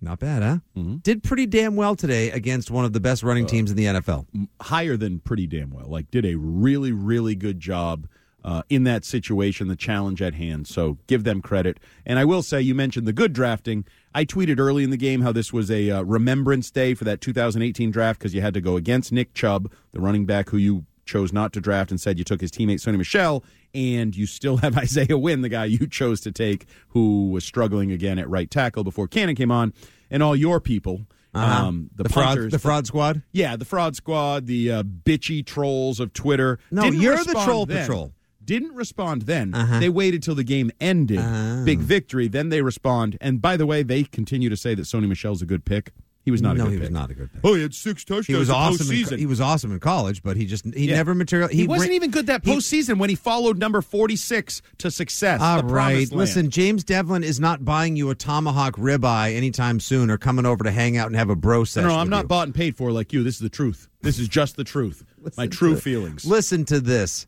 [0.00, 0.58] not bad, huh?
[0.76, 0.96] Mm-hmm.
[0.98, 3.86] Did pretty damn well today against one of the best Uh, running teams in the
[3.86, 4.26] NFL.
[4.60, 5.86] higher than pretty damn well.
[5.88, 8.06] Like did a really really good job
[8.44, 10.68] uh, in that situation, the challenge at hand.
[10.68, 11.80] So give them credit.
[12.04, 13.84] And I will say, you mentioned the good drafting.
[14.14, 17.20] I tweeted early in the game how this was a uh, remembrance day for that
[17.22, 20.84] 2018 draft because you had to go against Nick Chubb, the running back who you
[21.06, 23.42] chose not to draft and said you took his teammate Sony Michel,
[23.74, 27.92] and you still have Isaiah Wynn, the guy you chose to take, who was struggling
[27.92, 29.72] again at right tackle before Cannon came on,
[30.10, 31.06] and all your people.
[31.34, 31.66] Uh-huh.
[31.66, 33.22] Um, the, The fraud- the fraud squad?
[33.32, 36.58] Yeah, the fraud squad, the uh, bitchy trolls of Twitter.
[36.70, 37.80] No, Didn't you're the troll then.
[37.80, 38.12] patrol.
[38.44, 39.54] Didn't respond then.
[39.54, 39.80] Uh-huh.
[39.80, 41.18] They waited till the game ended.
[41.20, 41.64] Oh.
[41.64, 42.28] Big victory.
[42.28, 43.16] Then they respond.
[43.20, 45.90] And by the way, they continue to say that Sony Michel's a good pick.
[46.24, 46.82] He was not no, a good he pick.
[46.84, 47.42] was not a good pick.
[47.44, 48.26] Oh, he had six touchdowns.
[48.28, 48.90] He was awesome.
[48.90, 50.96] In, he was awesome in college, but he just he Yeah.
[50.96, 51.48] never material.
[51.48, 55.42] He, wasn't bring- even good that postseason when he followed number 46 to success.
[55.42, 56.48] All right, listen.
[56.48, 60.70] James Develin is not buying you a tomahawk ribeye anytime soon, or coming over to
[60.70, 61.88] hang out and have a bro No, session.
[61.88, 62.28] no, I'm with not you.
[62.28, 63.22] bought and paid for like you.
[63.22, 63.88] This is the truth.
[64.00, 65.04] This is just the truth.
[65.36, 66.24] My true feelings.
[66.24, 67.26] Listen to this.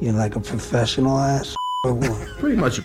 [0.00, 1.54] You're like a professional ass
[1.84, 2.28] or what?
[2.38, 2.80] Pretty much.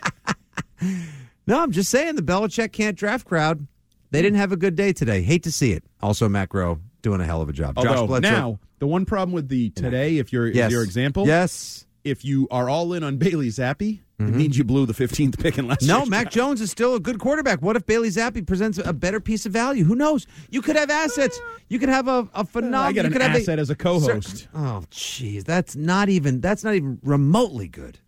[1.47, 3.65] no, I'm just saying the Belichick can't draft crowd.
[4.11, 5.21] They didn't have a good day today.
[5.21, 5.84] Hate to see it.
[6.01, 7.75] Also, Matt Groh doing a hell of a job.
[7.75, 8.19] Josh Bledsoe.
[8.29, 10.71] now the one problem with the today, if you're Yes.
[10.71, 11.85] your example, Yes.
[12.03, 15.57] if you are all in on Bailey Zappe, it means you blew the 15th pick
[15.60, 15.81] in last.
[15.81, 15.88] Mm-hmm.
[15.99, 16.35] No, Mac draft.
[16.35, 17.61] Jones is still a good quarterback.
[17.61, 19.84] What if Bailey Zappe presents a better piece of value?
[19.84, 20.26] Who knows?
[20.49, 21.39] You could have assets.
[21.69, 22.81] You could have a, a phenomenal.
[22.81, 24.48] I get you an could have a- asset as a co-host.
[24.56, 26.41] Oh, jeez, that's not even.
[26.41, 27.99] That's not even remotely good.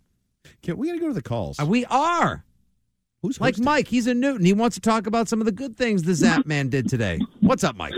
[0.64, 1.60] Can, we got to go to the calls.
[1.60, 2.44] Uh, We are.
[3.22, 3.60] Who's like?
[3.60, 3.88] Mike?
[3.88, 4.46] He's a Newton.
[4.46, 7.20] He wants to talk about some of the good things the Zap Man did today.
[7.42, 7.94] What's up, Mike?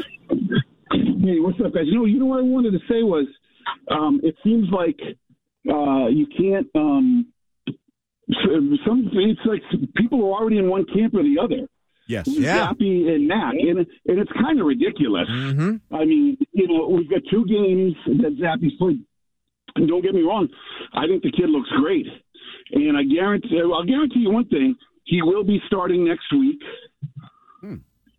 [0.91, 1.83] Hey, what's up, guys?
[1.85, 3.25] You know, you know what I wanted to say was,
[3.89, 4.99] um, it seems like
[5.71, 6.67] uh, you can't.
[6.75, 7.27] Um,
[8.85, 9.61] some it's like
[9.95, 11.67] people are already in one camp or the other.
[12.07, 12.27] Yes.
[12.27, 12.67] yeah.
[12.67, 15.29] Zappe and Mac, and, and it's kind of ridiculous.
[15.29, 15.95] Mm-hmm.
[15.95, 19.05] I mean, you know, we've got two games that Zappe's played.
[19.75, 20.49] And don't get me wrong,
[20.93, 22.05] I think the kid looks great,
[22.73, 24.75] and I guarantee, I'll guarantee you one thing:
[25.05, 26.59] he will be starting next week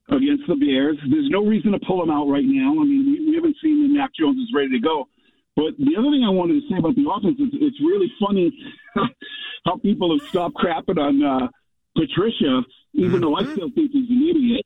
[0.09, 0.97] against the Bears.
[1.11, 2.73] There's no reason to pull him out right now.
[2.81, 5.09] I mean, we, we haven't seen that Mac Jones is ready to go.
[5.57, 8.53] But the other thing I wanted to say about the offense is it's really funny
[9.66, 11.49] how people have stopped crapping on uh,
[11.97, 12.62] Patricia,
[12.95, 14.65] even though I still think he's an idiot.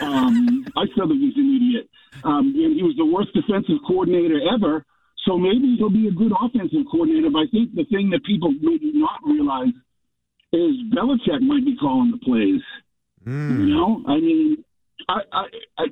[0.00, 1.88] Um, I still think he's an idiot.
[2.24, 4.84] Um, and he was the worst defensive coordinator ever.
[5.26, 7.30] So maybe he'll be a good offensive coordinator.
[7.30, 9.74] But I think the thing that people maybe not realize
[10.52, 12.62] is Belichick might be calling the plays.
[13.58, 14.64] You know, I mean,
[15.08, 15.44] I, I,
[15.78, 15.84] I,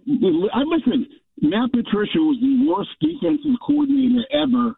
[0.55, 1.07] I listen.
[1.41, 4.77] Matt Patricia was the worst defensive coordinator ever.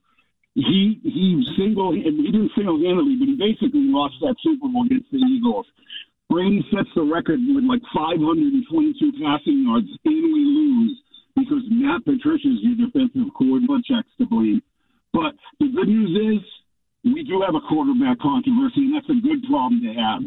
[0.55, 5.10] He he single he didn't single handedly, but he basically lost that Super Bowl against
[5.12, 5.66] the Eagles.
[6.28, 10.98] Brady sets the record with like 522 passing yards, and we lose
[11.36, 13.80] because Matt Patricia's your defensive coordinator.
[13.86, 14.60] Checks to blame.
[15.12, 16.43] But the good news is
[17.05, 20.26] we do have a quarterback controversy, and that's a good problem to have.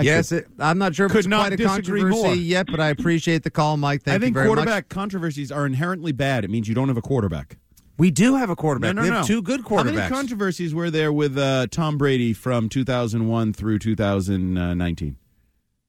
[0.00, 2.34] Yes, it, I'm not sure if could it's not quite a disagree controversy more.
[2.34, 4.02] yet, but I appreciate the call, Mike.
[4.02, 4.88] Thank I think quarterback much.
[4.88, 6.44] controversies are inherently bad.
[6.44, 7.58] It means you don't have a quarterback.
[7.98, 8.94] We do have a quarterback.
[8.94, 9.26] No, no, we have no.
[9.26, 9.86] two good quarterbacks.
[9.86, 15.16] How many controversies were there with uh, Tom Brady from 2001 through 2019?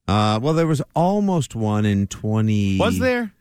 [0.07, 2.80] Uh, well, there was almost one in 20.
[2.80, 3.31] Was there?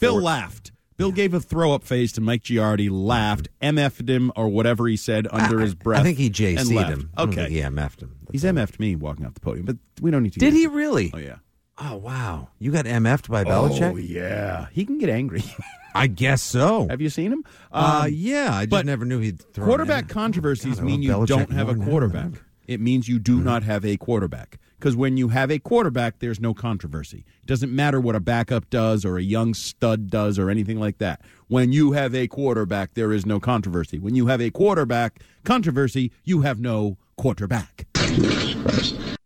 [0.00, 0.72] Bill laughed.
[1.00, 4.98] Bill gave a throw up face to Mike Giardi, laughed, MF'd him or whatever he
[4.98, 6.00] said under his breath.
[6.00, 7.10] I think he JC'd him.
[7.16, 7.48] Okay.
[7.48, 8.16] he MF'd him.
[8.30, 10.38] He's MF'd me walking off the podium, but we don't need to.
[10.40, 11.10] Did he really?
[11.14, 11.36] Oh yeah.
[11.78, 13.92] Oh wow, you got MF'd by Belichick.
[13.94, 15.42] Oh yeah, he can get angry.
[15.94, 16.86] I guess so.
[16.90, 17.44] Have you seen him?
[17.72, 21.50] Uh, Um, yeah, I just never knew he'd throw quarterback controversies God, mean you don't
[21.50, 22.32] have a quarterback.
[22.66, 24.58] It means you do not have a quarterback.
[24.80, 27.26] Because when you have a quarterback, there's no controversy.
[27.42, 30.96] It doesn't matter what a backup does or a young stud does or anything like
[30.98, 31.20] that.
[31.48, 33.98] When you have a quarterback, there is no controversy.
[33.98, 37.86] When you have a quarterback controversy, you have no quarterback.
[37.92, 39.18] It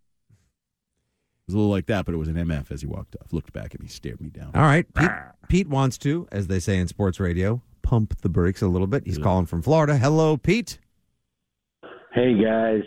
[1.47, 3.33] was a little like that, but it was an MF as he walked off.
[3.33, 4.51] Looked back and he stared me down.
[4.57, 5.11] All right, Pete,
[5.49, 9.05] Pete wants to, as they say in sports radio, pump the brakes a little bit.
[9.07, 9.99] He's calling from Florida.
[9.99, 10.81] Hello, Pete.
[12.13, 12.83] Hey guys,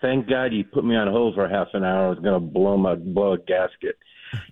[0.00, 2.06] thank God you put me on hold for half an hour.
[2.06, 3.96] I was going to blow my blow a gasket.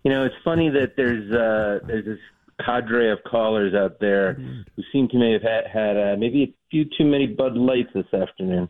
[0.03, 2.19] You know, it's funny that there's uh, there's this
[2.65, 6.55] cadre of callers out there who seem to may have had, had uh, maybe a
[6.71, 8.69] few too many Bud Lights this afternoon.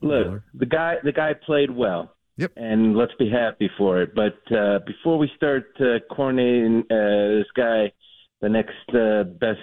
[0.00, 2.12] Look, the guy the guy played well.
[2.38, 2.52] Yep.
[2.56, 4.14] And let's be happy for it.
[4.14, 7.92] But uh, before we start uh, coronating uh, this guy
[8.42, 9.60] the next uh, best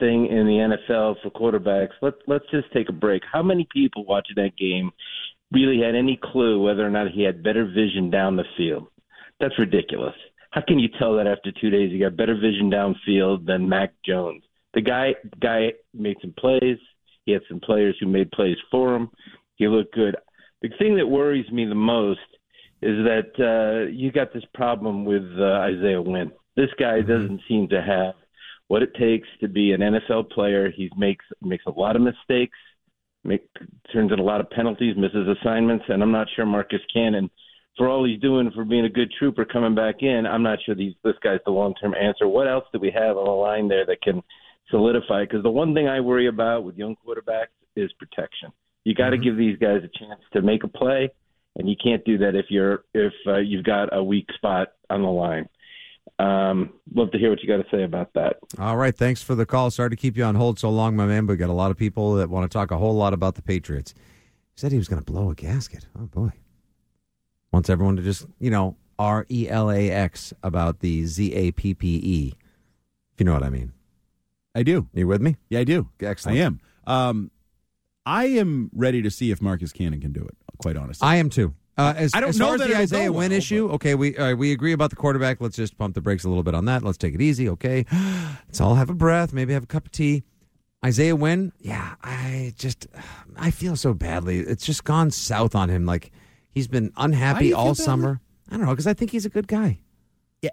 [0.00, 3.22] thing in the NFL for quarterbacks, let let's just take a break.
[3.30, 4.90] How many people watching that game
[5.52, 8.88] really had any clue whether or not he had better vision down the field?
[9.40, 10.14] That's ridiculous.
[10.50, 11.92] How can you tell that after two days?
[11.92, 14.42] He got better vision downfield than Mac Jones.
[14.74, 16.78] The guy guy made some plays.
[17.24, 19.10] He had some players who made plays for him.
[19.56, 20.16] He looked good.
[20.62, 22.20] The thing that worries me the most
[22.82, 26.30] is that uh, you got this problem with uh, Isaiah Wynn.
[26.56, 28.14] This guy doesn't seem to have
[28.68, 30.70] what it takes to be an NFL player.
[30.70, 32.56] He makes makes a lot of mistakes,
[33.26, 33.48] make,
[33.92, 37.30] turns in a lot of penalties, misses assignments, and I'm not sure Marcus Cannon,
[37.76, 40.74] for all he's doing for being a good trooper coming back in, I'm not sure
[40.74, 42.26] these this guy's the long term answer.
[42.26, 44.22] What else do we have on the line there that can
[44.70, 45.24] solidify?
[45.24, 48.50] Because the one thing I worry about with young quarterbacks is protection.
[48.84, 49.24] You got to Mm-hmm.
[49.24, 51.10] give these guys a chance to make a play,
[51.56, 55.02] and you can't do that if you're if uh, you've got a weak spot on
[55.02, 55.46] the line.
[56.18, 58.36] Um, love to hear what you got to say about that.
[58.58, 59.70] All right, thanks for the call.
[59.70, 61.70] Sorry to keep you on hold so long, my man, but we got a lot
[61.70, 63.92] of people that want to talk a whole lot about the Patriots.
[64.54, 65.86] He said he was going to blow a gasket.
[65.98, 66.32] Oh, boy.
[67.52, 71.52] Wants everyone to just, you know, R E L A X about the Z A
[71.52, 72.32] P P E.
[73.12, 73.72] If you know what I mean.
[74.54, 74.88] I do.
[74.94, 75.36] You with me?
[75.50, 75.90] Yeah, I do.
[76.00, 76.38] Excellent.
[76.38, 76.60] I am.
[76.86, 77.30] Um,
[78.06, 80.34] I am ready to see if Marcus Cannon can do it.
[80.58, 81.54] Quite honestly, I am too.
[81.78, 83.94] Uh, as, I don't as know far as that the Isaiah Wynn well, issue, okay,
[83.94, 85.40] we uh, we agree about the quarterback.
[85.40, 86.82] Let's just pump the brakes a little bit on that.
[86.82, 87.84] Let's take it easy, okay?
[88.46, 90.22] Let's all have a breath, maybe have a cup of tea.
[90.84, 92.86] Isaiah Wynn, yeah, I just
[93.36, 94.38] I feel so badly.
[94.38, 95.84] It's just gone south on him.
[95.84, 96.12] Like
[96.50, 97.84] he's been unhappy all badly?
[97.84, 98.20] summer.
[98.48, 99.80] I don't know because I think he's a good guy.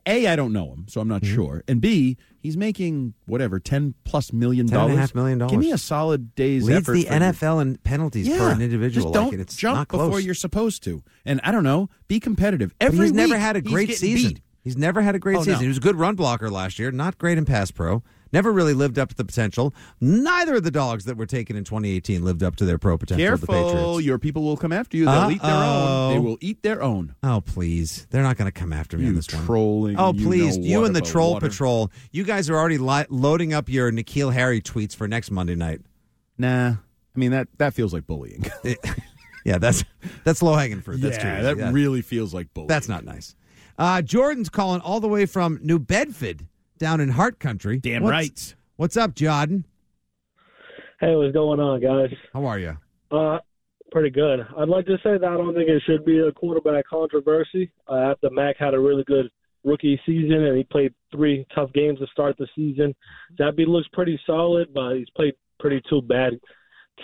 [0.06, 1.36] Yeah, a I don't know him, so I'm not Mm-hmm.
[1.36, 1.64] sure.
[1.68, 3.94] And B, he's making whatever ten
[4.34, 4.98] million and a dollars.
[4.98, 6.94] half million Give me a solid day's Leads effort.
[6.94, 9.06] the NFL in penalties yeah, for an individual.
[9.12, 11.04] Just don't like, it's jump before you're supposed to.
[11.26, 12.74] And I don't know, be competitive.
[12.80, 14.34] But Every he's never had a great season.
[14.34, 14.42] beat.
[14.62, 15.44] He's never had a great Oh, no.
[15.44, 15.62] season.
[15.62, 18.02] He was a good run blocker last year, not great in pass pro.
[18.34, 19.74] Never really lived up to the potential.
[20.02, 23.18] Neither of the dogs that were taken in 2018 lived up to their pro potential.
[23.24, 24.06] The Careful, Patriots.
[24.06, 25.06] your people will come after you.
[25.06, 26.14] They'll eat their own.
[26.14, 27.16] They will eat their own.
[27.24, 29.46] Oh please, they're not going to come after me on You this one.
[29.46, 29.96] trolling.
[30.00, 31.48] Oh you please, know you and the troll water.
[31.48, 31.92] patrol.
[32.12, 35.82] You guys are already li- loading up your N'Keal Harry tweets for next Monday night.
[36.38, 38.46] Nah, I mean that that feels like bullying.
[39.46, 39.84] Yeah, that's
[40.24, 41.02] that's low hanging fruit.
[41.02, 41.54] That's yeah, easy.
[41.62, 42.70] that really feels like bullying.
[42.70, 43.36] That's not nice.
[43.78, 46.48] Uh, Jordan's calling all the way from New Bedford
[46.84, 47.80] down in Heart Country.
[47.80, 48.56] Damn What's- right.
[48.76, 49.64] What's up, Jordan?
[51.00, 52.14] Hey, what's going on, guys?
[52.34, 52.78] How are you?
[53.10, 53.40] Uh,
[53.94, 54.46] pretty good.
[54.58, 57.72] I'd like to say that I don't think it should be a quarterback controversy.
[57.90, 59.30] Uh, after Mac had a really good
[59.64, 62.94] rookie season and he played three tough games to start the season,
[63.40, 66.34] Zappe looks pretty solid, but he's played pretty two bad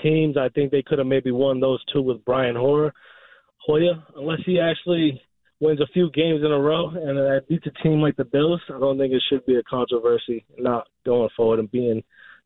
[0.04, 0.36] teams.
[0.36, 2.92] I think they could have maybe won those two with Brian Hoyer.
[3.66, 5.22] Hoyer, unless he actually
[5.60, 8.62] wins a few games in a row and uh, beats a team like the Bills,
[8.74, 12.04] I don't think it should be a controversy not going forward and being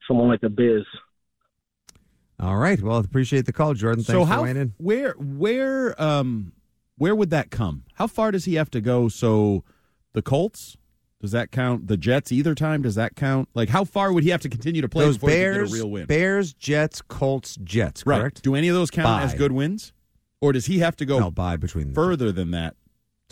[0.07, 0.83] someone like the Biz.
[2.39, 2.81] All right.
[2.81, 4.03] Well, I appreciate the call, Jordan.
[4.03, 4.73] Thanks so for how weighing in.
[4.77, 6.53] where where um
[6.97, 7.83] where would that come?
[7.93, 9.07] How far does he have to go?
[9.07, 9.63] So
[10.13, 10.75] the Colts
[11.21, 11.87] does that count?
[11.87, 13.47] The Jets either time does that count?
[13.53, 15.65] Like how far would he have to continue to play Those before he Bears, can
[15.65, 16.05] get a real win?
[16.07, 18.05] Bears, Jets, Colts, Jets.
[18.05, 18.19] right.
[18.19, 18.41] Correct.
[18.43, 19.23] Do any of those count Bye.
[19.23, 19.93] as good wins,
[20.41, 22.75] or does he have to go No, bye between further than that?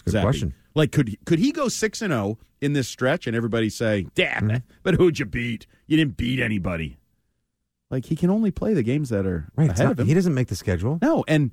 [0.05, 0.21] It's a good Zappe?
[0.23, 0.53] question.
[0.75, 4.43] Like could could he go six and zero in this stretch and everybody say, "Damn,
[4.49, 4.57] Mm-hmm.
[4.83, 5.67] but who'd you beat?
[5.87, 6.97] You didn't beat anybody."
[7.89, 9.69] Like he can only play the games that are Right.
[9.69, 10.07] ahead not- of him.
[10.07, 10.97] he doesn't make the schedule.
[11.01, 11.51] No, and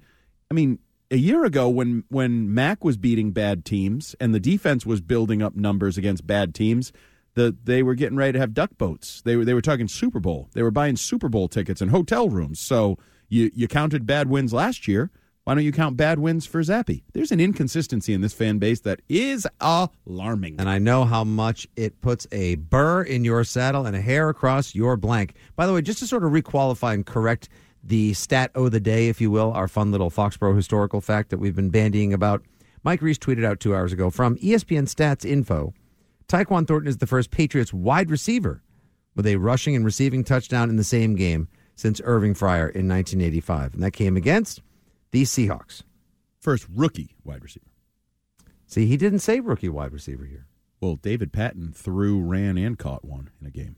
[0.51, 0.79] I mean,
[1.11, 5.43] a year ago when when Mac was beating bad teams and the defense was building
[5.43, 6.93] up numbers against bad teams,
[7.35, 9.21] the they were getting ready to have duck boats.
[9.23, 10.49] They were they were talking Super Bowl.
[10.53, 12.61] They were buying Super Bowl tickets and hotel rooms.
[12.61, 12.99] So
[13.29, 15.11] you you counted bad wins last year.
[15.49, 17.05] Why don't you count bad wins for Zappe?
[17.15, 20.57] There's an inconsistency in this fan base that is alarming.
[20.59, 24.29] And I know how much it puts a burr in your saddle and a hair
[24.29, 25.37] across your blank.
[25.57, 27.49] By the way, just to sort of requalify and correct
[27.83, 31.39] the stat o' the day, if you will, our fun little Foxborough historical fact that
[31.39, 32.43] we've been bandying about.
[32.83, 35.73] Mike Reiss tweeted out two hours ago from ESPN Stats Info.
[36.29, 38.63] Tyquan Thornton is the first Patriots wide receiver
[39.17, 43.73] with a rushing and receiving touchdown in the same game since Irving Fryar in 1985.
[43.73, 44.61] And that came against
[45.11, 45.83] the Seahawks.
[46.41, 47.67] First rookie wide receiver.
[48.67, 50.47] See, he didn't say rookie wide receiver here.
[50.81, 53.77] Well, David Patten threw, ran, and caught one in a game.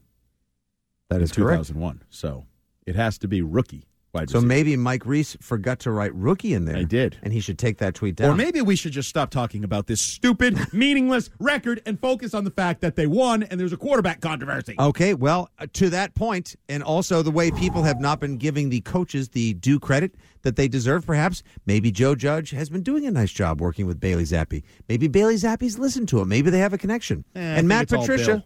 [1.08, 1.68] That is in correct.
[1.68, 2.02] 2001.
[2.10, 2.46] So
[2.86, 4.46] it has to be rookie wide So receiver.
[4.48, 6.76] maybe Mike Reiss forgot to write rookie in there.
[6.76, 7.16] I did.
[7.22, 8.30] And he should take that tweet down.
[8.30, 12.44] Or maybe we should just stop talking about this stupid, meaningless record and focus on
[12.44, 14.74] the fact that they won and there's a quarterback controversy.
[14.78, 18.68] Okay, well, uh, to that point, and also the way people have not been giving
[18.70, 23.06] the coaches the due credit that they deserve, perhaps, maybe Joe Judge has been doing
[23.06, 24.62] a nice job working with Bailey Zappe.
[24.88, 26.28] Maybe Bailey Zappe's listened to him.
[26.28, 27.24] Maybe they have a connection.
[27.34, 28.44] Eh, and Matt Patricia.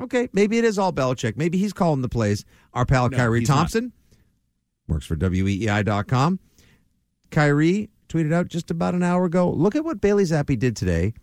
[0.00, 1.36] Okay, maybe it is all Belichick.
[1.36, 2.44] Maybe he's calling the plays.
[2.72, 3.70] Our pal No, Kyrie he's not.
[4.88, 6.38] Works for WEEI.com.
[7.30, 11.14] Kyrie tweeted out just about an hour ago look at what Bailey Zappe did today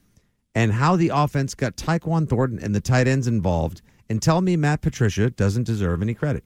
[0.56, 4.56] and how the offense got Tyquan Thornton and the tight ends involved, and tell me
[4.56, 6.44] Matt Patricia doesn't deserve any credit.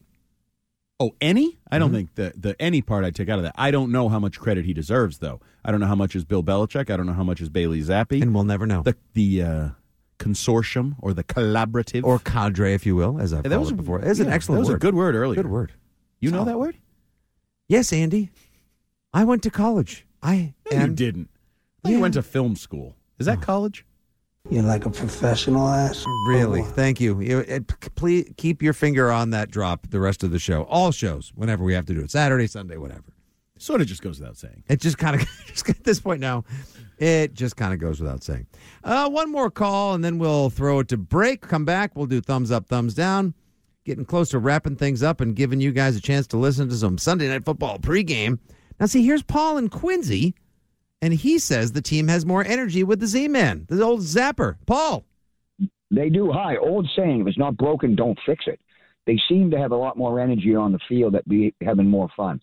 [0.99, 1.57] Oh, any?
[1.71, 1.95] I don't Mhm.
[1.95, 3.55] think the the any part I take out of that.
[3.57, 5.39] I don't know how much credit he deserves, though.
[5.63, 6.89] I don't know how much is Bill Belichick.
[6.89, 8.21] I don't know how much is Bailey Zappe.
[8.21, 8.83] And we'll never know.
[8.83, 9.69] The the uh,
[10.19, 13.77] consortium or the collaborative or cadre, if you will, as I've That called was it
[13.77, 13.99] before.
[14.01, 15.41] It's an yeah, excellent that was a good word earlier.
[15.41, 15.71] Good word.
[16.19, 16.77] You know that word?
[17.67, 18.29] Yes, Andy.
[19.13, 20.05] I went to college.
[20.21, 20.95] I No, you am.
[20.95, 21.29] didn't.
[21.83, 22.95] I thought You went to film school.
[23.19, 23.85] Is that college?
[24.49, 26.03] You're like a professional ass.
[26.27, 26.61] Really?
[26.61, 26.65] Oh.
[26.65, 27.19] Thank you.
[27.21, 30.63] you it, p- please keep your finger on that drop the rest of the show.
[30.63, 32.11] All shows, whenever we have to do it.
[32.11, 33.03] Saturday, Sunday, whatever.
[33.57, 34.63] Sort of just goes without saying.
[34.67, 36.43] It just kind of, just at this point now,
[36.97, 38.47] it just kind of goes without saying.
[38.83, 41.41] Uh, one more call, and then we'll throw it to break.
[41.41, 41.95] Come back.
[41.95, 43.33] We'll do thumbs up, thumbs down.
[43.85, 46.75] Getting close to wrapping things up and giving you guys a chance to listen to
[46.75, 48.39] some Sunday Night Football pregame.
[48.79, 50.35] Now, see, here's Paul and Quincy,
[51.01, 54.55] and he says the team has more energy with the Z Man, the old zapper.
[54.65, 55.03] Paul.
[55.91, 56.31] They do.
[56.31, 58.59] Hi, old saying: if it's not broken, don't fix it.
[59.05, 62.07] They seem to have a lot more energy on the field, that be having more
[62.15, 62.41] fun.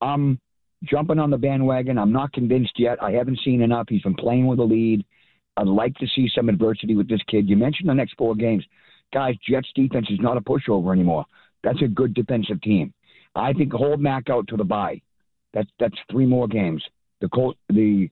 [0.00, 0.40] I'm
[0.84, 1.98] jumping on the bandwagon.
[1.98, 3.02] I'm not convinced yet.
[3.02, 3.86] I haven't seen enough.
[3.88, 5.04] He's been playing with a lead.
[5.58, 7.48] I'd like to see some adversity with this kid.
[7.48, 8.64] You mentioned the next four games,
[9.12, 9.34] guys.
[9.48, 11.24] Jets defense is not a pushover anymore.
[11.62, 12.92] That's a good defensive team.
[13.34, 15.00] I think hold Mac out to the bye.
[15.52, 16.82] That's that's three more games.
[17.20, 18.10] The Colt, the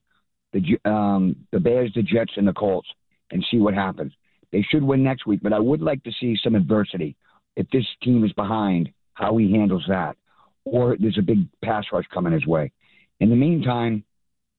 [0.53, 2.89] the um, the Bears, the Jets, and the Colts,
[3.31, 4.13] and see what happens.
[4.53, 7.17] They should win next week, but I would like to see some adversity.
[7.57, 10.17] If this team is behind, how he handles that,
[10.65, 12.73] or there's a big pass rush coming his way.
[13.21, 14.05] In the meantime,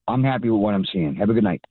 [0.06, 1.14] I'm happy with what I'm seeing.
[1.16, 1.64] Have a good night.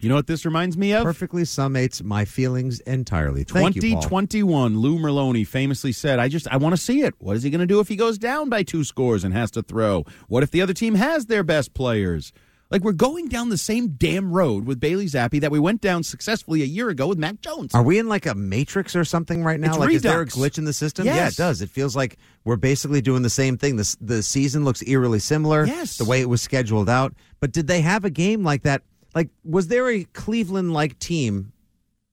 [0.00, 1.04] You know what this reminds me of?
[1.04, 3.44] Perfectly summates my feelings entirely.
[3.44, 7.14] Thank you, 2021, Lou Merloni famously said, I just, I want to see it.
[7.18, 9.50] What is he going to do if he goes down by two scores and has
[9.52, 10.04] to throw?
[10.28, 12.32] What if the other team has their best players?
[12.70, 16.02] Like, we're going down the same damn road with Bailey Zappe that we went down
[16.02, 17.74] successfully a year ago with Mac Jones.
[17.74, 19.70] Are we in like a matrix or something right now?
[19.70, 21.06] It's like, is there a glitch in the system?
[21.06, 21.16] Yes.
[21.16, 21.62] Yeah, it does.
[21.62, 23.76] It feels like we're basically doing the same thing.
[23.76, 25.64] The, the season looks eerily similar.
[25.66, 25.96] Yes.
[25.96, 27.14] The way it was scheduled out.
[27.40, 28.82] But did they have a game like that?
[29.14, 31.52] Like, was there a Cleveland like team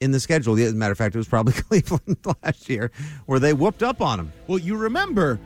[0.02, 0.58] in the schedule?
[0.60, 2.92] As a matter of fact, it was probably Cleveland last year
[3.26, 4.34] where they whooped up on them.
[4.48, 5.40] Well, you remember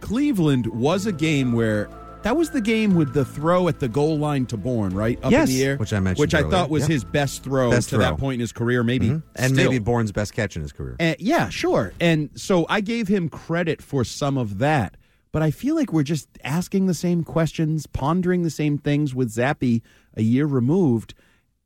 [0.00, 1.88] Cleveland was a game where
[2.22, 5.22] that was the game with the throw at the goal line to Bourne, right?
[5.22, 5.76] Up Yes, in the air.
[5.76, 6.50] which I mentioned Which I earlier.
[6.52, 6.90] thut was Yep.
[6.90, 8.04] his best throw Best to throw.
[8.04, 9.08] that point in his career, maybe.
[9.10, 9.22] Mhm.
[9.36, 9.70] And still.
[9.70, 10.96] maybe Bourne's best catch in his career.
[11.00, 11.92] Uh, yeah, sure.
[12.00, 14.96] And so I gave him credit for some of that.
[15.32, 19.30] But I feel like we're just asking the same questions, pondering the same things with
[19.34, 19.82] Zappe
[20.16, 21.14] a year removed.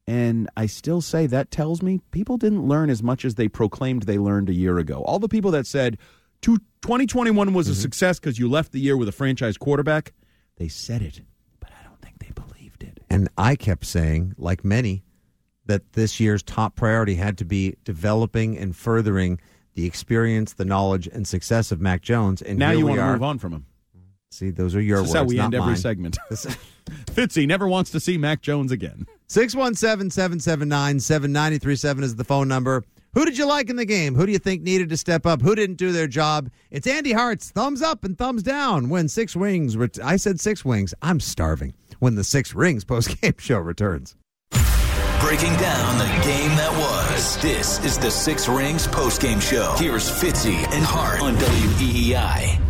[0.07, 4.05] And I still say that tells me people didn't learn as much as they proclaimed
[4.05, 5.03] they learned a year ago.
[5.03, 5.99] All the people that said
[6.43, 7.81] 2021 was a mm-hmm.
[7.81, 10.15] success because you left the year with a franchise quarterback,
[10.57, 11.21] they said it.
[11.61, 13.03] But I don't think they believed it.
[13.11, 15.05] And I kept saying, like many,
[15.67, 19.39] that this year's top priority had to be developing and furthering
[19.75, 22.43] the experience, the knowledge, and success of Mac Jones.
[22.43, 23.67] And now you want to move on from him.
[24.31, 25.19] See, those are your This is words.
[25.23, 26.19] how we not end every segment.
[26.31, 29.07] Fitzy never wants to see Mac Jones again.
[29.29, 32.85] 617 779 7937 is the phone number.
[33.15, 34.15] Who did you like in the game?
[34.15, 35.41] Who do you think needed to step up?
[35.43, 36.51] Who didn't do their job?
[36.71, 39.77] It's Andy Hart's thumbs up and thumbs down when Six Wings.
[39.77, 40.95] Ret- I said Six Wings.
[41.03, 44.15] I'm starving when the Six Rings post game show returns.
[45.21, 47.37] Breaking down the game that was.
[47.43, 49.75] This is the Six Rings post game show.
[49.79, 52.61] Here's Fitzy and Hart on E WEEI.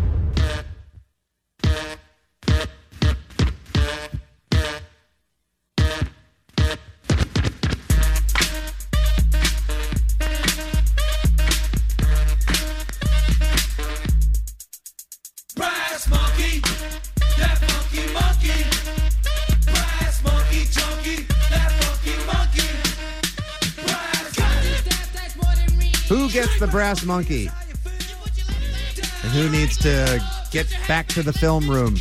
[26.09, 27.49] Who gets the brass monkey?
[29.21, 30.19] And who needs to
[30.49, 31.97] get back to the film room?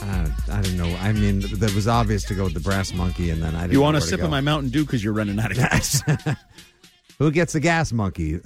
[0.00, 0.96] Uh, I don't know.
[1.00, 3.72] I mean, that was obvious to go with the brass monkey, and then I didn't
[3.72, 5.56] You want a where to sip of my Mountain Dew because you're running out of
[5.56, 6.00] gas.
[7.18, 8.38] Who gets the gas monkey?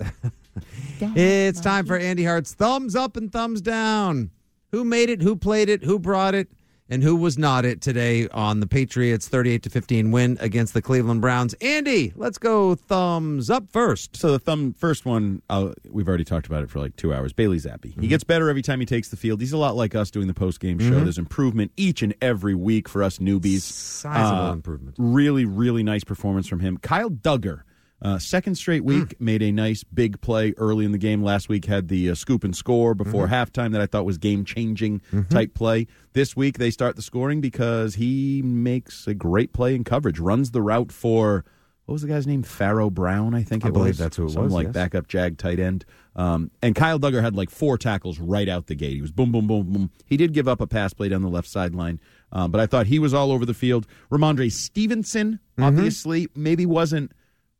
[1.01, 4.31] it's time for Andy Hart's thumbs up and thumbs down.
[4.73, 5.21] Who made it?
[5.21, 5.85] Who played it?
[5.85, 6.49] Who brought it?
[6.91, 10.81] And who was not it today on the Patriots 38 to 15 win against the
[10.81, 11.55] Cleveland Browns?
[11.61, 14.17] Andy, let's go thumbs up first.
[14.17, 17.35] So the thumb first one, uh, we've already talked about it for like two hours.
[17.35, 17.81] Bailey Zappe.
[17.81, 18.01] Mm-hmm.
[18.01, 19.41] He gets better every time he takes the field.
[19.41, 20.93] He's a lot like us doing the post game show.
[20.93, 21.03] Mhm.
[21.05, 23.61] There's improvement each and every week for us newbies.
[23.61, 24.97] Sizable improvement.
[24.99, 26.79] Really, really nice performance from him.
[26.79, 27.63] Kyle Duggar.
[28.01, 29.25] Uh, second straight week Hmm.
[29.25, 31.21] made a nice big play early in the game.
[31.23, 33.31] Last week had the uh, scoop and score before Mhm.
[33.31, 35.29] halftime that I thought was game changing Mhm.
[35.29, 35.89] type play.
[36.13, 40.21] This week they start the scoring because he makes a great play in coverage.
[40.21, 41.45] Runs the route for
[41.87, 42.43] what was the guy's name?
[42.43, 43.99] Pharaoh Brown, I think I it believe was.
[43.99, 44.75] that's who it Some was, Like yes.
[44.75, 45.85] backup jag tight end.
[46.15, 48.93] Um, and Kyle Dugger had like four tackles right out the gate.
[48.95, 49.91] He was boom, boom, boom, boom.
[50.07, 51.99] He did give up a pass play down the left sideline,
[52.31, 53.87] um, but I thought he was all over the field.
[54.13, 55.63] Rhamondre Stevenson, Mm-hmm.
[55.65, 57.11] obviously, maybe wasn't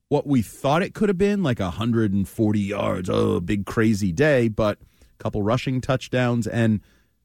[0.09, 4.79] what we thought it could have been, like 140 yards, oh, big crazy day, but
[4.79, 6.81] a couple rushing touchdowns and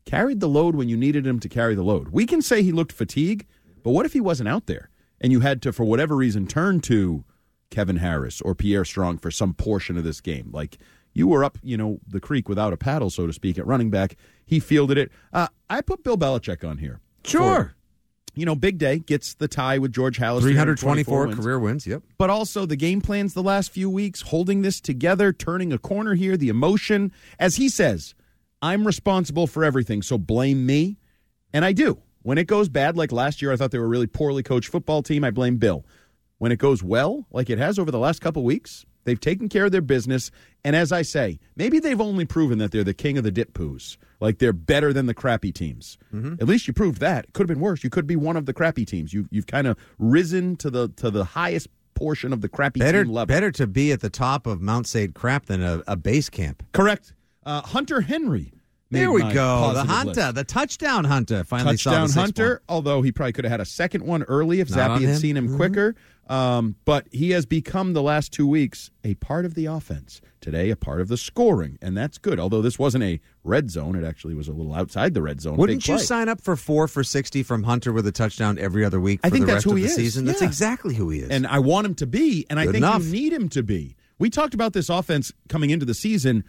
[0.06, 2.10] carried the load when you needed him to carry the load.
[2.10, 3.46] We can say he looked fatigued,
[3.84, 4.90] but what if he wasn't out there
[5.22, 7.24] and you had to, for whatever reason, turn to
[7.70, 10.50] Kevin Harris or Pierre Strong for some portion of this game?
[10.52, 10.78] Like
[11.14, 13.90] you were up, you know, the creek without a paddle, so to speak, at running
[13.90, 14.18] back.
[14.46, 15.12] He fielded it.
[15.32, 17.00] Uh, I put Bill Belichick on here.
[17.24, 17.76] Sure.
[18.36, 20.42] You know, big day gets the tie with George Halas.
[20.42, 21.40] 324 wins.
[21.40, 21.86] career wins.
[21.86, 22.04] Yep.
[22.18, 26.16] But also the game plans the last few weeks, holding this together, turning a corner
[26.16, 27.12] here, the emotion.
[27.38, 28.16] As he says,
[28.62, 30.98] I'm responsible for everything, so blame me.
[31.54, 32.00] And I do.
[32.24, 34.70] When it goes bad, like last year, I thought they were a really poorly coached
[34.70, 35.24] football team.
[35.24, 35.86] I blame Bill.
[36.40, 39.66] When it goes well, like it has over the last couple weeks, they've taken care
[39.66, 40.32] of their business.
[40.64, 43.54] And as I say, maybe they've only proven that they're the king of the dip
[43.54, 43.98] poos.
[44.20, 45.98] Like they're better than the crappy teams.
[46.14, 47.26] At least you proved that.
[47.26, 47.84] It could have been worse.
[47.84, 49.14] You could be one of the crappy teams.
[49.14, 53.04] You've you've kind of risen to the to the highest portion of the crappy Better,
[53.04, 53.28] team level.
[53.28, 55.14] better to be at the top of Mount St.
[55.14, 56.64] Crap than a, a base camp.
[56.72, 57.14] Correct.
[57.46, 58.54] Uh, Hunter Henry.
[58.94, 59.74] There we go.
[59.74, 60.36] The hunter, list.
[60.36, 62.62] the touchdown hunter, finally saw touchdown hunter.
[62.70, 65.18] Although he probably could have had a second one early if Not Zappe had him.
[65.18, 65.56] seen him Mhm.
[65.58, 65.96] quicker.
[66.30, 70.22] Um, but he has become the last two weeks a part of the offense.
[70.40, 72.40] Today, a part of the scoring, and that's good.
[72.40, 75.58] Although this wasn't a red zone, it actually was a little outside the red zone.
[75.58, 76.04] Wouldn't you play.
[76.04, 79.28] sign up for four for sixty from Hunter with a touchdown every other week for
[79.28, 79.96] I think the that's who he is.
[79.96, 80.24] season?
[80.26, 81.30] That's exactly who he is.
[81.30, 83.04] And I want him to be, and I think enough.
[83.06, 83.96] you need him to be.
[84.20, 86.44] We talked about this offense coming into the season.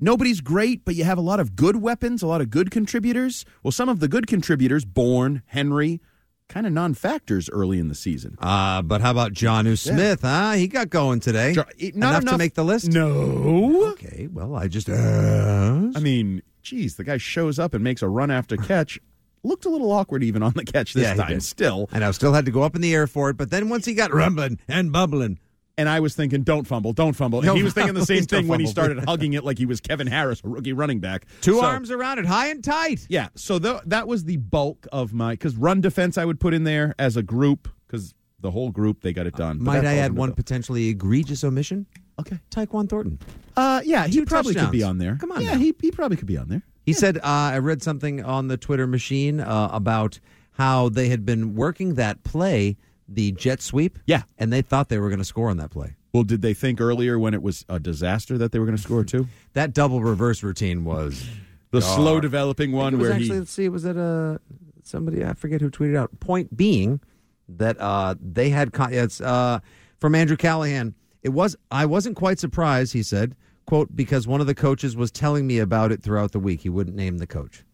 [0.00, 3.44] Nobody's great, but you have a lot of good weapons, a lot of good contributors.
[3.62, 6.00] Well, some of the good contributors, Bourne, Henry,
[6.48, 8.36] kind of non-factors early in the season.
[8.40, 10.22] Uh, but how about Jonnu Smith?
[10.22, 10.52] Huh?
[10.52, 11.52] He got going today.
[11.94, 12.92] not enough, to make the list.
[12.92, 13.90] No.
[13.92, 14.28] Okay.
[14.32, 14.88] Well, I just.
[14.88, 19.00] Uh, I mean, geez, the guy shows up and makes a run after catch.
[19.42, 21.40] Looked a little awkward even on the catch this Yeah, time.
[21.40, 22.12] Still, I know.
[22.12, 24.12] Still had to go up in the air for it, but then once he got
[24.12, 25.38] rumbling and bubbling,
[25.78, 27.38] and I was thinking, don't fumble, don't fumble.
[27.38, 29.64] And Don't he was thinking the same thing when he started hugging it like he
[29.64, 31.24] was Kevin Harris, a rookie running back.
[31.40, 33.06] two So- arms around it, high and tight.
[33.08, 36.64] Yeah, so that was the bulk of my because run defense I would put in
[36.64, 39.58] there as a group because the whole group they got it done.
[39.58, 41.86] But Might I add one potentially egregious omission?
[42.20, 43.18] Okay, Tyquan Thornton.
[43.56, 45.16] Uh, yeah, he Two probably could be on there.
[45.20, 45.58] Come on yeah, now.
[45.58, 46.62] he he probably could be on there.
[46.84, 50.18] He said, uh, I read something on the Twitter machine uh, about
[50.52, 52.76] how they had been working that play,
[53.08, 53.98] the jet sweep.
[54.06, 54.22] Yeah.
[54.38, 55.96] And they thought they were going to score on that play.
[56.12, 58.82] Well, did they think earlier when it was a disaster that they were going to
[58.82, 59.26] score too?
[59.54, 61.26] That double reverse routine was
[61.70, 61.96] The dark.
[61.96, 64.38] slow developing one it was where actually, he let's see, was it uh,
[64.84, 66.18] somebody, I forget who tweeted out.
[66.20, 67.00] Point being
[67.48, 69.60] that uh, they had, con- it's uh,
[69.98, 70.94] from Andrew Callahan.
[71.22, 73.34] It was, I wasn't quite surprised, he said,
[73.66, 76.60] quote, because one of the coaches was telling me about it throughout the week.
[76.60, 77.64] He wouldn't name the coach,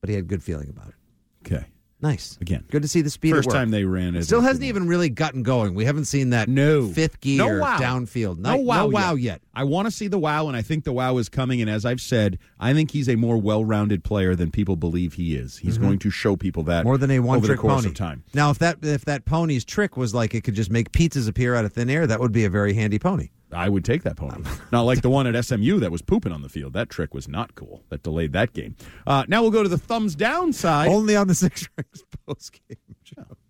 [0.00, 0.94] but he had good feeling about it.
[1.46, 1.66] okay
[2.00, 2.36] Nice.
[2.42, 2.64] again.
[2.70, 3.30] Good to see the speed.
[3.34, 4.24] First time they ran it.
[4.24, 5.74] Still hasn't even really gotten going.
[5.74, 6.88] We haven't seen that No.
[6.88, 7.78] fifth gear No wow.
[7.78, 8.38] downfield.
[8.38, 9.40] No wow, no wow yet.
[9.54, 11.62] I want to see the wow, and I think the wow is coming.
[11.62, 15.34] And as I've said, I think he's a more well-rounded player than people believe he
[15.34, 15.56] is.
[15.56, 16.88] He's going to show people that Mm-hmm.
[16.88, 17.88] More than a one over trick the course pony.
[17.88, 18.24] of time.
[18.34, 21.54] Now, if that if that pony's trick was like it could just make pizzas appear
[21.54, 23.30] out of thin air, that would be a very handy pony.
[23.54, 24.44] I would take that pony.
[24.72, 26.72] not like the one at SMU that was pooping on the field.
[26.72, 27.82] That trick was not cool.
[27.90, 28.76] That delayed that game.
[29.06, 30.88] Uh, now we'll go to the thumbs down side.
[30.88, 32.78] Only on the six rings post game.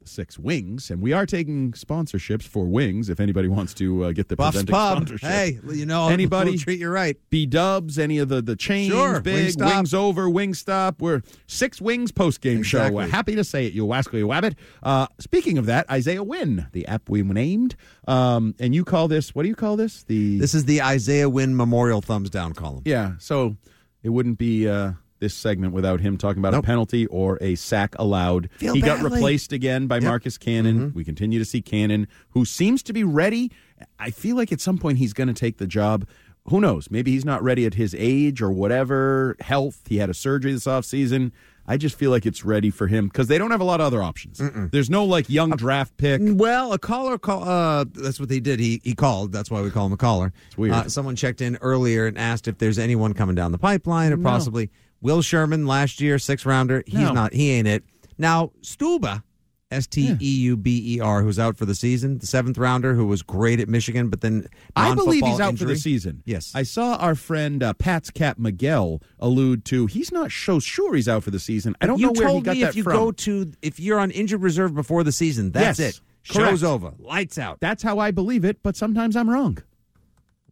[0.07, 3.09] Six Wings, and we are taking sponsorships for Wings.
[3.09, 4.99] If anybody wants to uh, get the Buff's Pub.
[5.09, 7.17] sponsorship, Hey, you know, anybody we'll treat you right.
[7.31, 9.75] B Dubs, any of the the chains, Sure, big Wingstop.
[9.77, 11.01] Wings over, Wingstop.
[11.01, 12.79] We're Six Wings post game show.
[12.79, 12.97] Exactly.
[12.97, 13.73] We're happy to say it.
[13.73, 14.57] You wasco, you wabbit.
[14.83, 17.75] Uh, speaking of that, Isaiah Wynn, the app we named,
[18.07, 20.03] um, and you call this what do you call this?
[20.05, 22.83] The This is the Isaiah Wynn Memorial thumbs down column.
[22.85, 23.13] yeah.
[23.19, 23.57] So
[24.03, 24.93] it wouldn't be uh,
[25.25, 26.65] this segment without him talking about Nope.
[26.65, 28.51] a penalty or a sack allowed.
[28.59, 30.79] Feel he got replaced again by Marcus Cannon.
[30.91, 30.97] Mm-hmm.
[30.99, 33.51] We continue to see Cannon, who seems to be ready.
[33.99, 36.07] I feel like at some point he's going to take the job.
[36.49, 36.91] Who knows?
[36.91, 39.35] Maybe he's not ready at his age or whatever.
[39.41, 39.81] Health.
[39.89, 41.33] He had a surgery this offseason.
[41.67, 43.87] I just feel like it's ready for him because they don't have a lot of
[43.87, 44.39] other options.
[44.71, 46.21] There's no like young draft pick.
[46.23, 47.43] Well, a caller call.
[47.49, 48.61] Uh, that's what they did.
[48.61, 49.33] He he called.
[49.33, 50.35] That's why we call him a caller.
[50.49, 50.75] It's weird.
[50.75, 54.19] Uh, someone checked in earlier and asked if there's anyone coming down the pipeline or
[54.19, 54.29] No.
[54.29, 54.71] possibly
[55.05, 56.83] Will Sherman last year, six rounder.
[56.87, 57.13] He's No.
[57.13, 57.33] not.
[57.35, 57.85] He ain't it.
[58.19, 59.23] Now Stueber,
[59.71, 62.95] S T E U B E R, who's out for the season, the seventh rounder
[62.95, 66.23] who was great at Michigan, but then I believe he's out for the season.
[66.25, 66.53] Yes.
[66.55, 71.23] I saw our friend uh, PatsCap Miguel allude to he's not so sure he's out
[71.23, 71.75] for the season.
[71.81, 72.93] I don't you know where he got me that if you from.
[72.95, 76.01] go to if you're on injured reserve before the season, that's Yes, it.
[76.33, 76.51] correct.
[76.51, 76.93] Show's over.
[76.99, 77.59] Lights out.
[77.61, 79.59] That's how I believe it, but sometimes I'm wrong.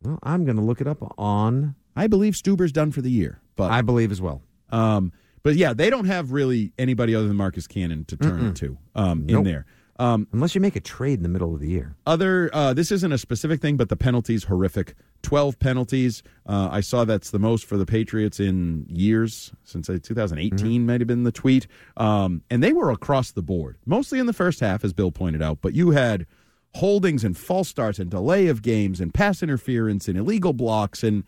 [0.03, 1.75] Well, I'm going to look it up on.
[1.95, 4.43] I believe Stueber's done for the year, but I believe as well.
[4.71, 5.13] um,
[5.45, 8.55] but yeah, they don't have really anybody other than Marcus Cannon to turn Mm-mm.
[8.57, 9.39] to um, Nope.
[9.39, 9.67] in there.
[9.99, 11.97] Um, Unless you make a trade in the middle of the year.
[12.07, 14.95] other, uh, this isn't a specific thing, but the penalties horrific.
[15.23, 16.23] Twelve penalties.
[16.47, 21.01] Uh, I saw that's the most for the Patriots in years since uh, 2018 might
[21.01, 21.67] have been the tweet.
[21.97, 25.43] Um, and they were across the board, mostly in the first half, as Bill pointed
[25.43, 25.59] out.
[25.61, 26.27] But you had
[26.75, 31.23] holdings and false starts and delay of games and pass interference and illegal blocks and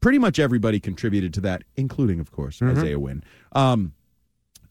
[0.00, 2.76] pretty much everybody contributed to that, including, of course, Mhm.
[2.76, 3.22] Isaiah Wynn.
[3.52, 3.92] Um,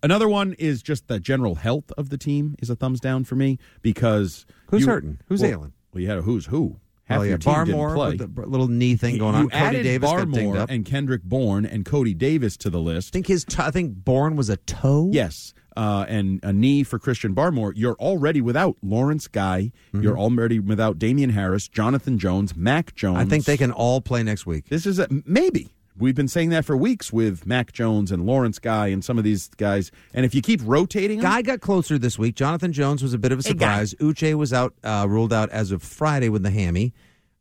[0.02, 3.36] Another one is just the general health of the team is a thumbs down for
[3.36, 5.20] me because Who's you- hurting?
[5.28, 5.74] Who's well, ailing?
[5.94, 6.78] Well, you had a who's who.
[7.04, 8.10] Half Oh, your team Barmore didn't play.
[8.12, 9.50] with the little knee thing going You on.
[9.50, 10.70] Cody added Davis got Barmore up.
[10.70, 13.10] and Kendrick Bourne and Cody Davis to the list.
[13.10, 15.10] I think his t- I think Bourne was a toe.
[15.12, 17.74] Yes, uh, and a knee for Christian Barmore.
[17.76, 19.72] You're already without Lawrence Guy.
[19.94, 23.18] You're already without Damien Harris, Jonathan Jones, Mac Jones.
[23.18, 23.28] Mm-hmm.
[23.28, 24.70] I think they can all play next week.
[24.70, 25.70] This is a, maybe.
[25.98, 29.26] We've been saying that for weeks with Mac Jones and Lawrence Guy and some of
[29.26, 29.92] these guys.
[30.14, 32.36] And if you keep rotating, them, Guy got closer this week.
[32.36, 33.94] Jonathan Jones was a bit of a Hey, surprise.
[33.96, 36.94] Uche was out, uh, ruled out as of Friday with the hammy.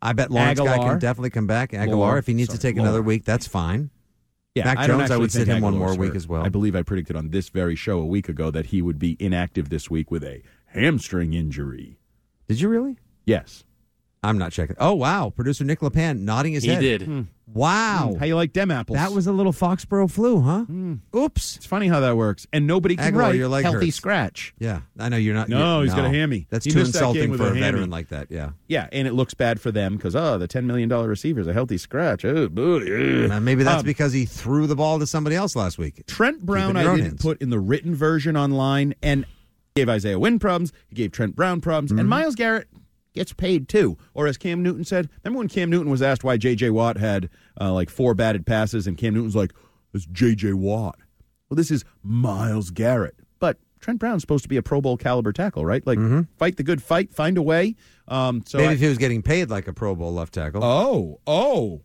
[0.02, 1.70] I bet Lawrence Guy can definitely come back.
[1.70, 3.90] Agholor, if he needs to sorry, take another week, that's fine.
[4.54, 6.44] Yeah, Mac I don't Jones, I would sit him one more week as well.
[6.44, 9.16] I believe I predicted on this very show a week ago that he would be
[9.20, 11.98] inactive this week with a hamstring injury.
[12.48, 12.98] Did you really?
[13.24, 13.64] Yes.
[14.22, 14.76] I'm not checking.
[14.80, 16.82] Oh wow, producer Nick LePan nodding his head.
[16.82, 16.98] He head.
[17.00, 17.06] did.
[17.08, 17.22] Hmm.
[17.46, 18.14] Wow.
[18.18, 18.98] How you like dem apples?
[18.98, 20.66] That was a little Foxborough flu, huh?
[21.18, 21.56] Oops.
[21.56, 22.46] It's funny how that works.
[22.52, 23.96] And nobody can Agholor, write your leg healthy hurts.
[23.96, 24.54] scratch.
[24.58, 25.48] Yeah, I know you're not.
[25.48, 26.46] No, you're- he's got a hammy.
[26.50, 28.26] That's He too missed that insulting for a a veteran like that.
[28.30, 28.50] Yeah.
[28.66, 31.46] Yeah, and it looks bad for them because oh, the ten million dollar receiver is
[31.46, 32.24] a healthy scratch.
[32.24, 33.30] Oh, booty.
[33.30, 36.04] Uh, maybe that's Um, because he threw the ball to somebody else last week.
[36.06, 37.22] Trent Brown, Keep it in I didn't hands.
[37.22, 39.24] put in the written version online, and
[39.74, 40.72] gave Isaiah Wynn problems.
[40.88, 42.00] He gave Trent Brown problems, Mm-hmm.
[42.00, 42.68] and Myles Garrett
[43.14, 43.96] gets paid too.
[44.14, 46.70] Or as Cam Newton said, remember when Cam Newton was asked why J.J.
[46.70, 47.28] Watt had
[47.60, 49.52] uh, like four batted passes, and Cam Newton's like,
[49.94, 50.52] "It's J.J.
[50.54, 50.96] Watt."
[51.50, 55.32] Well, this is Myles Garrett, but Trent Brown's supposed to be a Pro Bowl caliber
[55.32, 55.86] tackle, right?
[55.86, 55.98] Like,
[56.36, 57.74] fight the good fight, find a way.
[58.06, 58.64] Um, so Mm-hmm.
[58.66, 60.62] Maybe I- if he was getting paid like a Pro Bowl left tackle.
[60.64, 61.82] Oh, oh.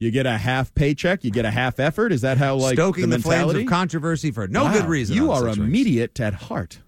[0.00, 2.12] You get a half paycheck, you get a half effort.
[2.12, 5.14] Is that how like stoking the, the, flames of controversy for no Wow, good reason.
[5.16, 6.80] You are immediate at heart.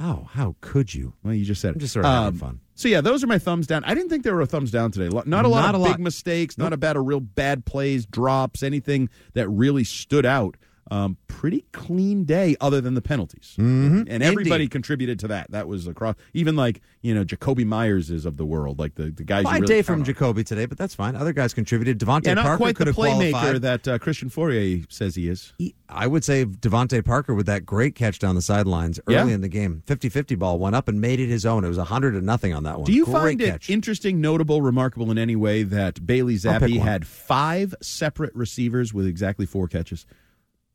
[0.00, 1.12] Oh, how could you?
[1.22, 1.74] Well, you just said it.
[1.74, 2.60] I'm just sort of having Um, fun.
[2.76, 3.82] So yeah, those are my thumbs down.
[3.84, 5.08] I didn't think there were a thumbs down today.
[5.08, 6.00] Not a lot Not of a big lot.
[6.00, 6.58] mistakes.
[6.58, 10.56] Not about a real bad plays, drops, anything that really stood out.
[10.88, 14.06] Um, pretty clean day, other than the penalties, Mhm.
[14.08, 14.70] and everybody Indeed.
[14.70, 15.50] contributed to that.
[15.50, 19.10] That was across, even like you know Jakobi Meyers is of the world, like the
[19.10, 19.42] the guys.
[19.42, 20.04] you Fine really day from on.
[20.04, 21.16] Jacoby today, but that's fine.
[21.16, 21.98] Other guys contributed.
[21.98, 23.62] DeVante Yeah, not Parker quite could the playmaker qualified.
[23.62, 25.52] that uh, Christian Fauria says he is.
[25.88, 29.22] I would say DeVante Parker with that great catch down the sidelines Yeah.
[29.22, 29.82] early in the game.
[29.86, 31.64] 50-50 ball went up and made it his own.
[31.64, 32.86] It was 100 to nothing on that one.
[32.86, 33.68] Do you great find catch.
[33.68, 39.06] it interesting, notable, remarkable in any way that Bailey Zappe had five separate receivers with
[39.06, 40.06] exactly four catches?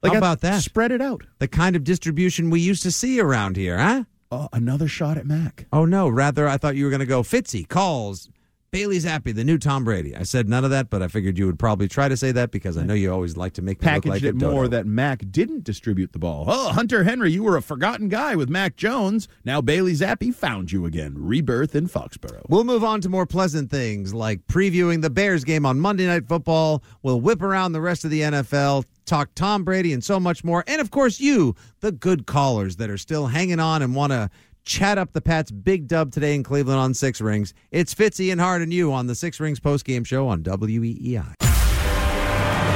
[0.04, 0.62] How I- about that?
[0.64, 1.24] Spread it out.
[1.40, 4.04] The kind of distribution we used to see around here, huh?
[4.32, 5.68] Oh, another shot at Mac.
[5.74, 6.08] Oh no!
[6.08, 8.30] Rather, I thought you were going to go Fitzy calls
[8.72, 10.16] Bailey Zappe, the new Tom Brady.
[10.16, 12.52] I said none of that, but I figured you would probably try to say that
[12.52, 15.66] because I know you always like to make Packaged like it more that Mac didn't
[15.66, 16.46] distribute the ball.
[16.48, 19.28] Oh, Hunter Henry, you were a forgotten guy with Mac Jones.
[19.44, 21.16] Now Bailey Zappe found you again.
[21.18, 22.46] Rebirth in Foxborough.
[22.48, 26.30] We'll move on to more pleasant things like previewing the Bears game on Monday Night
[26.30, 26.82] Football.
[27.04, 30.64] We'll whip around the rest of the NFL, talk Tom Brady, and so much more.
[30.68, 34.30] And of course, you, the good callers that are still hanging on and want to
[34.64, 37.54] chat up the Pats' big dub today in Cleveland on Six Rings.
[37.72, 41.36] It's Fitzy and Hart and you on the Six Rings postgame show on WEEI.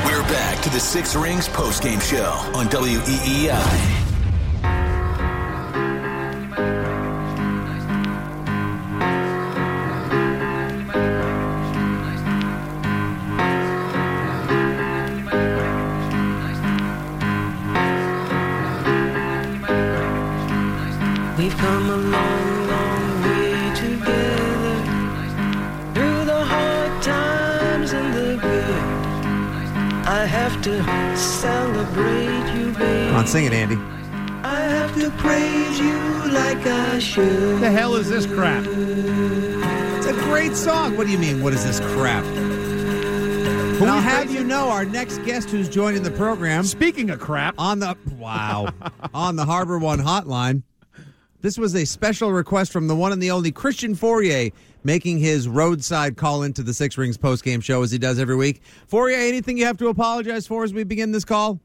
[0.05, 4.04] We're back to the Six Rings postgame show on WEEI.
[33.15, 33.77] Come on, sing it, Andy.
[34.43, 35.97] I have to praise you
[36.33, 37.61] like I should.
[37.61, 38.65] The hell is this crap?
[38.67, 40.97] It's a great song.
[40.97, 41.41] What do you mean?
[41.41, 42.25] What is this crap?
[42.25, 46.65] And I'll have you know our next guest who's joining the program.
[46.65, 48.67] Speaking of crap, on the wow,
[49.13, 50.63] on the Harbor One hotline.
[51.39, 54.51] This was a special request from the one and the only Christian Fauria
[54.83, 58.61] making his roadside call into the Six Rings postgame show as he does every week.
[58.91, 61.61] Fauria, anything you have to apologize for as we begin this call?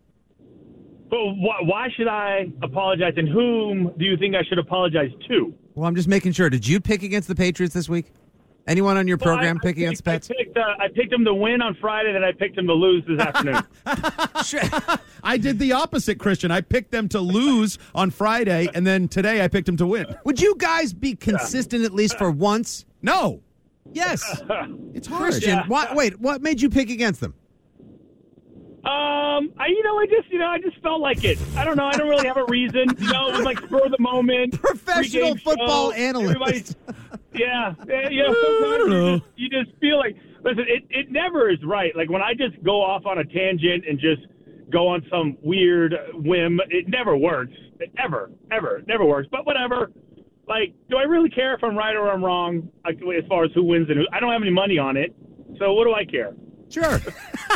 [1.11, 5.53] But why, why should I apologize, and whom do you think I should apologize to?
[5.75, 6.49] Well, I'm just making sure.
[6.49, 8.07] Did you pick against the Patriots this week?
[8.69, 10.31] Anyone on your Well, program I- I pick picked- against Pets?
[10.31, 12.75] I picked, uh, I picked him to win on Friday, then I picked him to
[12.75, 13.63] lose this afternoon.
[15.25, 16.51] I did the opposite, Christian.
[16.51, 20.07] I picked them to lose on Friday, and then today I picked them to win.
[20.25, 22.85] Would you guys be consistent at least for once?
[23.03, 23.41] No.
[23.93, 24.23] Yes.
[24.95, 25.23] It's hard.
[25.23, 25.67] Christian, Yeah.
[25.67, 27.35] what, wait, what made you pick against them?
[28.85, 31.39] Um, I you know I just you know I just felt like it.
[31.57, 31.87] I don't know.
[31.87, 32.87] I don't really have a reason.
[32.99, 34.61] You know, it was like spur of the moment.
[34.61, 36.31] Professional football show, analyst.
[36.35, 36.77] everybody's-
[37.35, 40.65] Yeah, yeah, you know, sometimes you just, you just feel like listen.
[40.67, 41.95] It it never is right.
[41.95, 44.23] Like when I just go off on a tangent and just
[44.71, 47.53] go on some weird whim, it never works.
[47.81, 49.29] It, ever, ever, it never works.
[49.31, 49.91] But whatever.
[50.49, 52.69] Like, do I really care if I'm right or I'm wrong?
[52.85, 55.15] Like, as far as who wins and who, I don't have any money on it.
[55.61, 56.33] So what do I care?
[56.69, 56.99] Sure.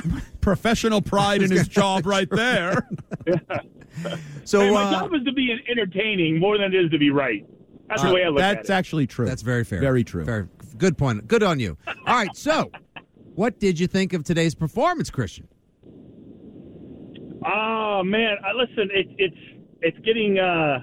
[0.45, 2.87] Professional pride in his job right there.
[4.45, 7.11] So, Hey, my uh, job is to be entertaining more than it is to be
[7.11, 7.47] right.
[7.89, 8.73] That's the Uh, way I look at That's it.
[8.73, 9.25] actually true.
[9.25, 9.81] That's very fair.
[9.81, 10.25] Very true.
[10.25, 11.29] Very good point.
[11.29, 11.79] Good on you.
[11.87, 12.73] All right, so
[13.37, 15.47] what did you think of today's performance, Christian?
[17.47, 18.91] Oh man, I listen.
[18.93, 19.37] It's it's
[19.81, 20.81] it's getting uh,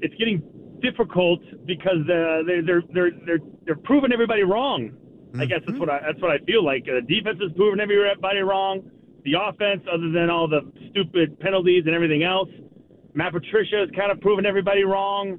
[0.00, 0.42] it's getting
[0.80, 4.92] difficult because uh, they're they're they're they're they're proving everybody wrong.
[5.38, 6.84] I guess that's what I that's what I feel like.
[6.84, 8.90] The defense is proving everybody wrong.
[9.24, 12.48] The offense, other than all the stupid penalties and everything else,
[13.14, 15.38] Matt Patricia is kind of proving everybody wrong.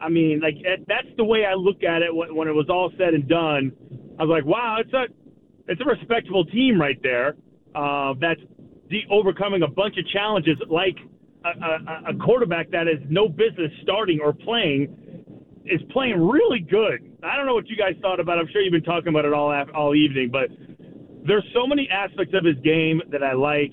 [0.00, 0.56] I mean, like
[0.86, 3.72] that's the way I look at it when, when it was all said and done.
[4.18, 5.04] I was like, wow, it's a
[5.68, 7.34] it's a respectable team right there.
[7.74, 8.40] Uh, that's
[8.88, 10.96] de- overcoming a bunch of challenges, like
[11.44, 14.96] a, a, a quarterback that has no business starting or playing
[15.68, 17.12] is playing really good.
[17.22, 18.38] I don't know what you guys thought about.
[18.38, 18.42] it.
[18.42, 20.48] I'm sure you've been talking about it all af- all evening, but
[21.26, 23.72] there's so many aspects of his game that I like,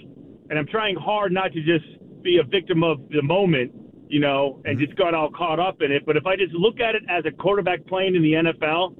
[0.50, 1.86] and I'm trying hard not to just
[2.24, 3.72] be a victim of the moment,
[4.08, 6.06] you know, and just got all caught up in it.
[6.06, 8.96] But if I just look at it as a quarterback playing in the NFL,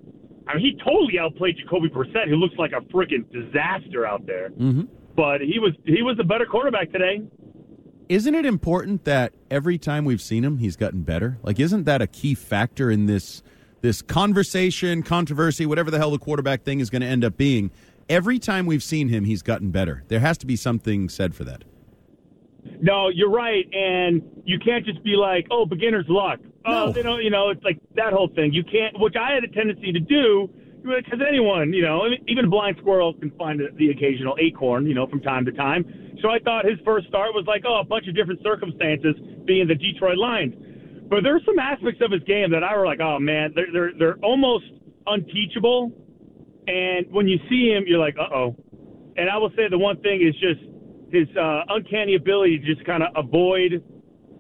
[0.48, 4.50] I mean, he totally outplayed Jacoby Brissett, who looks like a freaking disaster out there.
[4.50, 4.84] Mm-hmm.
[5.16, 7.22] But he was he was the better quarterback today.
[8.14, 11.40] Isn't it important that every time we've seen him, he's gotten better?
[11.42, 13.42] Like, isn't that a key factor in this
[13.82, 17.72] this conversation, controversy, whatever the hell the quarterback thing is going to end up being?
[18.08, 20.04] Every time we've seen him, he's gotten better.
[20.10, 21.64] There has to be something said for that.
[22.80, 27.18] No, you're right, and you can't just be like, "Oh, beginner's luck." Oh, you know,
[27.18, 28.54] you know, it's like that whole thing.
[28.54, 30.52] You can't, which I had a tendency to do,
[30.84, 35.08] because anyone, you know, even a blind squirrel can find the occasional acorn, you know,
[35.08, 35.86] from time to time.
[36.22, 39.16] So I thought his first start was like, oh, a bunch of different circumstances,
[39.46, 40.56] being the Detroit Lions.
[41.10, 43.92] But there's some aspects of his game that I were like, oh man, they're they're
[43.98, 44.66] they're almost
[45.08, 45.92] unteachable.
[46.68, 48.56] And when you see him, you're like, uh oh.
[49.16, 50.62] And I will say the one thing is just
[51.12, 53.84] his uh, uncanny ability to just kind of avoid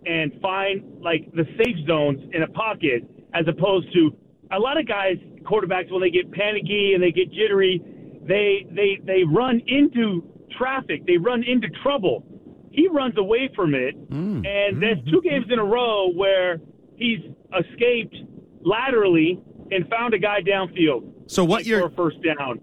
[0.06, 3.04] and find like the safe zones in a pocket,
[3.34, 4.12] as opposed to
[4.52, 7.82] a lot of guys, quarterbacks, when they get panicky and they get jittery,
[8.28, 10.24] they they they run into
[10.58, 12.26] traffic, they run into trouble.
[12.72, 14.46] He runs away from it, mm.
[14.48, 15.30] and there's two mm-hmm.
[15.30, 16.58] games in a row where
[16.96, 17.20] he's
[17.60, 18.16] escaped
[18.64, 19.40] laterally
[19.72, 21.12] and found a guy downfield.
[21.28, 22.60] So what like, you're- first down?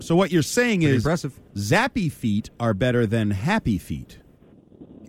[0.00, 1.40] So what you're saying Pretty is impressive.
[1.54, 4.18] zappy feet are better than happy feet.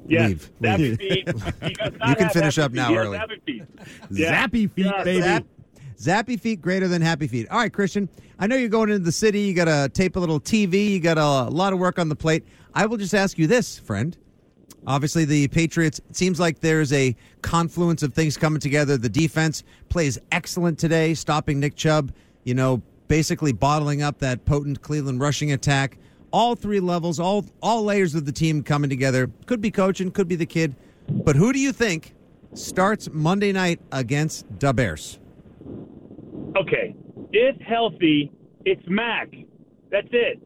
[0.08, 0.52] Yes, Leave.
[0.62, 0.98] zappy Leave.
[1.00, 1.28] feet.
[1.64, 3.18] He does not You can finish up now early.
[3.18, 3.64] zappy feet.
[4.12, 4.46] Yeah.
[4.48, 5.22] Zappy feet, Yeah, baby.
[5.22, 5.46] zap-
[6.00, 7.50] Zappy feet greater than happy feet.
[7.50, 8.08] All right, Christian.
[8.40, 9.42] I know you're going into the city.
[9.42, 10.92] You got to tape a little TV.
[10.92, 12.46] You got a lot of work on the plate.
[12.74, 14.18] I will just ask you this, friend.
[14.88, 16.00] Obviously, the Patriots.
[16.10, 18.96] It seems like there's a confluence of things coming together.
[18.96, 22.14] The defense plays excellent today, stopping Nick Chubb.
[22.46, 25.98] You know, basically bottling up that potent Cleveland rushing attack.
[26.32, 29.30] All three levels, all all layers of the team coming together.
[29.48, 30.78] Could be coaching, could be the kid.
[31.10, 32.14] But who do you think
[32.54, 35.20] starts Monday night against the Bears?
[36.58, 36.96] Okay,
[37.32, 38.32] if healthy,
[38.66, 39.30] it's Mac.
[39.92, 40.40] That's it.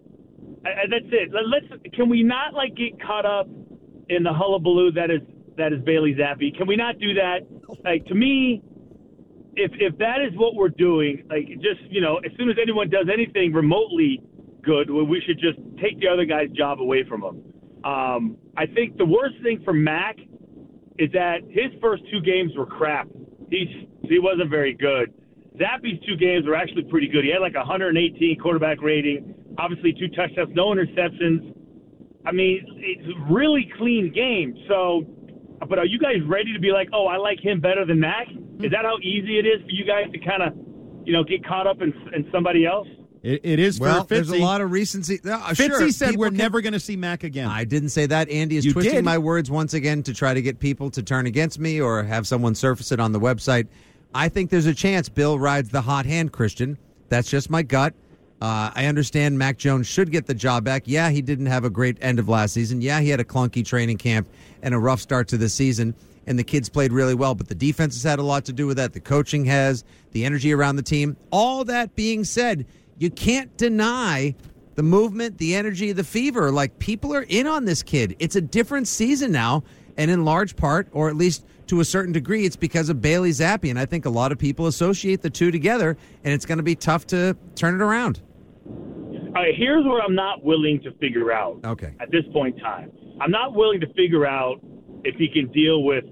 [0.66, 1.32] I, that's it.
[1.34, 1.84] Let- Let's.
[1.94, 3.48] Can we not like get caught up
[4.10, 5.22] in the hullabaloo that is
[5.58, 6.56] that is Bailey Zappe?
[6.58, 7.40] Can we not do that?
[7.84, 8.62] Like to me,
[9.56, 12.90] if if that is what we're doing, like just you know, as soon as anyone
[12.90, 14.22] does anything remotely
[14.62, 17.44] good, we should just take the other guy's job away from him.
[17.84, 20.18] Um, I think the worst thing for Mac
[20.98, 23.08] is that his first two games were crap.
[23.50, 23.68] He's
[24.04, 25.14] he wasn't very good.
[25.60, 27.24] Zappe's two games were actually pretty good.
[27.24, 31.54] He had like a 118 quarterback rating, obviously two touchdowns, no interceptions.
[32.26, 34.56] I mean, it's a really clean game.
[34.68, 35.04] So,
[35.68, 38.28] but are you guys ready to be like, oh, I like him better than Mac?
[38.60, 40.54] Is that how easy it is for you guys to kind of,
[41.06, 42.88] you know, get caught up in, in somebody else?
[43.22, 45.20] It, it is Well, for there's a lot of recency.
[45.24, 47.48] Uh, Fitzy sure, said we're can- never going to see Mac again.
[47.48, 48.30] I didn't say that.
[48.30, 49.06] Andy is You twisting did.
[49.06, 52.28] my words once again to try to get people to turn against me or have
[52.28, 53.68] someone surface it on the website.
[54.14, 56.78] I think there's a chance Bill rides the hot hand, Christian,
[57.10, 57.94] That's just my gut.
[58.42, 60.84] Uh, I understand Mac Jones should get the job back.
[60.86, 62.82] Yeah, he didn't have a great end of last season.
[62.82, 64.28] Yeah, he had a clunky training camp
[64.62, 65.96] and a rough start to the season.
[66.28, 68.68] And the kids played really well, but the defense has had a lot to do
[68.68, 68.94] with that.
[68.94, 71.16] The coaching has, the energy around the team.
[71.32, 72.66] All that being said,
[72.98, 74.36] you can't deny
[74.76, 76.52] the movement, the energy, the fever.
[76.52, 78.16] Like people are in on this kid.
[78.20, 79.64] It's a different season now,
[79.98, 83.32] and in large part, or at least to a certain degree, it's because of Bailey
[83.32, 83.70] Zappe.
[83.70, 86.64] And I think a lot of people associate the two together, and it's going to
[86.64, 88.22] be tough to turn it around.
[88.66, 91.60] All right, here's what I'm not willing to figure out.
[91.66, 91.94] Okay.
[92.00, 94.60] At this point in time, I'm not willing to figure out
[95.04, 96.06] if he can deal with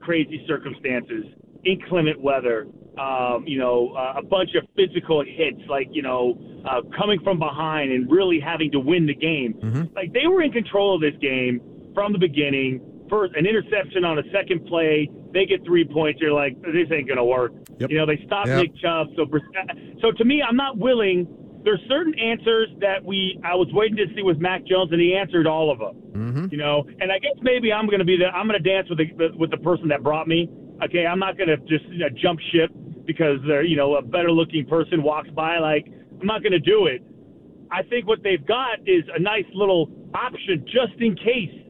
[0.00, 1.24] crazy circumstances,
[1.64, 2.66] inclement weather,
[2.98, 6.38] um, you know, uh, a bunch of physical hits, like you know,
[6.68, 9.54] uh, coming from behind and really having to win the game.
[9.54, 9.94] Mm-hmm.
[9.94, 11.60] Like they were in control of this game
[11.94, 12.80] from the beginning.
[13.12, 16.18] First, an interception on a second play, they get three points.
[16.18, 17.52] You're like, this ain't gonna work.
[17.78, 18.56] You know, they stop Yep.
[18.56, 19.08] Nick Chubb.
[19.16, 19.26] So,
[20.00, 21.28] so to me, I'm not willing.
[21.62, 25.14] There's certain answers that we I was waiting to see with Mac Jones, and he
[25.14, 25.94] answered all of them.
[26.12, 26.46] Mm-hmm.
[26.50, 28.98] You know, and I guess maybe I'm going to be the I'm to dance with
[28.98, 30.48] the with the person that brought me.
[30.82, 32.70] Okay, I'm not going to just you know, jump ship
[33.04, 35.58] because they're you know a better looking person walks by.
[35.58, 35.86] Like
[36.18, 37.02] I'm not going to do it.
[37.70, 41.61] I think what they've got is a nice little option just in case,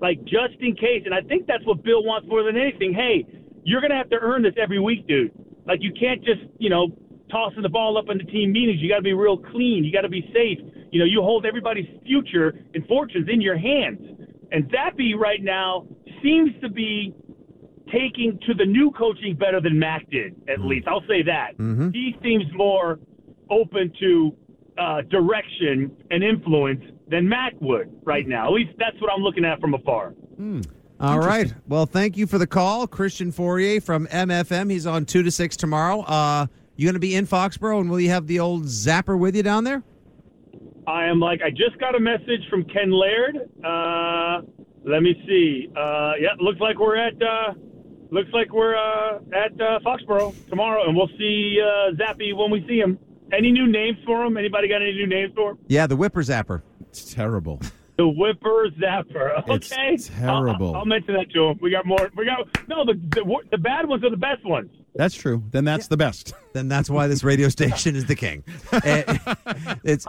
[0.00, 1.02] like just in case.
[1.04, 2.92] And I think that's what Bill wants more than anything.
[2.94, 3.26] Hey,
[3.64, 5.32] you're going to have to earn this every week, dude.
[5.66, 6.88] Like you can't just you know
[7.30, 8.80] tossing the ball up in the team meetings.
[8.80, 9.84] You got to be real clean.
[9.84, 10.58] You got to be safe.
[10.90, 14.00] You know, you hold everybody's future and fortunes in your hands.
[14.50, 15.86] And Zappe right now
[16.22, 17.14] seems to be
[17.92, 20.86] taking to the new coaching better than Mac did, at least.
[20.88, 21.56] I'll say that.
[21.58, 21.94] Mhm.
[21.94, 22.98] He seems more
[23.50, 24.34] open to
[24.78, 28.46] uh, direction and influence than Mac would right now.
[28.46, 30.14] At least that's what I'm looking at from afar.
[31.00, 31.52] All right.
[31.68, 34.70] Well, thank you for the call, Christian Fauria from MFM.
[34.70, 36.00] He's on two to six tomorrow.
[36.00, 39.36] Uh, you going to be in Foxborough, and will you have the old zapper with
[39.36, 39.82] you down there?
[40.86, 43.36] I am like, I just got a message from Ken Laird.
[43.62, 44.42] Uh,
[44.84, 45.68] let me see.
[45.76, 47.52] Uh, yeah, looks like we're at uh,
[48.10, 52.64] looks like we're uh, at uh, Foxborough tomorrow, and we'll see uh, Zappe when we
[52.66, 52.98] see him.
[53.32, 54.36] Any new names for him?
[54.38, 55.58] Anybody got any new names for him?
[55.66, 56.62] Yeah, the Whipper Zapper.
[56.90, 57.60] It's terrible.
[57.96, 59.42] The Whipper Zapper.
[59.48, 60.68] It's Okay, terrible.
[60.74, 61.58] I'll, I'll mention that to him.
[61.60, 62.08] We got more.
[62.16, 62.84] We got no.
[62.84, 64.70] The, the the bad ones are the best ones.
[64.94, 65.42] That's true.
[65.50, 66.32] Then that's the best.
[66.52, 68.44] Then that's why this radio station is the king.
[68.84, 69.18] Eh,
[69.84, 70.06] it's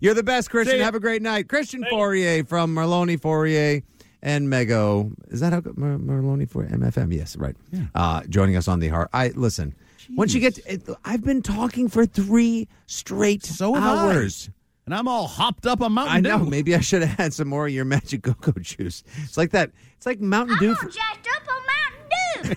[0.00, 0.80] you're the best, Christian.
[0.80, 3.82] Have a great night, Christian Fauria from Merloni Fauria
[4.22, 5.12] and Mego.
[5.28, 7.12] Is that how Mer- Merloni for MFM?
[7.14, 7.56] Yes, right.
[7.94, 9.10] Uh, joining us on the heart.
[9.12, 9.74] I listen.
[10.14, 14.48] Once you get, to, it, I've been talking for three straight So hours.
[14.50, 14.52] I.
[14.86, 14.92] hours.
[14.92, 16.30] And I'm all hopped up on Mountain Dew.
[16.30, 16.44] I know.
[16.44, 19.02] Maybe I should have had some more of your magic cocoa juice.
[19.24, 19.72] It's like that.
[19.96, 20.74] It's like Mountain Dew.
[20.74, 20.88] For,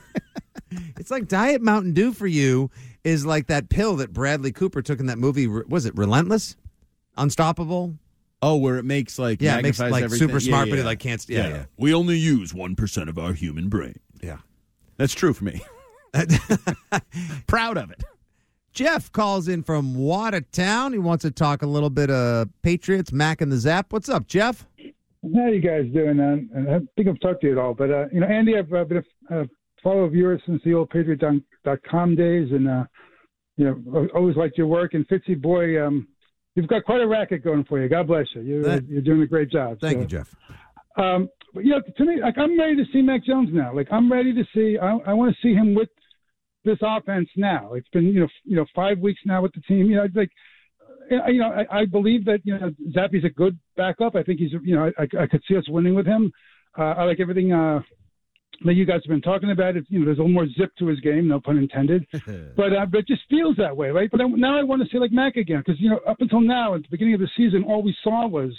[0.97, 2.69] it's like Diet Mountain Dew for you
[3.03, 5.47] is like that pill that Bradley Cooper took in that movie.
[5.47, 6.55] Was it Relentless?
[7.17, 7.95] Unstoppable?
[8.41, 10.27] Oh, where it makes like Yeah, it makes, like, everything.
[10.29, 11.65] super smart, but it, like, can't- yeah, yeah.
[11.77, 13.99] We only use one percent of our human brain.
[14.21, 14.37] Yeah,
[14.95, 15.61] that's true for me.
[17.47, 18.01] Proud of it.
[18.79, 20.93] Jeff calls in from Watertown.
[20.93, 23.91] He wants to talk a little bit of Patriots, Mac and the Zap.
[23.91, 24.65] What's up, Jeff?
[25.35, 26.17] How you guys doing?
[26.21, 28.57] Um, and I think I've talked to you at all, but uh, you know, Andy,
[28.57, 29.45] I've uh, been a, a
[29.83, 32.85] follower of yours since the old Patriot.com days, and uh,
[33.57, 34.93] you know, always liked your work.
[34.93, 36.07] And Fitzy, boy, um,
[36.55, 37.89] you've got quite a racket going for you.
[37.89, 38.43] God bless you.
[38.43, 39.79] You're, That- you're doing a great job.
[39.81, 40.33] Thank So, you, Jeff.
[40.95, 43.75] Um, but you know, to me, like I'm ready to see Mac Jones now.
[43.75, 44.77] Like I'm ready to see.
[44.81, 45.89] I, I want to see him with
[46.65, 47.73] this offense now.
[47.73, 49.85] It's been you know you know five weeks now with the team.
[49.87, 50.31] You know, like
[51.09, 54.15] you know I, I believe that you know Zappe's a good backup.
[54.15, 56.31] I think he's you know I, I could see us winning with him.
[56.77, 57.79] Uh, I like everything uh,
[58.65, 59.75] that you guys have been talking about.
[59.75, 62.05] It's, you know, there's a little more zip to his game, no pun intended.
[62.55, 64.09] but uh, but it just feels that way, right?
[64.11, 66.41] But I, now I want to see like Mac again because you know up until
[66.41, 68.51] now at the beginning of the season, all we saw was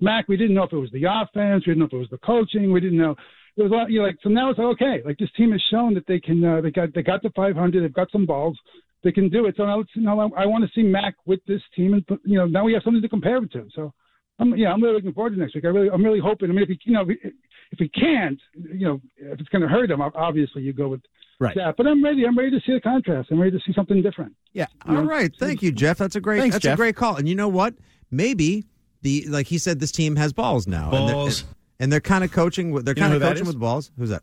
[0.00, 0.28] Mac.
[0.28, 2.18] We didn't know if it was the offense, we didn't know if it was the
[2.18, 3.14] coaching, we didn't know.
[3.56, 5.52] It was a lot, you know, like so now it's like okay, like this team
[5.52, 6.44] has shown that they can.
[6.44, 7.82] Uh, they got they got the 500.
[7.82, 8.58] They've got some balls.
[9.04, 9.54] They can do it.
[9.56, 12.38] So now, it's, now I, I want to see Mac with this team, and you
[12.38, 13.68] know now we have something to compare it to.
[13.74, 13.92] So
[14.38, 15.64] I'm yeah, I'm really looking forward to next week.
[15.64, 16.50] I really, I'm really hoping.
[16.50, 17.28] I mean, if he, you know, if he,
[17.70, 21.02] if he can't, you know, if it's going to hurt him, obviously you go with
[21.38, 21.54] right.
[21.54, 21.76] that.
[21.76, 22.26] But I'm ready.
[22.26, 23.28] I'm ready to see the contrast.
[23.30, 24.34] I'm ready to see something different.
[24.52, 24.66] Yeah.
[24.88, 25.32] All right.
[25.38, 25.98] Thank you, Jeff.
[25.98, 27.16] That's a great Thanks, that's a great call.
[27.16, 27.74] And you know what?
[28.10, 28.64] Maybe
[29.02, 30.90] the like he said this team has balls now.
[30.92, 31.44] And Balls.
[31.80, 33.90] And they're, kind of coaching with they're You kind of coaching with balls.
[33.98, 34.22] Who's that?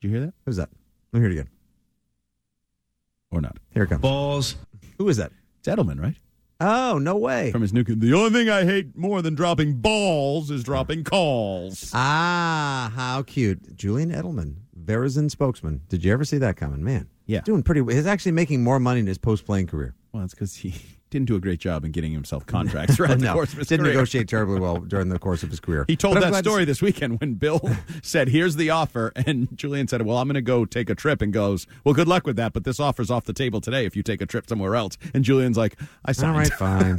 [0.00, 0.34] Did you hear that?
[0.44, 0.68] Who's that?
[1.12, 1.48] Let me hear it again.
[3.30, 3.58] Or not?
[3.72, 4.02] Here it comes.
[4.02, 4.56] Balls.
[4.98, 5.32] Who is that?
[5.58, 6.16] It's Edelman, right?
[6.60, 7.50] Oh, no way.
[7.50, 7.82] From his new.
[7.82, 11.90] The only thing I hate more than dropping balls is dropping calls.
[11.92, 13.76] Ah, how cute.
[13.76, 15.82] Julian Edelman, Verizon spokesman.
[15.88, 16.84] Did you ever see that coming?
[16.84, 17.08] Man.
[17.26, 17.40] Yeah.
[17.40, 19.94] Doing pretty He's actually making more money in his post playing career.
[20.12, 20.74] Well, it's because he
[21.12, 23.68] didn't do a great job in getting himself contracts throughout the no, course of his
[23.68, 23.94] didn't career.
[23.94, 25.84] negotiate terribly well during the course of his career.
[25.86, 27.60] He told that glad to story this weekend when Bill
[28.02, 31.22] said, "Here's the offer," and Julian said, "Well, I'm going to go take a trip,"
[31.22, 33.94] and goes, "Well, good luck with that, but this offer's off the table today if
[33.94, 36.98] you take a trip somewhere else." And Julian's like, "I signed." All right, fine.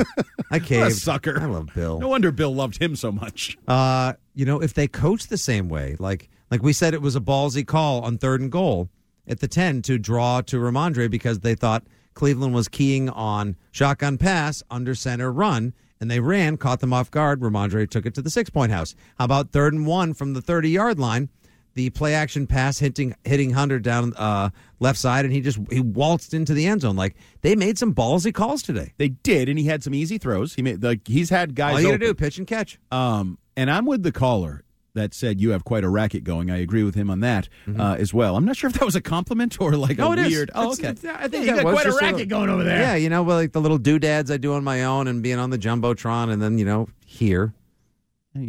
[0.52, 0.96] I caved.
[0.96, 1.40] sucker.
[1.40, 2.00] I love Bill.
[2.00, 3.58] No wonder Bill loved him so much.
[3.68, 7.16] Uh, you know, if they coach the same way, like like we said, it was
[7.16, 8.90] a ballsy call on third and goal
[9.28, 11.84] at the ten to draw to Rhamondre because they thought
[12.14, 17.12] Cleveland was keying on shotgun pass under center run, and they ran, caught them off
[17.12, 17.42] guard.
[17.42, 18.96] Rhamondre took it to the six point house.
[19.18, 21.30] How about third and one from the thirty yard line?
[21.76, 25.80] The play action pass hitting hitting Hunter down uh, left side, and he just he
[25.80, 26.96] waltzed into the end zone.
[26.96, 28.94] Like they made some ballsy calls today.
[28.98, 30.54] They did, and he had some easy throws.
[30.54, 31.76] He made like he's had guys.
[31.76, 32.80] All you got to do pitch and catch.
[32.92, 34.64] Um, and I'm with the caller
[34.96, 36.52] that said you have quite a racket going.
[36.52, 37.50] I agree with him on that
[37.80, 38.36] uh, as well.
[38.38, 40.20] I'm not sure if that was a compliment or like No, a Mm-hmm.
[40.26, 40.32] it is.
[40.34, 40.52] weird.
[40.54, 40.90] Oh, It's- okay.
[40.90, 42.80] it's- I think Yeah, you got quite a racket going over there.
[42.80, 45.40] Yeah, you know, well, like the little doodads I do on my own and being
[45.40, 47.54] on the jumbotron, and then you know here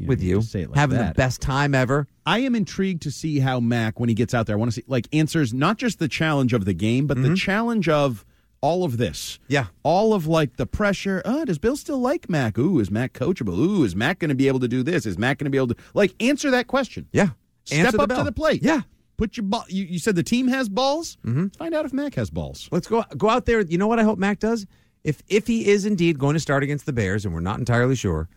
[0.07, 1.09] with you, say it like having that.
[1.15, 2.07] the best time ever.
[2.25, 4.75] I am intrigued to see how Mac, when he gets out there, I want to
[4.77, 8.25] see like answers not just the challenge of the game, but the challenge of
[8.65, 9.39] all of this.
[9.47, 9.67] Yeah.
[9.83, 11.21] All of like the pressure.
[11.27, 12.57] Oh, does Bill still like Mac?
[12.57, 13.59] Ooh, is Mac coachable?
[13.59, 15.05] Ooh, is Mac going to be able to do this?
[15.05, 17.07] Is Mac going to be able to like answer that question?
[17.13, 17.31] Yeah.
[17.65, 18.63] Step Answer the up to the plate.
[18.63, 18.81] Yeah.
[19.19, 19.67] Put your ball.
[19.69, 21.19] You, you said the team has balls.
[21.27, 21.49] Mm-hmm.
[21.49, 22.71] Find out if Mac has balls.
[22.73, 23.61] Let's go go out there.
[23.61, 24.67] You know what I hope Mac does?
[25.05, 27.97] If if he is indeed going to start against the Bears, and we're not entirely
[27.97, 28.31] sure,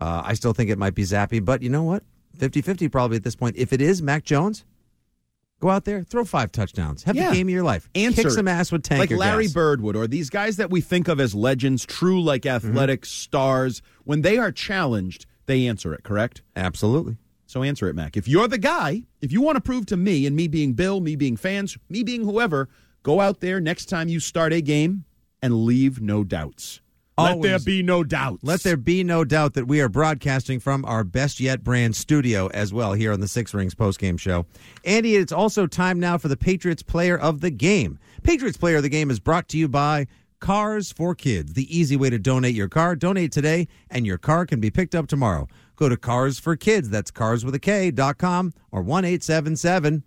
[0.00, 1.44] uh, I still think it might be Zappe.
[1.44, 2.04] But you know what?
[2.38, 3.56] 50-50 probably at this point.
[3.56, 4.64] If it is Mac Jones,
[5.64, 7.30] go out there, throw five touchdowns, have Yeah.
[7.30, 9.54] the game of your life, Answer kick some ass with tank like Larry gas.
[9.54, 12.68] Birdwood or these guys that we think of as legends, true like Mm-hmm.
[12.68, 13.80] athletic stars.
[14.04, 16.02] When they are challenged, they answer it.
[16.02, 16.42] Correct?
[16.54, 17.16] Absolutely.
[17.46, 18.14] So answer it, Mac.
[18.16, 21.00] If you're the guy, if you want to prove to me and me being Bill,
[21.00, 22.68] me being fans, me being whoever,
[23.02, 25.04] go out there next time you start a game
[25.40, 26.80] and leave no doubts.
[27.16, 28.38] Let there be no doubts.
[28.42, 32.48] Let there be no doubt that we are broadcasting from our Best Yet brand studio
[32.48, 34.46] as well here on the Six Rings postgame show.
[34.84, 38.00] Andy, it's also time now for the Patriots Player of the Game.
[38.24, 40.08] Patriots Player of the Game is brought to you by
[40.40, 42.96] Cars for Kids, the easy way to donate your car.
[42.96, 45.46] Donate today, and your car can be picked up tomorrow.
[45.76, 50.02] Go to Cars for Kids, that's cars with a K dot com or 1 877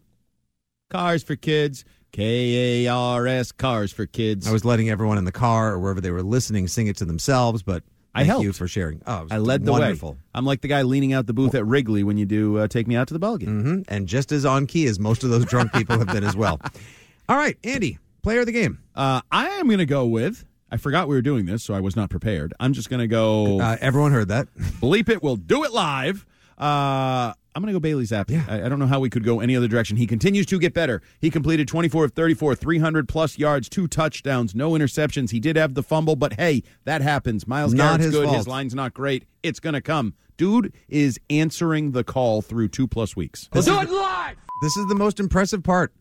[0.90, 4.48] Cars for Kids, K A R S, Cars for Kids.
[4.48, 7.06] I was letting everyone in the car or wherever they were listening sing it to
[7.06, 7.84] themselves, but
[8.16, 8.44] I thank helped.
[8.46, 9.02] you for sharing.
[9.06, 10.14] Oh, I led the wonderful.
[10.14, 10.18] way.
[10.34, 12.88] I'm like the guy leaning out the booth at Wrigley when you do uh, Take
[12.88, 13.62] Me Out to the Ball Game.
[13.62, 16.36] hmm And just as on key as most of those drunk people have been as
[16.36, 16.60] well.
[17.30, 18.80] All right, Andy, player of the game.
[18.96, 20.46] Uh, I am going to go with.
[20.72, 22.54] I forgot we were doing this, so I was not prepared.
[22.60, 23.60] I'm just going to go.
[23.62, 24.48] Uh, everyone heard that.
[24.82, 25.22] bleep it.
[25.22, 26.26] We'll do it live.
[26.58, 28.48] Uh, I'm going to go Bailey Zappe.
[28.48, 29.98] I, I don't know how we could go any other direction.
[29.98, 31.02] He continues to get better.
[31.20, 35.32] He completed 24 of 34, 300 plus yards, two touchdowns, no interceptions.
[35.32, 37.48] He did have the fumble, but hey, that happens.
[37.48, 38.26] Myles Not Garrett's his good.
[38.26, 38.38] fault.
[38.38, 39.26] His line's not great.
[39.42, 40.14] It's going to come.
[40.38, 43.50] Dude is answering the call through two plus weeks.
[43.52, 45.96] This is the- This is the most impressive part.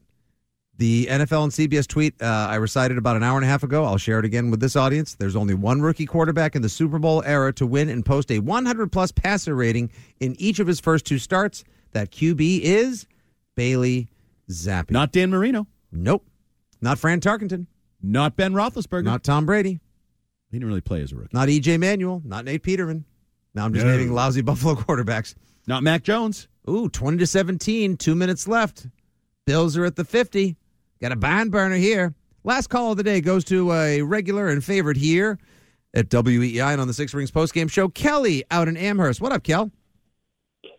[0.78, 3.84] The NFL and CBS tweet uh, I recited about an hour and a half ago.
[3.84, 5.14] I'll share it again with this audience.
[5.14, 8.40] There's only one rookie quarterback in the Super Bowl era to win and post a
[8.40, 9.90] 100 plus passer rating
[10.20, 11.64] in each of his first two starts.
[11.92, 13.06] That QB is
[13.54, 14.08] Bailey
[14.50, 14.90] Zappe.
[14.90, 15.66] Not Dan Marino.
[15.90, 16.26] Nope.
[16.82, 17.66] Not Fran Tarkenton.
[18.02, 19.04] Not Ben Roethlisberger.
[19.04, 19.80] Not Tom Brady.
[20.50, 21.30] he didn't really play as a rookie.
[21.32, 22.20] Not EJ Manuel.
[22.22, 23.06] Not Nate Peterman.
[23.54, 23.92] Now I'm just No.
[23.92, 25.34] naming lousy Buffalo quarterbacks.
[25.66, 26.48] Not Mac Jones.
[26.68, 28.88] Ooh, 20 to 17, two minutes left.
[29.46, 30.56] Bills are at the 50.
[31.00, 32.14] Got a barn burner here.
[32.42, 35.38] Last call of the day goes to a regular and favorite here
[35.94, 37.88] at WEI and on the Six Rings postgame show.
[37.88, 39.20] Kelly out in Amherst.
[39.20, 39.70] What up, Kel?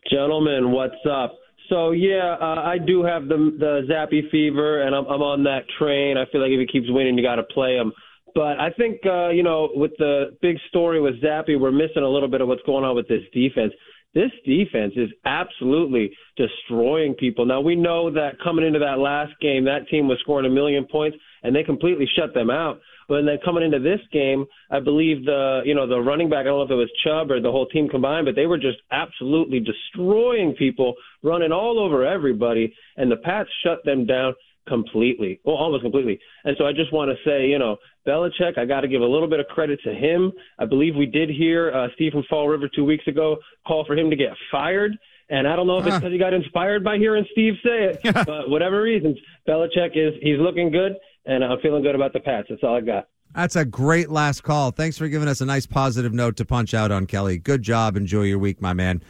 [0.10, 1.36] Gentlemen, what's up?
[1.70, 5.64] So yeah, uh, I do have the the Zappy fever, and I'm I'm on that
[5.78, 6.18] train.
[6.18, 7.92] I feel like if he keeps winning, you got to play him.
[8.34, 12.10] But I think uh, you know, with the big story with Zappe, we're missing a
[12.10, 13.74] little bit of what's going on with this defense.
[14.18, 17.46] This defense is absolutely destroying people.
[17.46, 20.88] Now we know that coming into that last game, that team was scoring a million
[20.92, 22.80] points, and they completely shut them out.
[23.08, 26.42] But then coming into this game, I believe the you know the running back.
[26.42, 28.58] I don't know if it was Chubb or the whole team combined, but they were
[28.58, 34.34] just absolutely destroying people, running all over everybody, and the Pats shut them down
[34.68, 36.20] completely, well, almost completely.
[36.44, 37.78] And so I just want to say, you know,
[38.08, 40.32] Belichick, I got to give a little bit of credit to him.
[40.60, 43.98] I believe we did hear uh, Steve from Fall River two weeks ago call for
[43.98, 44.98] him to get fired.
[45.30, 48.26] And I don't know if it's because he got inspired by hearing Steve say it,
[48.26, 49.18] but whatever reasons,
[49.48, 50.94] Belichick is he's looking good,
[51.26, 52.48] and I'm feeling good about the Pats.
[52.50, 53.10] That's all I got.
[53.36, 54.72] That's a great last call.
[54.72, 57.38] Thanks for giving us a nice positive note to punch out on, Kelly.
[57.38, 57.98] Good job.
[57.98, 59.04] Enjoy your week, my man.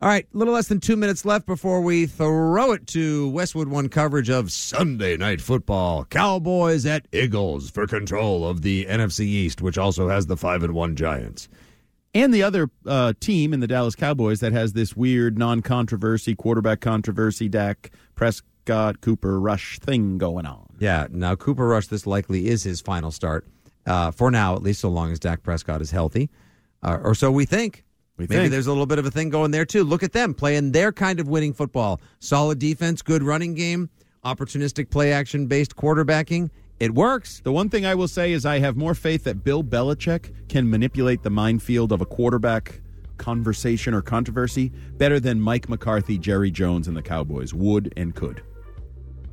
[0.00, 3.66] All right, a little less than two minutes left before we throw it to Westwood
[3.66, 6.04] One coverage of Sunday Night Football.
[6.04, 10.72] Cowboys at Eagles for control of the NFC East, which also has the five and
[10.72, 11.48] one Giants.
[12.14, 16.80] And the other uh, team in the Dallas Cowboys that has this weird non-controversy quarterback
[16.80, 20.68] controversy, Dak Prescott, Cooper Rush thing going on.
[20.78, 23.48] Yeah, now Cooper Rush, this likely is his final start
[23.84, 26.30] uh, for now, at least so long as Dak Prescott is healthy,
[26.84, 27.84] uh, or so we think.
[28.18, 28.50] We Maybe think.
[28.50, 29.84] there's a little bit of a thing going there too.
[29.84, 32.00] Look at them playing their kind of winning football.
[32.18, 33.88] Solid defense, good running game,
[34.24, 36.50] opportunistic play action based quarterbacking.
[36.80, 37.40] It works.
[37.44, 40.68] The one thing I will say is I have more faith that Bill Belichick can
[40.68, 42.80] manipulate the minefield of a quarterback
[43.18, 48.42] conversation or controversy better than Mike McCarthy, Jerry Jones, and the Cowboys would and could.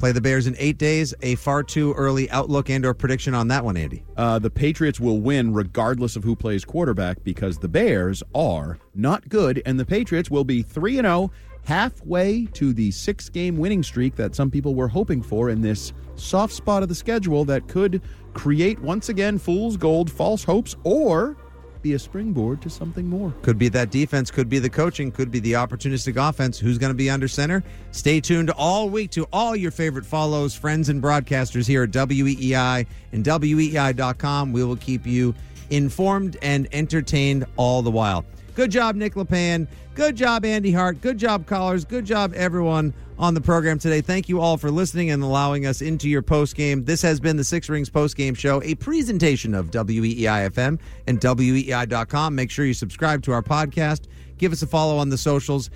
[0.05, 1.15] Play the Bears in eight days.
[1.23, 4.03] A far too early outlook and or prediction on that one, Andy.
[4.15, 9.27] Uh, the Patriots will win regardless of who plays quarterback because the Bears are not
[9.29, 11.31] good, and the Patriots will be 3 0,
[11.63, 15.91] halfway to the six game winning streak that some people were hoping for in this
[16.13, 17.99] soft spot of the schedule that could
[18.35, 21.35] create once again fool's gold, false hopes, or
[21.85, 23.31] be a springboard to something more.
[23.43, 26.57] Could be that defense, could be the coaching, could be the opportunistic offense.
[26.57, 27.63] Who's going to be under center?
[27.91, 32.87] Stay tuned all week to all your favorite follows, friends, and broadcasters here at WEEI
[33.11, 34.51] and WEEI.com.
[34.51, 35.35] We will keep you
[35.69, 38.25] informed and entertained all the while.
[38.55, 39.67] Good job, Nick LePan.
[39.95, 41.01] Good job, Andy Hart.
[41.01, 41.83] Good job, callers.
[41.83, 43.99] Good job, everyone on the program today.
[43.99, 46.85] Thank you all for listening and allowing us into your post game.
[46.85, 51.19] This has been the Six Rings post game show, a presentation of WEEI FM and
[51.19, 52.33] WEEI.com.
[52.33, 54.03] Make sure you subscribe to our podcast.
[54.37, 55.69] Give us a follow on the socials.